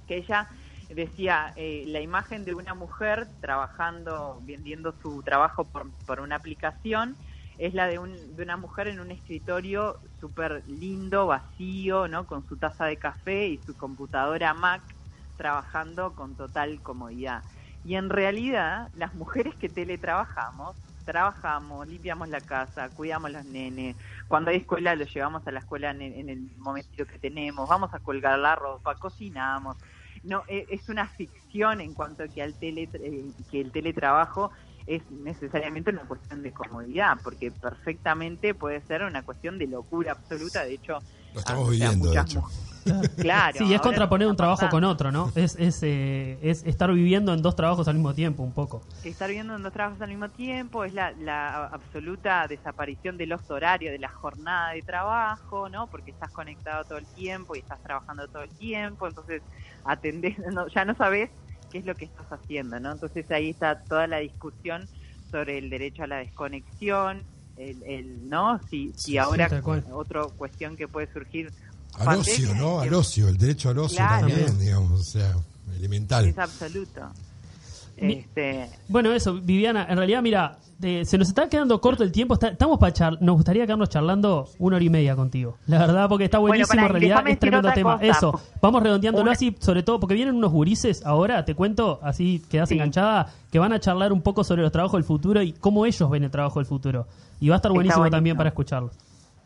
que 0.07 0.17
ella 0.17 0.47
decía 0.89 1.53
eh, 1.55 1.85
la 1.87 2.01
imagen 2.01 2.43
de 2.43 2.53
una 2.53 2.73
mujer 2.73 3.29
trabajando, 3.39 4.39
vendiendo 4.43 4.93
su 5.01 5.21
trabajo 5.23 5.65
por, 5.65 5.91
por 6.05 6.19
una 6.19 6.35
aplicación 6.35 7.17
es 7.61 7.75
la 7.75 7.85
de, 7.85 7.99
un, 7.99 8.35
de 8.35 8.41
una 8.41 8.57
mujer 8.57 8.87
en 8.87 8.99
un 8.99 9.11
escritorio 9.11 9.99
súper 10.19 10.63
lindo, 10.67 11.27
vacío, 11.27 12.07
¿no? 12.07 12.25
Con 12.25 12.43
su 12.47 12.57
taza 12.57 12.85
de 12.85 12.97
café 12.97 13.47
y 13.49 13.59
su 13.59 13.77
computadora 13.77 14.53
Mac 14.55 14.81
trabajando 15.35 16.15
con 16.15 16.35
total 16.35 16.81
comodidad. 16.81 17.43
Y 17.83 17.95
en 17.95 18.09
realidad, 18.09 18.89
las 18.95 19.13
mujeres 19.15 19.55
que 19.55 19.69
teletrabajamos, 19.69 20.75
trabajamos, 21.05 21.87
limpiamos 21.87 22.29
la 22.29 22.41
casa, 22.41 22.89
cuidamos 22.89 23.31
los 23.31 23.45
nenes, 23.45 23.95
cuando 24.27 24.51
hay 24.51 24.57
escuela 24.57 24.95
los 24.95 25.13
llevamos 25.13 25.45
a 25.47 25.51
la 25.51 25.59
escuela 25.59 25.91
en, 25.91 26.01
en 26.01 26.29
el 26.29 26.51
momento 26.57 27.05
que 27.05 27.19
tenemos, 27.19 27.67
vamos 27.67 27.93
a 27.93 27.99
colgar 27.99 28.37
la 28.37 28.55
ropa, 28.55 28.95
cocinamos. 28.95 29.77
No, 30.23 30.43
e, 30.47 30.67
es 30.69 30.87
una 30.89 31.07
ficción 31.07 31.81
en 31.81 31.93
cuanto 31.93 32.23
a 32.23 32.27
que, 32.27 32.43
al 32.43 32.53
tele, 32.53 32.87
eh, 32.93 33.31
que 33.49 33.61
el 33.61 33.71
teletrabajo 33.71 34.51
es 34.85 35.09
necesariamente 35.11 35.89
una 35.91 36.01
cuestión 36.01 36.43
de 36.43 36.51
comodidad, 36.51 37.17
porque 37.23 37.51
perfectamente 37.51 38.53
puede 38.53 38.81
ser 38.81 39.03
una 39.03 39.23
cuestión 39.23 39.57
de 39.57 39.67
locura 39.67 40.11
absoluta. 40.11 40.63
De 40.63 40.73
hecho, 40.73 40.99
lo 41.33 41.39
estamos 41.39 41.69
viviendo, 41.69 42.09
de 42.09 42.19
hecho. 42.19 42.43
Claro. 43.17 43.57
Sí, 43.57 43.73
es 43.73 43.81
contraponer 43.81 44.27
un 44.27 44.35
trabajo 44.35 44.67
con 44.69 44.83
otro, 44.83 45.11
¿no? 45.11 45.31
Es, 45.35 45.55
es, 45.59 45.83
eh, 45.83 46.39
es 46.41 46.65
estar 46.65 46.91
viviendo 46.91 47.33
en 47.33 47.41
dos 47.41 47.55
trabajos 47.55 47.87
al 47.87 47.95
mismo 47.95 48.13
tiempo, 48.13 48.43
un 48.43 48.53
poco. 48.53 48.81
Estar 49.03 49.29
viviendo 49.29 49.55
en 49.55 49.61
dos 49.61 49.71
trabajos 49.71 50.01
al 50.01 50.09
mismo 50.09 50.29
tiempo 50.29 50.83
es 50.83 50.93
la, 50.93 51.11
la 51.11 51.67
absoluta 51.67 52.47
desaparición 52.47 53.17
de 53.17 53.27
los 53.27 53.49
horarios, 53.49 53.91
de 53.91 53.99
la 53.99 54.09
jornada 54.09 54.71
de 54.71 54.81
trabajo, 54.81 55.69
¿no? 55.69 55.87
Porque 55.87 56.11
estás 56.11 56.31
conectado 56.31 56.83
todo 56.85 56.97
el 56.97 57.05
tiempo 57.05 57.55
y 57.55 57.59
estás 57.59 57.81
trabajando 57.83 58.27
todo 58.27 58.43
el 58.43 58.49
tiempo, 58.49 59.07
entonces 59.07 59.41
atendés, 59.85 60.35
ya 60.75 60.85
no 60.85 60.95
sabes 60.95 61.29
qué 61.71 61.77
es 61.79 61.85
lo 61.85 61.95
que 61.95 62.05
estás 62.05 62.31
haciendo, 62.31 62.79
¿no? 62.79 62.91
Entonces 62.91 63.29
ahí 63.31 63.51
está 63.51 63.79
toda 63.83 64.07
la 64.07 64.17
discusión 64.17 64.87
sobre 65.29 65.57
el 65.57 65.69
derecho 65.69 66.03
a 66.03 66.07
la 66.07 66.17
desconexión, 66.17 67.23
el, 67.69 67.83
el 67.83 68.29
¿no? 68.29 68.59
Si, 68.69 68.91
si 68.95 69.17
ahora 69.17 69.49
otra 69.91 70.23
cuestión 70.37 70.75
que 70.75 70.87
puede 70.87 71.11
surgir 71.11 71.51
al 71.93 72.19
ocio, 72.19 72.53
¿no? 72.55 72.79
Al 72.79 72.93
ocio, 72.93 73.27
el 73.27 73.37
derecho 73.37 73.69
al 73.69 73.79
ocio 73.79 73.97
también, 73.97 74.57
digamos, 74.59 74.99
o 74.99 75.03
sea, 75.03 75.35
elemental. 75.77 76.25
Es 76.27 76.37
absoluto. 76.37 77.01
Este... 77.97 78.69
Bueno, 78.87 79.11
eso, 79.11 79.35
Viviana, 79.35 79.85
en 79.89 79.97
realidad, 79.97 80.21
mira, 80.21 80.57
se 80.81 81.17
nos 81.17 81.27
está 81.27 81.47
quedando 81.47 81.79
corto 81.79 82.03
el 82.03 82.11
tiempo. 82.11 82.37
estamos 82.41 82.79
para 82.79 82.93
char 82.93 83.21
nos 83.21 83.35
gustaría 83.35 83.65
quedarnos 83.65 83.89
charlando 83.89 84.49
una 84.59 84.77
hora 84.77 84.85
y 84.85 84.89
media 84.89 85.15
contigo. 85.15 85.57
La 85.67 85.79
verdad, 85.79 86.09
porque 86.09 86.25
está 86.25 86.39
buenísimo. 86.39 86.81
en 86.81 86.89
realidad, 86.89 87.27
es 87.27 87.39
tremendo 87.39 87.71
tema. 87.71 87.99
Eso, 88.01 88.39
vamos 88.61 88.83
redondeándolo 88.83 89.31
así, 89.31 89.55
sobre 89.59 89.83
todo 89.83 89.99
porque 89.99 90.15
vienen 90.15 90.35
unos 90.35 90.51
gurises 90.51 91.05
ahora, 91.05 91.45
te 91.45 91.55
cuento, 91.55 91.99
así 92.01 92.41
quedas 92.49 92.71
enganchada, 92.71 93.33
que 93.51 93.59
van 93.59 93.73
a 93.73 93.79
charlar 93.79 94.11
un 94.11 94.21
poco 94.21 94.43
sobre 94.43 94.61
los 94.61 94.71
trabajos 94.71 94.97
del 94.97 95.03
futuro 95.03 95.41
y 95.41 95.53
cómo 95.53 95.85
ellos 95.85 96.09
ven 96.09 96.23
el 96.23 96.31
trabajo 96.31 96.59
del 96.59 96.65
futuro. 96.65 97.07
Y 97.39 97.49
va 97.49 97.55
a 97.55 97.57
estar 97.57 97.71
buenísimo, 97.71 98.09
también 98.09 98.37
para 98.37 98.49
escucharlos. 98.49 98.91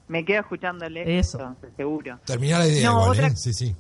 Me 0.08 0.24
quedo 0.24 0.42
escuchándole. 0.42 1.20
Eso. 1.20 1.56
seguro. 1.76 2.20
Terminar 2.26 2.60
la 2.60 2.68
idea, 2.68 2.92
igual, 2.92 3.20
¿eh? 3.20 3.32
Sí, 3.36 3.54
sí 3.54 3.76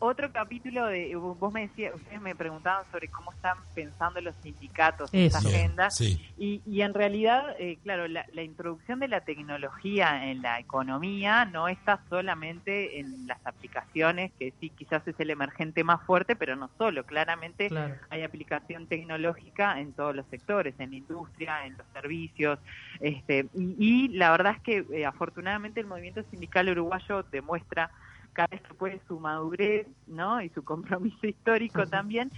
otro 0.00 0.30
capítulo 0.32 0.86
de 0.86 1.14
vos 1.16 1.52
me 1.52 1.62
decías 1.62 1.94
ustedes 1.94 2.20
me 2.20 2.34
preguntaban 2.34 2.84
sobre 2.92 3.08
cómo 3.08 3.32
están 3.32 3.56
pensando 3.74 4.20
los 4.20 4.34
sindicatos 4.42 5.12
en 5.12 5.20
esta 5.22 5.38
agenda. 5.38 5.88
Y, 6.36 6.62
y, 6.64 6.82
en 6.82 6.94
realidad 6.94 7.56
eh, 7.58 7.78
claro 7.82 8.06
la, 8.06 8.24
introducción 8.42 9.00
de 9.00 9.08
la 9.08 9.22
tecnología 9.22 10.30
en 10.30 10.42
la 10.42 10.60
economía 10.60 11.44
no 11.46 11.68
está 11.68 12.00
solamente 12.08 13.00
en 13.00 13.26
las 13.26 13.44
aplicaciones 13.44 14.30
que 14.38 14.52
sí 14.60 14.70
quizás 14.70 15.06
es 15.08 15.18
el 15.18 15.30
emergente 15.30 15.82
más 15.84 16.02
fuerte 16.04 16.36
pero 16.36 16.54
no 16.56 16.70
solo. 16.78 17.04
Claramente 17.04 17.68
hay 18.10 18.22
aplicación 18.22 18.86
tecnológica 18.86 19.80
en 19.80 19.92
todos 19.92 20.14
los 20.14 20.26
sectores 20.26 20.74
en 20.78 20.90
la 20.90 20.96
industria 20.96 21.66
en 21.66 21.76
los 21.76 21.86
servicios 21.92 22.58
este 23.00 23.46
y, 23.54 24.08
la 24.08 24.30
verdad 24.30 24.54
es 24.56 24.62
que 24.62 24.86
eh, 24.92 25.06
afortunadamente 25.06 25.80
el 25.80 25.86
movimiento 25.86 26.22
sindical 26.30 26.68
uruguayo 26.68 27.24
demuestra 27.24 27.90
cada 28.38 28.46
vez 28.52 28.62
que 28.62 28.74
puede 28.74 29.00
su 29.08 29.18
madurez 29.18 29.88
¿no? 30.06 30.40
y 30.40 30.48
su 30.50 30.62
compromiso 30.62 31.26
histórico 31.26 31.88
también. 31.88 32.30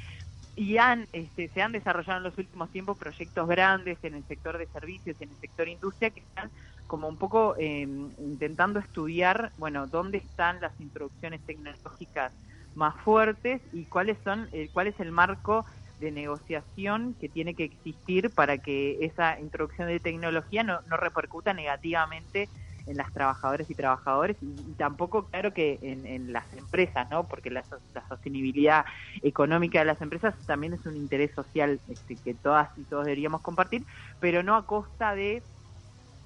Y 0.57 0.79
han, 0.79 1.07
este, 1.13 1.51
se 1.51 1.61
han 1.61 1.73
desarrollado 1.73 2.17
en 2.17 2.25
los 2.25 2.39
últimos 2.39 2.71
tiempos 2.71 2.97
proyectos 2.97 3.47
grandes 3.47 3.99
en 4.03 4.15
el 4.15 4.25
sector 4.27 4.57
de 4.57 4.67
servicios, 4.69 5.15
en 5.21 5.29
el 5.29 5.37
sector 5.37 5.69
industria, 5.69 6.09
que 6.09 6.21
están 6.21 6.51
como 6.87 7.07
un 7.07 7.19
poco 7.19 7.55
em, 7.59 8.11
intentando 8.19 8.81
estudiar, 8.81 9.53
bueno, 9.59 9.87
dónde 9.87 10.19
están 10.19 10.59
las 10.63 10.73
introducciones 10.81 11.43
tecnológicas 11.45 12.33
más 12.75 12.97
fuertes 13.05 13.61
y 13.71 13.85
cuáles 13.85 14.17
son, 14.25 14.49
eh, 14.53 14.71
cuál 14.73 14.87
es 14.87 14.99
el 15.01 15.13
marco 15.13 15.67
de 15.99 16.13
negociación 16.13 17.15
que 17.21 17.29
tiene 17.29 17.55
que 17.55 17.65
existir 17.65 18.31
para 18.31 18.57
que 18.57 19.05
esa 19.05 19.39
introducción 19.39 19.89
de 19.89 20.01
tecnología 20.01 20.63
no, 20.63 20.81
no 20.89 20.97
repercuta 20.97 21.53
negativamente 21.53 22.49
en 22.87 22.97
las 22.97 23.13
trabajadoras 23.13 23.69
y 23.71 23.75
trabajadores 23.75 24.37
y, 24.41 24.73
tampoco 24.75 25.27
claro 25.27 25.53
que 25.53 25.79
en, 25.83 26.33
las 26.33 26.45
empresas, 26.55 27.11
¿no? 27.11 27.25
Porque 27.25 27.51
la, 27.51 27.65
sostenibilidad 28.09 28.85
económica 29.23 29.81
de 29.81 29.85
las 29.85 30.01
empresas 30.01 30.35
también 30.47 30.73
es 30.73 30.85
un 30.87 30.97
interés 30.97 31.33
social 31.35 31.81
este, 31.89 32.17
que 32.17 32.35
todas 32.35 32.71
y 32.77 32.83
todos 32.85 33.05
deberíamos 33.05 33.41
compartir, 33.43 33.85
pero 34.21 34.43
no 34.43 34.57
a 34.57 34.67
costa 34.67 35.15
de 35.15 35.43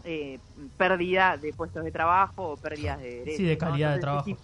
eh, 0.05 0.39
pérdida 0.77 1.37
de 1.37 1.53
puestos 1.53 1.85
de 1.85 1.91
trabajo 1.91 2.51
o 2.51 2.57
pérdidas 2.57 3.01
de 3.01 3.11
derechos. 3.21 3.37
Sí, 3.37 3.45
de 3.45 3.59
calidad 3.59 3.95
de 3.95 4.01
trabajo. 4.01 4.37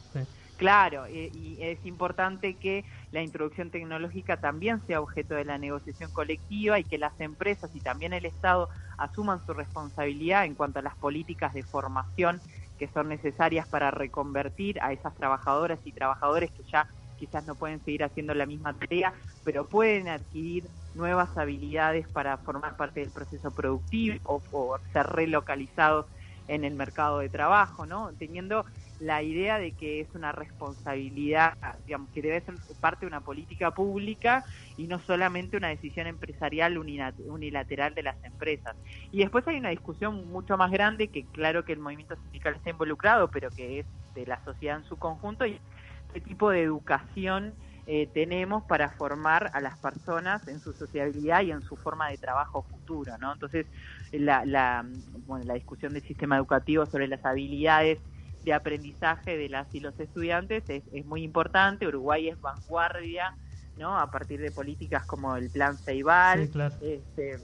Claro, 0.60 1.08
y, 1.08 1.56
es 1.58 1.82
importante 1.86 2.58
que 2.58 2.84
la 3.12 3.22
introducción 3.22 3.70
tecnológica 3.70 4.36
también 4.36 4.84
sea 4.86 5.00
objeto 5.00 5.34
de 5.34 5.46
la 5.46 5.56
negociación 5.56 6.10
colectiva 6.12 6.78
y 6.78 6.84
que 6.84 6.98
las 6.98 7.18
empresas 7.18 7.70
y 7.72 7.80
también 7.80 8.12
el 8.12 8.26
Estado 8.26 8.68
asuman 8.98 9.42
su 9.46 9.54
responsabilidad 9.54 10.44
en 10.44 10.54
cuanto 10.54 10.78
a 10.78 10.82
las 10.82 10.96
políticas 10.96 11.54
de 11.54 11.64
formación 11.64 12.42
que 12.76 12.88
son 12.88 13.08
necesarias 13.08 13.66
para 13.68 13.90
reconvertir 13.90 14.78
a 14.82 14.92
esas 14.92 15.14
trabajadoras 15.16 15.80
y 15.84 15.92
trabajadores 15.94 16.50
que 16.52 16.64
ya 16.70 16.86
quizás 17.16 17.46
no 17.46 17.56
pueden 17.56 17.82
seguir 17.82 18.04
haciendo 18.04 18.34
la 18.34 18.44
misma 18.44 18.74
tarea, 18.74 19.14
pero 19.42 19.66
pueden 19.66 20.08
adquirir 20.08 20.68
nuevas 20.92 21.34
habilidades 21.38 22.06
para 22.10 22.36
formar 22.36 22.76
parte 22.76 23.00
del 23.00 23.12
proceso 23.12 23.50
productivo 23.54 24.18
o, 24.24 24.42
o 24.50 24.78
ser 24.92 25.06
relocalizados 25.06 26.04
en 26.46 26.64
el 26.64 26.74
mercado 26.74 27.20
de 27.20 27.30
trabajo, 27.30 27.86
¿no? 27.86 28.12
Teniendo 28.18 28.66
la 29.00 29.22
idea 29.22 29.58
de 29.58 29.72
que 29.72 30.00
es 30.00 30.14
una 30.14 30.30
responsabilidad, 30.30 31.54
digamos, 31.86 32.10
que 32.10 32.20
debe 32.20 32.42
ser 32.42 32.56
parte 32.80 33.06
de 33.06 33.08
una 33.08 33.22
política 33.22 33.70
pública 33.72 34.44
y 34.76 34.86
no 34.88 35.00
solamente 35.06 35.56
una 35.56 35.68
decisión 35.68 36.06
empresarial 36.06 36.76
unilateral 36.76 37.94
de 37.94 38.02
las 38.02 38.22
empresas. 38.22 38.76
Y 39.10 39.20
después 39.20 39.48
hay 39.48 39.56
una 39.56 39.70
discusión 39.70 40.28
mucho 40.28 40.58
más 40.58 40.70
grande 40.70 41.08
que 41.08 41.26
claro 41.30 41.64
que 41.64 41.72
el 41.72 41.78
movimiento 41.78 42.14
sindical 42.16 42.54
está 42.54 42.70
involucrado, 42.70 43.30
pero 43.30 43.50
que 43.50 43.80
es 43.80 43.86
de 44.14 44.26
la 44.26 44.44
sociedad 44.44 44.76
en 44.76 44.84
su 44.84 44.98
conjunto 44.98 45.46
y 45.46 45.58
qué 46.12 46.20
tipo 46.20 46.50
de 46.50 46.62
educación 46.62 47.54
eh, 47.86 48.06
tenemos 48.12 48.64
para 48.64 48.90
formar 48.90 49.50
a 49.54 49.62
las 49.62 49.78
personas 49.78 50.46
en 50.46 50.60
su 50.60 50.74
sociabilidad 50.74 51.40
y 51.42 51.52
en 51.52 51.62
su 51.62 51.76
forma 51.76 52.10
de 52.10 52.18
trabajo 52.18 52.62
futuro, 52.64 53.16
¿no? 53.18 53.32
Entonces, 53.32 53.66
la, 54.12 54.44
la, 54.44 54.84
bueno, 55.26 55.44
la 55.46 55.54
discusión 55.54 55.94
del 55.94 56.02
sistema 56.02 56.36
educativo 56.36 56.84
sobre 56.86 57.08
las 57.08 57.24
habilidades 57.24 57.98
de 58.44 58.52
aprendizaje 58.52 59.36
de 59.36 59.48
las 59.48 59.74
y 59.74 59.80
los 59.80 59.98
estudiantes 59.98 60.64
es, 60.68 60.82
es 60.92 61.04
muy 61.06 61.22
importante. 61.22 61.86
Uruguay 61.86 62.28
es 62.28 62.40
vanguardia, 62.40 63.34
¿no? 63.76 63.98
A 63.98 64.10
partir 64.10 64.40
de 64.40 64.50
políticas 64.50 65.04
como 65.04 65.36
el 65.36 65.50
Plan 65.50 65.76
Ceibal, 65.78 66.50
este, 66.80 67.38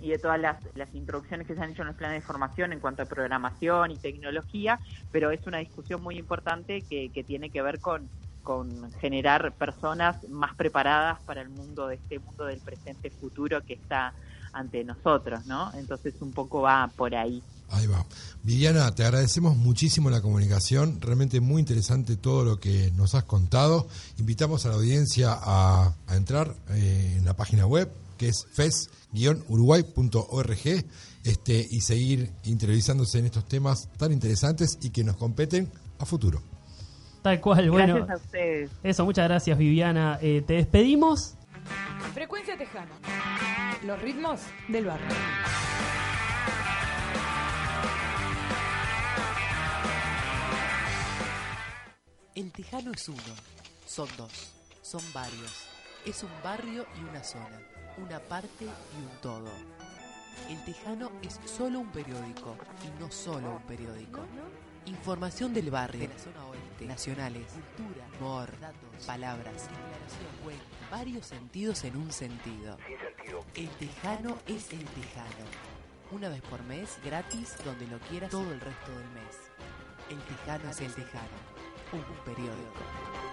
y 0.00 0.10
de 0.10 0.18
todas 0.18 0.40
las, 0.40 0.58
las 0.74 0.94
introducciones 0.94 1.46
que 1.46 1.54
se 1.54 1.60
han 1.60 1.70
hecho 1.70 1.82
en 1.82 1.88
los 1.88 1.96
planes 1.96 2.20
de 2.20 2.26
formación 2.26 2.72
en 2.72 2.80
cuanto 2.80 3.02
a 3.02 3.06
programación 3.06 3.90
y 3.90 3.96
tecnología, 3.96 4.78
pero 5.10 5.30
es 5.30 5.46
una 5.46 5.58
discusión 5.58 6.02
muy 6.02 6.18
importante 6.18 6.82
que, 6.82 7.10
que 7.10 7.24
tiene 7.24 7.50
que 7.50 7.62
ver 7.62 7.80
con, 7.80 8.08
con 8.42 8.92
generar 9.00 9.52
personas 9.54 10.28
más 10.28 10.54
preparadas 10.54 11.20
para 11.22 11.40
el 11.40 11.48
mundo 11.48 11.88
de 11.88 11.96
este 11.96 12.18
mundo 12.18 12.44
del 12.44 12.60
presente 12.60 13.10
futuro 13.10 13.62
que 13.62 13.74
está 13.74 14.12
ante 14.56 14.82
nosotros, 14.84 15.46
¿no? 15.46 15.72
Entonces 15.74 16.14
un 16.20 16.32
poco 16.32 16.62
va 16.62 16.90
por 16.96 17.14
ahí. 17.14 17.42
Ahí 17.68 17.86
va. 17.86 18.04
Viviana, 18.42 18.92
te 18.94 19.04
agradecemos 19.04 19.54
muchísimo 19.56 20.08
la 20.08 20.22
comunicación, 20.22 21.00
realmente 21.00 21.40
muy 21.40 21.58
interesante 21.60 22.16
todo 22.16 22.44
lo 22.44 22.60
que 22.60 22.92
nos 22.92 23.14
has 23.14 23.24
contado. 23.24 23.88
Invitamos 24.18 24.66
a 24.66 24.70
la 24.70 24.76
audiencia 24.76 25.36
a, 25.36 25.94
entrar 26.10 26.54
eh, 26.70 27.16
en 27.18 27.24
la 27.24 27.34
página 27.34 27.66
web 27.66 27.90
que 28.16 28.28
es 28.28 28.46
fes-uruguay.org 28.52 30.84
este, 31.24 31.66
y 31.70 31.80
seguir 31.80 32.30
interiorizándose 32.44 33.18
en 33.18 33.26
estos 33.26 33.46
temas 33.46 33.90
tan 33.98 34.12
interesantes 34.12 34.78
y 34.80 34.90
que 34.90 35.02
nos 35.04 35.16
competen 35.16 35.70
a 35.98 36.06
futuro. 36.06 36.40
Tal 37.22 37.40
cual, 37.40 37.70
bueno. 37.70 37.96
Gracias 37.96 38.20
a 38.20 38.24
ustedes. 38.24 38.70
Eso, 38.84 39.04
muchas 39.04 39.28
gracias 39.28 39.58
Viviana. 39.58 40.20
Eh, 40.22 40.44
te 40.46 40.54
despedimos. 40.54 41.34
Frecuencia 42.14 42.56
Tejana. 42.56 42.92
Los 43.84 44.00
ritmos 44.00 44.40
del 44.68 44.86
barrio. 44.86 45.06
El 52.34 52.52
Tejano 52.52 52.92
es 52.92 53.08
uno, 53.08 53.18
son 53.86 54.08
dos, 54.18 54.52
son 54.82 55.00
varios. 55.14 55.68
Es 56.04 56.22
un 56.22 56.30
barrio 56.44 56.86
y 56.98 57.04
una 57.08 57.24
zona, 57.24 57.60
una 57.96 58.20
parte 58.20 58.66
y 58.66 58.68
un 58.68 59.20
todo. 59.22 59.50
El 60.50 60.62
Tejano 60.64 61.10
es 61.22 61.40
solo 61.46 61.80
un 61.80 61.90
periódico 61.90 62.56
y 62.84 63.00
no 63.00 63.10
solo 63.10 63.52
un 63.52 63.62
periódico. 63.62 64.20
Información 64.86 65.52
del 65.52 65.70
barrio, 65.70 66.02
de 66.02 66.08
la 66.08 66.18
zona 66.18 66.46
oeste, 66.46 66.86
nacionales, 66.86 67.46
cultura, 67.52 68.06
humor, 68.20 68.60
datos, 68.60 69.04
palabras, 69.04 69.68
declaración, 69.68 70.30
cuenta, 70.44 70.64
varios 70.90 71.26
sentidos 71.26 71.82
en 71.84 71.96
un 71.96 72.12
sentido. 72.12 72.78
El 73.56 73.68
Tejano 73.70 74.38
es 74.46 74.72
el 74.72 74.84
Tejano. 74.84 75.44
Una 76.12 76.28
vez 76.28 76.40
por 76.42 76.62
mes, 76.64 76.98
gratis, 77.04 77.56
donde 77.64 77.86
lo 77.88 77.98
quieras 77.98 78.30
todo 78.30 78.52
el 78.52 78.60
resto 78.60 78.92
del 78.92 79.10
mes. 79.10 79.50
El 80.08 80.18
Tejano 80.22 80.70
es 80.70 80.80
el 80.80 80.94
Tejano, 80.94 81.36
un 81.92 82.24
periódico. 82.24 83.25